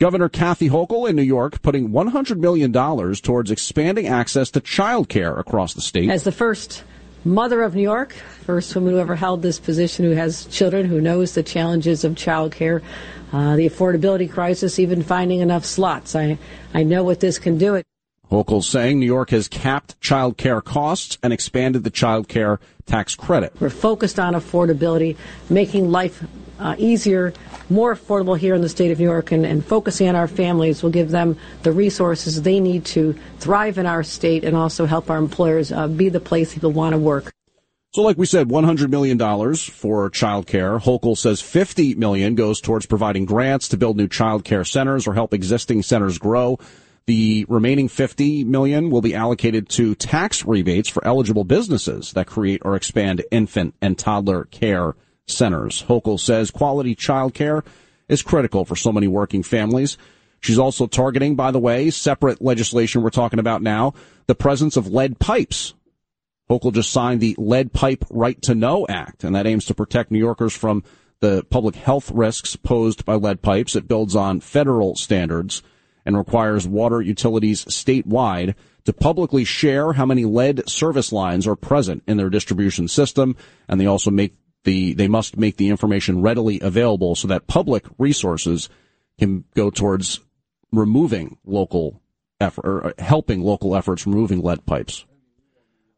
Governor 0.00 0.28
Kathy 0.28 0.68
Hochul 0.68 1.08
in 1.08 1.14
New 1.14 1.22
York 1.22 1.62
putting 1.62 1.90
$100 1.90 2.38
million 2.38 2.72
towards 2.72 3.50
expanding 3.50 4.08
access 4.08 4.50
to 4.50 4.60
childcare 4.60 5.38
across 5.38 5.74
the 5.74 5.80
state. 5.80 6.10
As 6.10 6.24
the 6.24 6.32
first 6.32 6.82
mother 7.24 7.62
of 7.62 7.74
New 7.74 7.82
York, 7.82 8.12
first 8.44 8.74
woman 8.74 8.94
who 8.94 8.98
ever 8.98 9.14
held 9.14 9.42
this 9.42 9.60
position 9.60 10.04
who 10.04 10.12
has 10.12 10.46
children, 10.46 10.86
who 10.86 11.00
knows 11.00 11.34
the 11.34 11.42
challenges 11.42 12.02
of 12.02 12.14
childcare, 12.14 12.82
uh, 13.32 13.56
the 13.56 13.68
affordability 13.68 14.30
crisis, 14.30 14.78
even 14.78 15.02
finding 15.02 15.40
enough 15.40 15.64
slots. 15.64 16.16
I, 16.16 16.38
I 16.74 16.82
know 16.82 17.04
what 17.04 17.20
this 17.20 17.38
can 17.38 17.56
do. 17.58 17.76
It. 17.76 17.86
Hochul 18.32 18.64
saying 18.64 18.98
New 18.98 19.04
York 19.04 19.28
has 19.28 19.46
capped 19.46 20.00
child 20.00 20.38
care 20.38 20.62
costs 20.62 21.18
and 21.22 21.34
expanded 21.34 21.84
the 21.84 21.90
child 21.90 22.28
care 22.28 22.60
tax 22.86 23.14
credit. 23.14 23.52
We're 23.60 23.68
focused 23.68 24.18
on 24.18 24.32
affordability, 24.32 25.18
making 25.50 25.90
life 25.90 26.24
uh, 26.58 26.74
easier, 26.78 27.34
more 27.68 27.94
affordable 27.94 28.38
here 28.38 28.54
in 28.54 28.62
the 28.62 28.70
state 28.70 28.90
of 28.90 28.98
New 28.98 29.04
York, 29.04 29.32
and, 29.32 29.44
and 29.44 29.62
focusing 29.62 30.08
on 30.08 30.16
our 30.16 30.28
families 30.28 30.82
will 30.82 30.90
give 30.90 31.10
them 31.10 31.36
the 31.62 31.72
resources 31.72 32.40
they 32.40 32.58
need 32.58 32.86
to 32.86 33.14
thrive 33.38 33.76
in 33.76 33.84
our 33.84 34.02
state 34.02 34.44
and 34.44 34.56
also 34.56 34.86
help 34.86 35.10
our 35.10 35.18
employers 35.18 35.70
uh, 35.70 35.86
be 35.86 36.08
the 36.08 36.20
place 36.20 36.54
people 36.54 36.72
want 36.72 36.94
to 36.94 36.98
work. 36.98 37.34
So, 37.92 38.00
like 38.00 38.16
we 38.16 38.24
said, 38.24 38.48
$100 38.48 38.88
million 38.88 39.18
for 39.54 40.08
child 40.08 40.46
care. 40.46 40.78
Hochul 40.78 41.18
says 41.18 41.42
$50 41.42 41.98
million 41.98 42.34
goes 42.34 42.62
towards 42.62 42.86
providing 42.86 43.26
grants 43.26 43.68
to 43.68 43.76
build 43.76 43.98
new 43.98 44.08
child 44.08 44.44
care 44.44 44.64
centers 44.64 45.06
or 45.06 45.12
help 45.12 45.34
existing 45.34 45.82
centers 45.82 46.16
grow. 46.16 46.58
The 47.06 47.44
remaining 47.48 47.88
50 47.88 48.44
million 48.44 48.90
will 48.90 49.00
be 49.00 49.14
allocated 49.14 49.68
to 49.70 49.94
tax 49.94 50.44
rebates 50.44 50.88
for 50.88 51.04
eligible 51.06 51.44
businesses 51.44 52.12
that 52.12 52.28
create 52.28 52.62
or 52.64 52.76
expand 52.76 53.24
infant 53.30 53.74
and 53.80 53.98
toddler 53.98 54.44
care 54.44 54.94
centers. 55.26 55.82
Hochul 55.82 56.20
says 56.20 56.50
quality 56.50 56.94
child 56.94 57.34
care 57.34 57.64
is 58.08 58.22
critical 58.22 58.64
for 58.64 58.76
so 58.76 58.92
many 58.92 59.08
working 59.08 59.42
families. 59.42 59.98
She's 60.40 60.58
also 60.58 60.86
targeting, 60.86 61.34
by 61.34 61.50
the 61.50 61.58
way, 61.58 61.90
separate 61.90 62.42
legislation 62.42 63.02
we're 63.02 63.10
talking 63.10 63.38
about 63.38 63.62
now, 63.62 63.94
the 64.26 64.34
presence 64.34 64.76
of 64.76 64.88
lead 64.88 65.18
pipes. 65.18 65.74
Hochul 66.50 66.72
just 66.72 66.90
signed 66.90 67.20
the 67.20 67.34
Lead 67.38 67.72
Pipe 67.72 68.04
Right 68.10 68.40
to 68.42 68.54
Know 68.54 68.86
Act, 68.88 69.24
and 69.24 69.34
that 69.34 69.46
aims 69.46 69.64
to 69.66 69.74
protect 69.74 70.10
New 70.10 70.18
Yorkers 70.18 70.54
from 70.54 70.84
the 71.20 71.44
public 71.48 71.76
health 71.76 72.10
risks 72.10 72.56
posed 72.56 73.04
by 73.04 73.14
lead 73.14 73.42
pipes. 73.42 73.76
It 73.76 73.88
builds 73.88 74.14
on 74.14 74.40
federal 74.40 74.96
standards 74.96 75.62
and 76.04 76.16
requires 76.16 76.66
water 76.66 77.00
utilities 77.00 77.64
statewide 77.66 78.54
to 78.84 78.92
publicly 78.92 79.44
share 79.44 79.92
how 79.92 80.06
many 80.06 80.24
lead 80.24 80.68
service 80.68 81.12
lines 81.12 81.46
are 81.46 81.56
present 81.56 82.02
in 82.06 82.16
their 82.16 82.30
distribution 82.30 82.88
system. 82.88 83.36
And 83.68 83.80
they 83.80 83.86
also 83.86 84.10
make 84.10 84.34
the, 84.64 84.94
they 84.94 85.08
must 85.08 85.36
make 85.36 85.56
the 85.56 85.68
information 85.68 86.22
readily 86.22 86.60
available 86.60 87.14
so 87.14 87.28
that 87.28 87.46
public 87.46 87.84
resources 87.98 88.68
can 89.18 89.44
go 89.54 89.70
towards 89.70 90.20
removing 90.72 91.38
local 91.44 92.00
effort, 92.40 92.64
or 92.64 92.94
helping 92.98 93.42
local 93.42 93.76
efforts 93.76 94.06
removing 94.06 94.40
lead 94.40 94.66
pipes. 94.66 95.04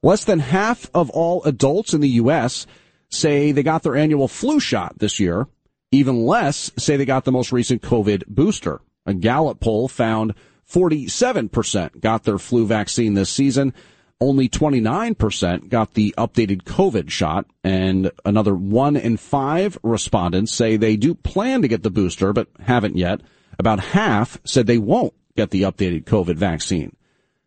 Less 0.02 0.24
than 0.24 0.40
half 0.40 0.90
of 0.92 1.08
all 1.10 1.42
adults 1.44 1.94
in 1.94 2.02
the 2.02 2.08
U.S. 2.10 2.66
say 3.08 3.52
they 3.52 3.62
got 3.62 3.82
their 3.82 3.96
annual 3.96 4.28
flu 4.28 4.60
shot 4.60 4.98
this 4.98 5.18
year. 5.18 5.46
Even 5.90 6.26
less 6.26 6.70
say 6.76 6.96
they 6.96 7.04
got 7.04 7.24
the 7.24 7.32
most 7.32 7.52
recent 7.52 7.80
COVID 7.80 8.26
booster. 8.26 8.80
A 9.06 9.14
Gallup 9.14 9.60
poll 9.60 9.88
found 9.88 10.34
47% 10.70 12.00
got 12.00 12.24
their 12.24 12.38
flu 12.38 12.66
vaccine 12.66 13.14
this 13.14 13.30
season. 13.30 13.74
Only 14.20 14.48
29% 14.48 15.68
got 15.68 15.94
the 15.94 16.14
updated 16.16 16.62
COVID 16.62 17.10
shot 17.10 17.46
and 17.62 18.10
another 18.24 18.54
one 18.54 18.96
in 18.96 19.16
five 19.16 19.76
respondents 19.82 20.52
say 20.52 20.76
they 20.76 20.96
do 20.96 21.14
plan 21.14 21.62
to 21.62 21.68
get 21.68 21.82
the 21.82 21.90
booster, 21.90 22.32
but 22.32 22.48
haven't 22.60 22.96
yet. 22.96 23.20
About 23.58 23.80
half 23.80 24.38
said 24.44 24.66
they 24.66 24.78
won't 24.78 25.14
get 25.36 25.50
the 25.50 25.62
updated 25.62 26.04
COVID 26.04 26.36
vaccine. 26.36 26.96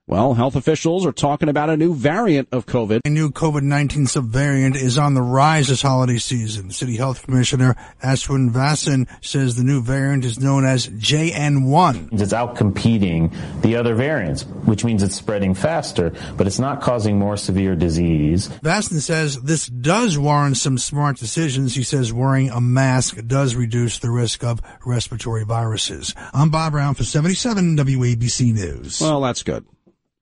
Well, 0.09 0.35
health 0.35 0.55
officials 0.55 1.05
are 1.05 1.11
talking 1.11 1.49
about 1.49 1.69
a 1.69 1.75
new 1.75 1.93
variant 1.93 2.47
of 2.53 2.65
COVID. 2.65 3.01
A 3.03 3.09
new 3.09 3.29
COVID-19 3.29 4.07
subvariant 4.07 4.77
is 4.77 4.97
on 4.97 5.15
the 5.15 5.21
rise 5.21 5.67
this 5.67 5.81
holiday 5.81 6.17
season. 6.17 6.71
City 6.71 6.95
Health 6.95 7.23
Commissioner 7.23 7.75
Ashwin 8.01 8.51
Vasan 8.51 9.09
says 9.21 9.57
the 9.57 9.65
new 9.65 9.81
variant 9.81 10.23
is 10.23 10.39
known 10.39 10.63
as 10.63 10.87
JN1. 10.87 12.21
It's 12.21 12.31
outcompeting 12.31 13.35
the 13.61 13.75
other 13.75 13.95
variants, 13.95 14.43
which 14.63 14.85
means 14.85 15.03
it's 15.03 15.13
spreading 15.13 15.53
faster, 15.53 16.13
but 16.37 16.47
it's 16.47 16.57
not 16.57 16.79
causing 16.79 17.19
more 17.19 17.35
severe 17.35 17.75
disease. 17.75 18.47
Vasan 18.63 19.01
says 19.01 19.41
this 19.41 19.67
does 19.67 20.17
warrant 20.17 20.55
some 20.55 20.77
smart 20.77 21.17
decisions. 21.17 21.75
He 21.75 21.83
says 21.83 22.13
wearing 22.13 22.49
a 22.49 22.61
mask 22.61 23.17
does 23.27 23.55
reduce 23.55 23.99
the 23.99 24.09
risk 24.09 24.41
of 24.41 24.61
respiratory 24.85 25.43
viruses. 25.43 26.15
I'm 26.33 26.49
Bob 26.49 26.71
Brown 26.71 26.95
for 26.95 27.03
77 27.03 27.75
WABC 27.75 28.53
News. 28.53 29.01
Well, 29.01 29.19
that's 29.19 29.43
good. 29.43 29.65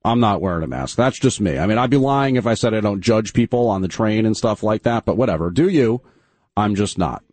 I'm 0.06 0.20
not 0.20 0.40
wearing 0.40 0.62
a 0.62 0.68
mask. 0.68 0.96
That's 0.96 1.18
just 1.18 1.40
me. 1.40 1.58
I 1.58 1.66
mean, 1.66 1.78
I'd 1.78 1.90
be 1.90 1.96
lying 1.96 2.36
if 2.36 2.46
I 2.46 2.54
said 2.54 2.74
I 2.74 2.80
don't 2.80 3.00
judge 3.00 3.32
people 3.32 3.68
on 3.68 3.82
the 3.82 3.88
train 3.88 4.24
and 4.24 4.36
stuff 4.36 4.62
like 4.62 4.84
that, 4.84 5.04
but 5.04 5.16
whatever. 5.16 5.50
Do 5.50 5.68
you? 5.68 6.00
I'm 6.56 6.76
just 6.76 6.96
not. 6.96 7.24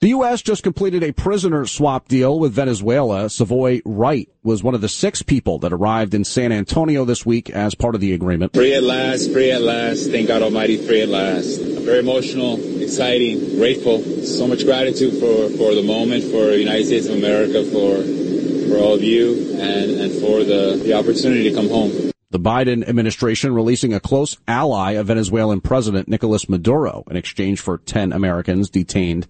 The 0.00 0.08
U.S. 0.08 0.42
just 0.42 0.64
completed 0.64 1.04
a 1.04 1.12
prisoner 1.12 1.64
swap 1.64 2.08
deal 2.08 2.40
with 2.40 2.52
Venezuela. 2.52 3.30
Savoy 3.30 3.80
Wright 3.86 4.28
was 4.42 4.64
one 4.64 4.74
of 4.74 4.80
the 4.80 4.88
six 4.88 5.22
people 5.22 5.60
that 5.60 5.72
arrived 5.72 6.12
in 6.12 6.24
San 6.24 6.50
Antonio 6.50 7.04
this 7.04 7.24
week 7.24 7.48
as 7.50 7.76
part 7.76 7.94
of 7.94 8.00
the 8.00 8.12
agreement. 8.12 8.52
Free 8.52 8.74
at 8.74 8.82
last, 8.82 9.32
free 9.32 9.52
at 9.52 9.62
last. 9.62 10.10
Thank 10.10 10.28
God 10.28 10.42
Almighty, 10.42 10.76
free 10.76 11.02
at 11.02 11.08
last. 11.08 11.60
Very 11.60 12.00
emotional, 12.00 12.58
exciting, 12.82 13.56
grateful. 13.56 14.02
So 14.24 14.48
much 14.48 14.64
gratitude 14.64 15.14
for, 15.20 15.48
for 15.56 15.74
the 15.74 15.84
moment, 15.84 16.24
for 16.24 16.46
the 16.50 16.58
United 16.58 16.86
States 16.86 17.06
of 17.06 17.16
America, 17.16 17.64
for 17.64 18.02
for 18.74 18.80
all 18.80 18.94
of 18.94 19.02
you 19.02 19.52
and, 19.60 19.90
and 20.00 20.12
for 20.20 20.42
the, 20.42 20.80
the 20.82 20.94
opportunity 20.94 21.44
to 21.44 21.54
come 21.54 21.68
home. 21.68 22.10
The 22.30 22.40
Biden 22.40 22.86
administration 22.88 23.54
releasing 23.54 23.94
a 23.94 24.00
close 24.00 24.36
ally 24.48 24.92
of 24.92 25.06
Venezuelan 25.06 25.60
President 25.60 26.08
Nicolas 26.08 26.48
Maduro 26.48 27.04
in 27.08 27.16
exchange 27.16 27.60
for 27.60 27.78
10 27.78 28.12
Americans 28.12 28.70
detained 28.70 29.28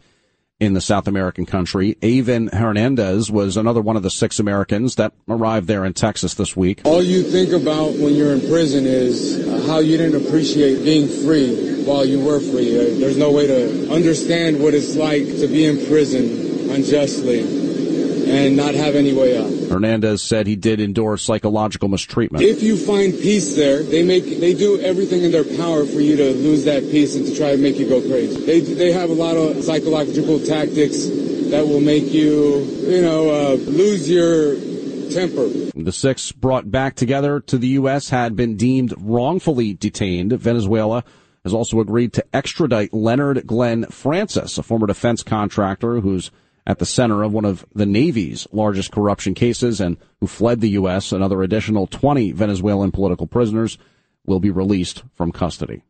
in 0.59 0.72
the 0.72 0.80
South 0.80 1.07
American 1.07 1.45
country. 1.45 1.97
Eyvin 2.01 2.55
Hernandez 2.55 3.30
was 3.30 3.59
another 3.59 3.82
one 3.82 3.97
of 3.97 4.03
the 4.03 4.11
six 4.11 4.38
Americans 4.38 4.95
that 4.95 5.12
arrived 5.28 5.66
there 5.66 5.84
in 5.84 5.92
Texas 5.92 6.34
this 6.34 6.57
week. 6.57 6.80
All 6.84 7.03
you 7.03 7.22
think 7.22 7.53
about 7.53 7.92
when 7.99 8.14
you're 8.14 8.32
in 8.32 8.40
prison 8.40 8.86
is 8.86 9.66
how 9.66 9.80
you 9.80 9.99
didn't 9.99 10.26
appreciate 10.26 10.82
being 10.84 11.09
free 11.26 11.84
while 11.84 12.07
you 12.07 12.20
were 12.20 12.40
free. 12.40 12.80
Uh, 12.80 12.99
there's 13.01 13.18
no 13.18 13.30
way 13.30 13.47
to 13.47 13.92
understand 13.92 14.62
what 14.62 14.72
it's 14.72 14.97
like 14.97 15.26
to 15.26 15.47
be 15.49 15.66
in 15.66 15.86
prison 15.86 16.70
unjustly 16.70 17.74
and 18.27 18.57
not 18.57 18.75
have 18.75 18.95
any 18.95 19.12
way 19.12 19.39
out. 19.39 19.70
Hernandez 19.70 20.22
said 20.22 20.47
he 20.47 20.57
did 20.57 20.81
endure 20.81 21.16
psychological 21.16 21.89
mistreatment. 21.89 22.45
If 22.45 22.62
you 22.62 22.77
find 22.77 23.12
peace 23.12 23.55
there, 23.57 23.83
they 23.83 24.03
make 24.03 24.25
they 24.41 24.55
do 24.55 24.81
everything 24.81 25.22
in 25.22 25.33
their 25.33 25.45
power 25.45 25.85
for 25.85 26.01
you 26.01 26.16
to 26.16 26.33
lose 26.35 26.64
that 26.64 26.83
peace 26.91 27.16
and 27.16 27.27
to 27.27 27.37
try 27.37 27.53
to 27.53 27.59
make 27.59 27.77
you 27.77 27.89
go 27.89 28.01
crazy. 28.01 28.45
They 28.45 28.61
they 28.61 28.93
have 28.93 29.11
a 29.11 29.14
lot 29.14 29.37
of 29.37 29.62
psychological 29.64 30.41
tactics 30.41 31.07
that 31.51 31.66
will 31.66 31.81
make 31.81 32.12
you, 32.12 32.64
you 32.89 33.01
know, 33.01 33.31
uh, 33.31 33.55
lose 33.55 34.11
your 34.11 34.55
temper. 35.12 35.49
The 35.75 35.93
six 35.93 36.33
brought 36.33 36.70
back 36.70 36.97
together 36.97 37.41
to 37.41 37.59
the 37.59 37.68
U.S. 37.68 38.09
had 38.09 38.37
been 38.37 38.57
deemed 38.57 38.95
wrongfully 38.99 39.75
detained. 39.75 40.33
Venezuela 40.33 41.05
has 41.45 41.53
also 41.53 41.81
agreed 41.81 42.12
to 42.14 42.25
extradite 42.35 42.93
Leonard 42.93 43.47
Glenn 43.47 43.85
Francis, 43.87 44.57
a 44.59 44.62
former 44.62 44.87
defense 44.87 45.22
contractor 45.22 46.01
who's 46.01 46.31
at 46.67 46.79
the 46.79 46.87
center 46.87 47.23
of 47.23 47.33
one 47.33 47.45
of 47.45 47.65
the 47.75 47.87
Navy's 47.87 48.47
largest 48.53 48.91
corruption 48.91 49.35
cases 49.35 49.81
and 49.81 49.97
who 50.21 50.27
fled 50.27 50.61
the 50.61 50.71
U.S. 50.71 51.12
Another 51.12 51.43
additional 51.43 51.87
20 51.87 52.33
Venezuelan 52.33 52.91
political 52.91 53.27
prisoners 53.27 53.79
will 54.27 54.41
be 54.41 54.51
released 54.51 55.05
from 55.15 55.33
custody. 55.33 55.83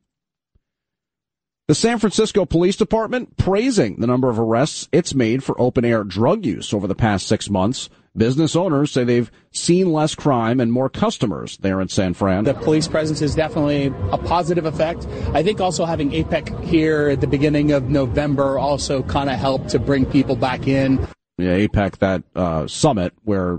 The 1.67 1.75
San 1.75 1.99
Francisco 1.99 2.45
Police 2.45 2.77
Department 2.77 3.39
praising 3.39 3.97
the 3.97 4.07
number 4.07 4.29
of 4.29 4.39
arrests 4.39 4.87
it's 4.93 5.15
made 5.15 5.43
for 5.43 5.59
open 5.59 5.83
air 5.83 6.05
drug 6.05 6.45
use 6.45 6.75
over 6.75 6.87
the 6.87 6.95
past 6.95 7.27
six 7.27 7.49
months. 7.49 7.89
Business 8.15 8.55
owners 8.55 8.93
say 8.93 9.03
they've 9.03 9.31
seen 9.51 9.91
less 9.91 10.15
crime 10.15 10.61
and 10.61 10.71
more 10.71 10.91
customers 10.91 11.57
there 11.63 11.81
in 11.81 11.89
San 11.89 12.13
Fran. 12.13 12.45
The 12.45 12.53
police 12.53 12.87
presence 12.87 13.23
is 13.23 13.35
definitely 13.35 13.87
a 14.13 14.19
positive 14.19 14.67
effect. 14.67 15.07
I 15.33 15.43
think 15.43 15.59
also 15.59 15.87
having 15.87 16.11
APEC 16.11 16.63
here 16.65 17.09
at 17.09 17.23
the 17.23 17.27
beginning 17.27 17.73
of 17.73 17.89
November 17.89 18.59
also 18.59 19.03
kind 19.03 19.31
of 19.31 19.39
helped 19.39 19.71
to 19.71 19.79
bring 19.79 20.05
people 20.05 20.37
back 20.37 20.69
in. 20.69 20.99
Yeah, 21.39 21.57
APEC, 21.57 21.97
that 21.97 22.25
uh, 22.37 22.67
summit 22.67 23.15
where 23.23 23.59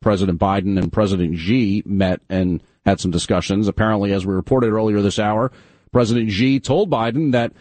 President 0.00 0.38
Biden 0.38 0.78
and 0.78 0.92
President 0.92 1.36
Xi 1.36 1.82
met 1.84 2.20
and 2.28 2.62
had 2.86 3.00
some 3.00 3.10
discussions. 3.10 3.66
Apparently, 3.66 4.12
as 4.12 4.24
we 4.24 4.34
reported 4.34 4.70
earlier 4.70 5.02
this 5.02 5.18
hour, 5.18 5.50
President 5.92 6.30
Xi 6.30 6.60
told 6.60 6.90
Biden 6.90 7.32
that 7.32 7.52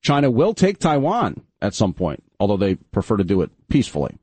China 0.00 0.30
will 0.30 0.54
take 0.54 0.78
Taiwan 0.78 1.42
at 1.60 1.74
some 1.74 1.92
point, 1.94 2.22
although 2.40 2.56
they 2.56 2.74
prefer 2.74 3.16
to 3.16 3.24
do 3.24 3.42
it 3.42 3.50
peacefully. 3.68 4.18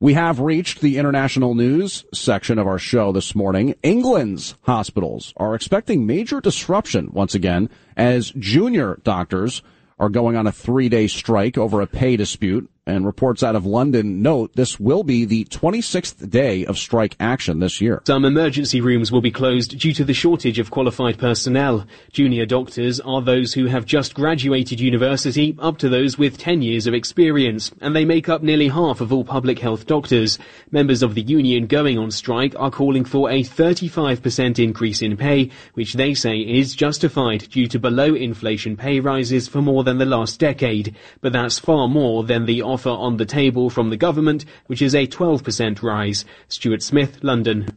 We 0.00 0.14
have 0.14 0.40
reached 0.40 0.80
the 0.80 0.98
international 0.98 1.54
news 1.54 2.04
section 2.12 2.58
of 2.58 2.66
our 2.66 2.78
show 2.78 3.12
this 3.12 3.34
morning. 3.34 3.74
England's 3.82 4.54
hospitals 4.62 5.32
are 5.36 5.54
expecting 5.54 6.04
major 6.04 6.40
disruption 6.40 7.10
once 7.12 7.34
again 7.34 7.70
as 7.96 8.32
junior 8.32 9.00
doctors 9.02 9.62
are 9.98 10.08
going 10.08 10.36
on 10.36 10.46
a 10.46 10.52
three 10.52 10.88
day 10.88 11.06
strike 11.06 11.56
over 11.56 11.80
a 11.80 11.86
pay 11.86 12.16
dispute 12.16 12.70
and 12.86 13.06
reports 13.06 13.42
out 13.42 13.56
of 13.56 13.64
London 13.64 14.20
note 14.20 14.54
this 14.54 14.78
will 14.78 15.02
be 15.02 15.24
the 15.24 15.44
26th 15.46 16.28
day 16.28 16.66
of 16.66 16.76
strike 16.76 17.16
action 17.18 17.58
this 17.58 17.80
year. 17.80 18.02
Some 18.06 18.24
emergency 18.24 18.80
rooms 18.80 19.10
will 19.10 19.22
be 19.22 19.30
closed 19.30 19.78
due 19.78 19.94
to 19.94 20.04
the 20.04 20.12
shortage 20.12 20.58
of 20.58 20.70
qualified 20.70 21.18
personnel. 21.18 21.86
Junior 22.12 22.44
doctors 22.44 23.00
are 23.00 23.22
those 23.22 23.54
who 23.54 23.66
have 23.66 23.86
just 23.86 24.14
graduated 24.14 24.80
university 24.80 25.56
up 25.58 25.78
to 25.78 25.88
those 25.88 26.18
with 26.18 26.36
10 26.36 26.60
years 26.60 26.86
of 26.86 26.94
experience, 26.94 27.70
and 27.80 27.96
they 27.96 28.04
make 28.04 28.28
up 28.28 28.42
nearly 28.42 28.68
half 28.68 29.00
of 29.00 29.12
all 29.12 29.24
public 29.24 29.58
health 29.58 29.86
doctors. 29.86 30.38
Members 30.70 31.02
of 31.02 31.14
the 31.14 31.22
union 31.22 31.66
going 31.66 31.98
on 31.98 32.10
strike 32.10 32.54
are 32.58 32.70
calling 32.70 33.04
for 33.04 33.30
a 33.30 33.42
35% 33.42 34.62
increase 34.62 35.00
in 35.00 35.16
pay, 35.16 35.50
which 35.72 35.94
they 35.94 36.12
say 36.12 36.36
is 36.36 36.74
justified 36.74 37.48
due 37.50 37.66
to 37.66 37.78
below 37.78 38.14
inflation 38.14 38.76
pay 38.76 39.00
rises 39.00 39.48
for 39.48 39.62
more 39.62 39.84
than 39.84 39.98
the 39.98 40.04
last 40.04 40.38
decade. 40.38 40.94
But 41.22 41.32
that's 41.32 41.58
far 41.58 41.88
more 41.88 42.24
than 42.24 42.44
the 42.44 42.62
offer 42.74 42.90
on 42.90 43.16
the 43.16 43.24
table 43.24 43.70
from 43.70 43.90
the 43.90 43.96
government, 43.96 44.44
which 44.66 44.82
is 44.82 44.96
a 44.96 45.06
12% 45.06 45.80
rise. 45.80 46.24
Stuart 46.48 46.82
Smith, 46.82 47.22
London. 47.22 47.68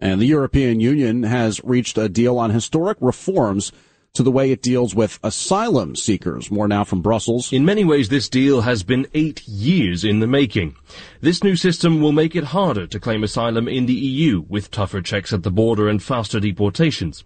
And 0.00 0.20
the 0.20 0.26
European 0.26 0.80
Union 0.80 1.22
has 1.22 1.60
reached 1.62 1.96
a 1.96 2.08
deal 2.08 2.36
on 2.36 2.50
historic 2.50 2.98
reforms 3.00 3.70
to 4.14 4.24
the 4.24 4.32
way 4.32 4.50
it 4.50 4.60
deals 4.60 4.92
with 4.92 5.20
asylum 5.22 5.94
seekers. 5.94 6.50
More 6.50 6.66
now 6.66 6.82
from 6.82 7.00
Brussels. 7.00 7.52
In 7.52 7.64
many 7.64 7.84
ways, 7.84 8.08
this 8.08 8.28
deal 8.28 8.62
has 8.62 8.82
been 8.82 9.06
eight 9.14 9.46
years 9.46 10.02
in 10.02 10.18
the 10.18 10.26
making. 10.26 10.74
This 11.20 11.44
new 11.44 11.54
system 11.54 12.00
will 12.00 12.12
make 12.12 12.34
it 12.34 12.44
harder 12.44 12.88
to 12.88 13.00
claim 13.00 13.22
asylum 13.22 13.68
in 13.68 13.86
the 13.86 13.94
EU, 13.94 14.44
with 14.48 14.72
tougher 14.72 15.00
checks 15.00 15.32
at 15.32 15.44
the 15.44 15.50
border 15.50 15.88
and 15.88 16.02
faster 16.02 16.40
deportations. 16.40 17.22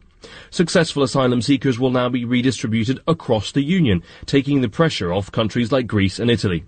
Successful 0.50 1.02
asylum 1.02 1.40
seekers 1.40 1.78
will 1.78 1.90
now 1.90 2.08
be 2.08 2.24
redistributed 2.24 3.00
across 3.06 3.52
the 3.52 3.62
Union, 3.62 4.02
taking 4.26 4.60
the 4.60 4.68
pressure 4.68 5.12
off 5.12 5.32
countries 5.32 5.72
like 5.72 5.86
Greece 5.86 6.18
and 6.18 6.30
Italy. 6.30 6.64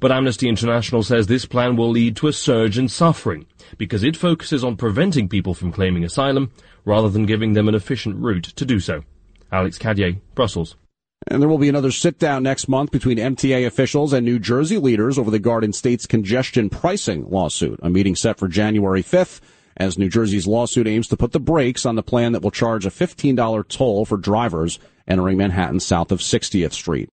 But 0.00 0.12
Amnesty 0.12 0.48
International 0.48 1.02
says 1.02 1.26
this 1.26 1.44
plan 1.44 1.76
will 1.76 1.90
lead 1.90 2.16
to 2.16 2.28
a 2.28 2.32
surge 2.32 2.78
in 2.78 2.88
suffering 2.88 3.46
because 3.78 4.02
it 4.02 4.16
focuses 4.16 4.64
on 4.64 4.76
preventing 4.76 5.28
people 5.28 5.54
from 5.54 5.72
claiming 5.72 6.04
asylum 6.04 6.52
rather 6.84 7.08
than 7.08 7.26
giving 7.26 7.52
them 7.52 7.68
an 7.68 7.74
efficient 7.74 8.16
route 8.16 8.44
to 8.44 8.64
do 8.64 8.80
so. 8.80 9.02
Alex 9.50 9.78
Cadier, 9.78 10.16
Brussels. 10.34 10.76
And 11.28 11.40
there 11.40 11.48
will 11.48 11.58
be 11.58 11.68
another 11.68 11.92
sit 11.92 12.18
down 12.18 12.42
next 12.42 12.68
month 12.68 12.90
between 12.90 13.18
MTA 13.18 13.66
officials 13.66 14.12
and 14.12 14.24
New 14.24 14.38
Jersey 14.38 14.78
leaders 14.78 15.18
over 15.18 15.30
the 15.30 15.38
Garden 15.38 15.72
State's 15.72 16.06
congestion 16.06 16.68
pricing 16.68 17.28
lawsuit. 17.30 17.78
A 17.82 17.90
meeting 17.90 18.16
set 18.16 18.38
for 18.38 18.48
January 18.48 19.02
5th 19.02 19.40
as 19.76 19.98
New 19.98 20.08
Jersey's 20.08 20.46
lawsuit 20.46 20.86
aims 20.86 21.08
to 21.08 21.16
put 21.16 21.32
the 21.32 21.40
brakes 21.40 21.86
on 21.86 21.94
the 21.94 22.02
plan 22.02 22.32
that 22.32 22.42
will 22.42 22.50
charge 22.50 22.86
a 22.86 22.90
$15 22.90 23.68
toll 23.68 24.04
for 24.04 24.16
drivers 24.16 24.78
entering 25.06 25.38
Manhattan 25.38 25.80
south 25.80 26.12
of 26.12 26.20
60th 26.20 26.72
Street. 26.72 27.08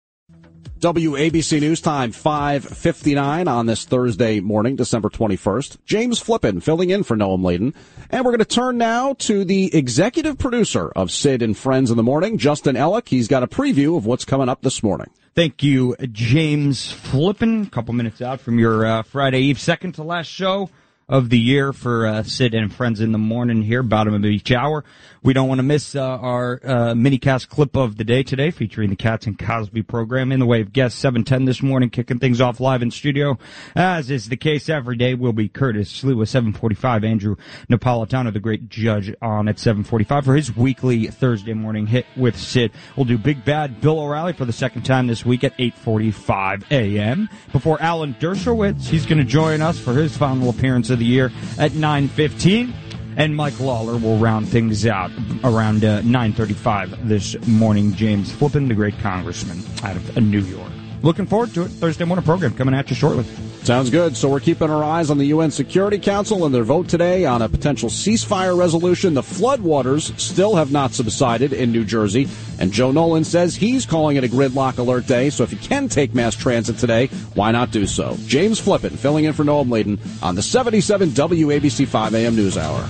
WABC 0.80 1.60
News 1.60 1.80
Time 1.80 2.12
5:59 2.12 3.48
on 3.48 3.66
this 3.66 3.84
Thursday 3.84 4.40
morning, 4.40 4.76
December 4.76 5.08
21st. 5.08 5.78
James 5.86 6.18
Flippin 6.18 6.60
filling 6.60 6.90
in 6.90 7.02
for 7.02 7.16
Noam 7.16 7.44
Laden, 7.44 7.74
and 8.10 8.24
we're 8.24 8.32
going 8.32 8.38
to 8.38 8.44
turn 8.44 8.78
now 8.78 9.14
to 9.20 9.44
the 9.44 9.74
executive 9.74 10.38
producer 10.38 10.90
of 10.90 11.10
Sid 11.10 11.42
and 11.42 11.56
Friends 11.56 11.90
in 11.90 11.96
the 11.96 12.02
Morning, 12.02 12.38
Justin 12.38 12.76
Ellick. 12.76 13.08
He's 13.08 13.28
got 13.28 13.42
a 13.42 13.46
preview 13.46 13.96
of 13.96 14.06
what's 14.06 14.24
coming 14.24 14.48
up 14.48 14.62
this 14.62 14.82
morning. 14.82 15.10
Thank 15.34 15.62
you, 15.62 15.96
James 16.12 16.92
Flippin. 16.92 17.62
A 17.62 17.70
couple 17.70 17.94
minutes 17.94 18.22
out 18.22 18.40
from 18.40 18.58
your 18.58 18.86
uh, 18.86 19.02
Friday 19.02 19.40
Eve, 19.40 19.58
second 19.58 19.92
to 19.92 20.02
last 20.02 20.28
show 20.28 20.70
of 21.08 21.28
the 21.28 21.38
year 21.38 21.72
for 21.72 22.06
uh, 22.06 22.22
Sid 22.22 22.54
and 22.54 22.72
Friends 22.72 23.00
in 23.00 23.12
the 23.12 23.18
morning 23.18 23.62
here, 23.62 23.82
bottom 23.82 24.14
of 24.14 24.24
each 24.24 24.50
hour. 24.50 24.84
We 25.22 25.32
don't 25.32 25.48
want 25.48 25.58
to 25.58 25.62
miss 25.62 25.94
uh, 25.94 26.02
our 26.02 26.60
uh, 26.62 26.94
mini 26.94 27.18
cast 27.18 27.48
clip 27.48 27.76
of 27.76 27.96
the 27.96 28.04
day 28.04 28.22
today, 28.22 28.50
featuring 28.50 28.90
the 28.90 28.96
Cats 28.96 29.26
and 29.26 29.38
Cosby 29.38 29.82
program 29.82 30.32
in 30.32 30.40
the 30.40 30.46
way 30.46 30.60
of 30.60 30.72
guests 30.72 30.98
710 31.00 31.46
this 31.46 31.62
morning, 31.62 31.88
kicking 31.90 32.18
things 32.18 32.40
off 32.40 32.60
live 32.60 32.82
in 32.82 32.90
studio, 32.90 33.38
as 33.74 34.10
is 34.10 34.28
the 34.28 34.36
case 34.36 34.68
every 34.68 34.96
day. 34.96 35.14
Will 35.14 35.32
be 35.32 35.48
Curtis 35.48 35.90
Sliwa 35.92 36.28
745, 36.28 37.04
Andrew 37.04 37.36
Napolitano, 37.70 38.32
the 38.32 38.40
great 38.40 38.68
judge, 38.68 39.14
on 39.22 39.48
at 39.48 39.58
745 39.58 40.24
for 40.24 40.34
his 40.34 40.54
weekly 40.54 41.06
Thursday 41.06 41.54
morning 41.54 41.86
hit 41.86 42.06
with 42.16 42.36
Sid. 42.36 42.72
We'll 42.96 43.06
do 43.06 43.16
Big 43.16 43.44
Bad 43.44 43.80
Bill 43.80 43.98
O'Reilly 43.98 44.34
for 44.34 44.44
the 44.44 44.52
second 44.52 44.82
time 44.82 45.06
this 45.06 45.24
week 45.24 45.44
at 45.44 45.56
8:45 45.56 46.70
a.m. 46.70 47.28
Before 47.52 47.80
Alan 47.80 48.14
Dershowitz, 48.20 48.86
he's 48.86 49.06
going 49.06 49.18
to 49.18 49.24
join 49.24 49.62
us 49.62 49.78
for 49.78 49.94
his 49.94 50.16
final 50.16 50.50
appearance 50.50 50.90
of 50.94 50.98
the 50.98 51.04
year 51.04 51.30
at 51.58 51.72
9:15 51.72 52.72
and 53.16 53.36
Mike 53.36 53.60
Lawler 53.60 53.96
will 53.96 54.18
round 54.18 54.48
things 54.48 54.86
out 54.86 55.10
around 55.44 55.84
uh, 55.84 56.00
9:35 56.02 57.06
this 57.06 57.36
morning. 57.46 57.94
James 57.94 58.32
Flippin, 58.32 58.68
the 58.68 58.74
great 58.74 58.98
congressman 59.00 59.62
out 59.82 59.96
of 59.96 60.16
New 60.22 60.40
York. 60.40 60.73
Looking 61.04 61.26
forward 61.26 61.52
to 61.52 61.64
it. 61.64 61.68
Thursday 61.68 62.06
morning 62.06 62.24
program 62.24 62.54
coming 62.54 62.74
at 62.74 62.88
you 62.88 62.96
shortly. 62.96 63.24
Sounds 63.62 63.90
good. 63.90 64.16
So 64.16 64.30
we're 64.30 64.40
keeping 64.40 64.70
our 64.70 64.82
eyes 64.82 65.10
on 65.10 65.18
the 65.18 65.26
UN 65.26 65.50
Security 65.50 65.98
Council 65.98 66.46
and 66.46 66.54
their 66.54 66.64
vote 66.64 66.88
today 66.88 67.26
on 67.26 67.42
a 67.42 67.48
potential 67.48 67.90
ceasefire 67.90 68.58
resolution. 68.58 69.12
The 69.12 69.20
floodwaters 69.20 70.18
still 70.18 70.56
have 70.56 70.72
not 70.72 70.92
subsided 70.92 71.52
in 71.52 71.72
New 71.72 71.84
Jersey, 71.84 72.26
and 72.58 72.72
Joe 72.72 72.90
Nolan 72.90 73.24
says 73.24 73.54
he's 73.54 73.84
calling 73.84 74.16
it 74.16 74.24
a 74.24 74.28
gridlock 74.28 74.78
alert 74.78 75.06
day. 75.06 75.28
So 75.28 75.44
if 75.44 75.52
you 75.52 75.58
can 75.58 75.90
take 75.90 76.14
mass 76.14 76.34
transit 76.34 76.78
today, 76.78 77.08
why 77.34 77.52
not 77.52 77.70
do 77.70 77.86
so? 77.86 78.16
James 78.24 78.58
Flippin 78.58 78.96
filling 78.96 79.24
in 79.24 79.34
for 79.34 79.44
Noam 79.44 79.70
Laden 79.70 79.98
on 80.22 80.36
the 80.36 80.42
77 80.42 81.10
WABC 81.10 81.86
5 81.86 82.14
a.m. 82.14 82.34
News 82.34 82.56
Hour. 82.56 82.88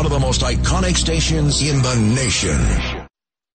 One 0.00 0.06
of 0.06 0.12
the 0.12 0.18
most 0.18 0.40
iconic 0.40 0.96
stations 0.96 1.60
in 1.60 1.82
the 1.82 1.94
nation. 2.14 2.99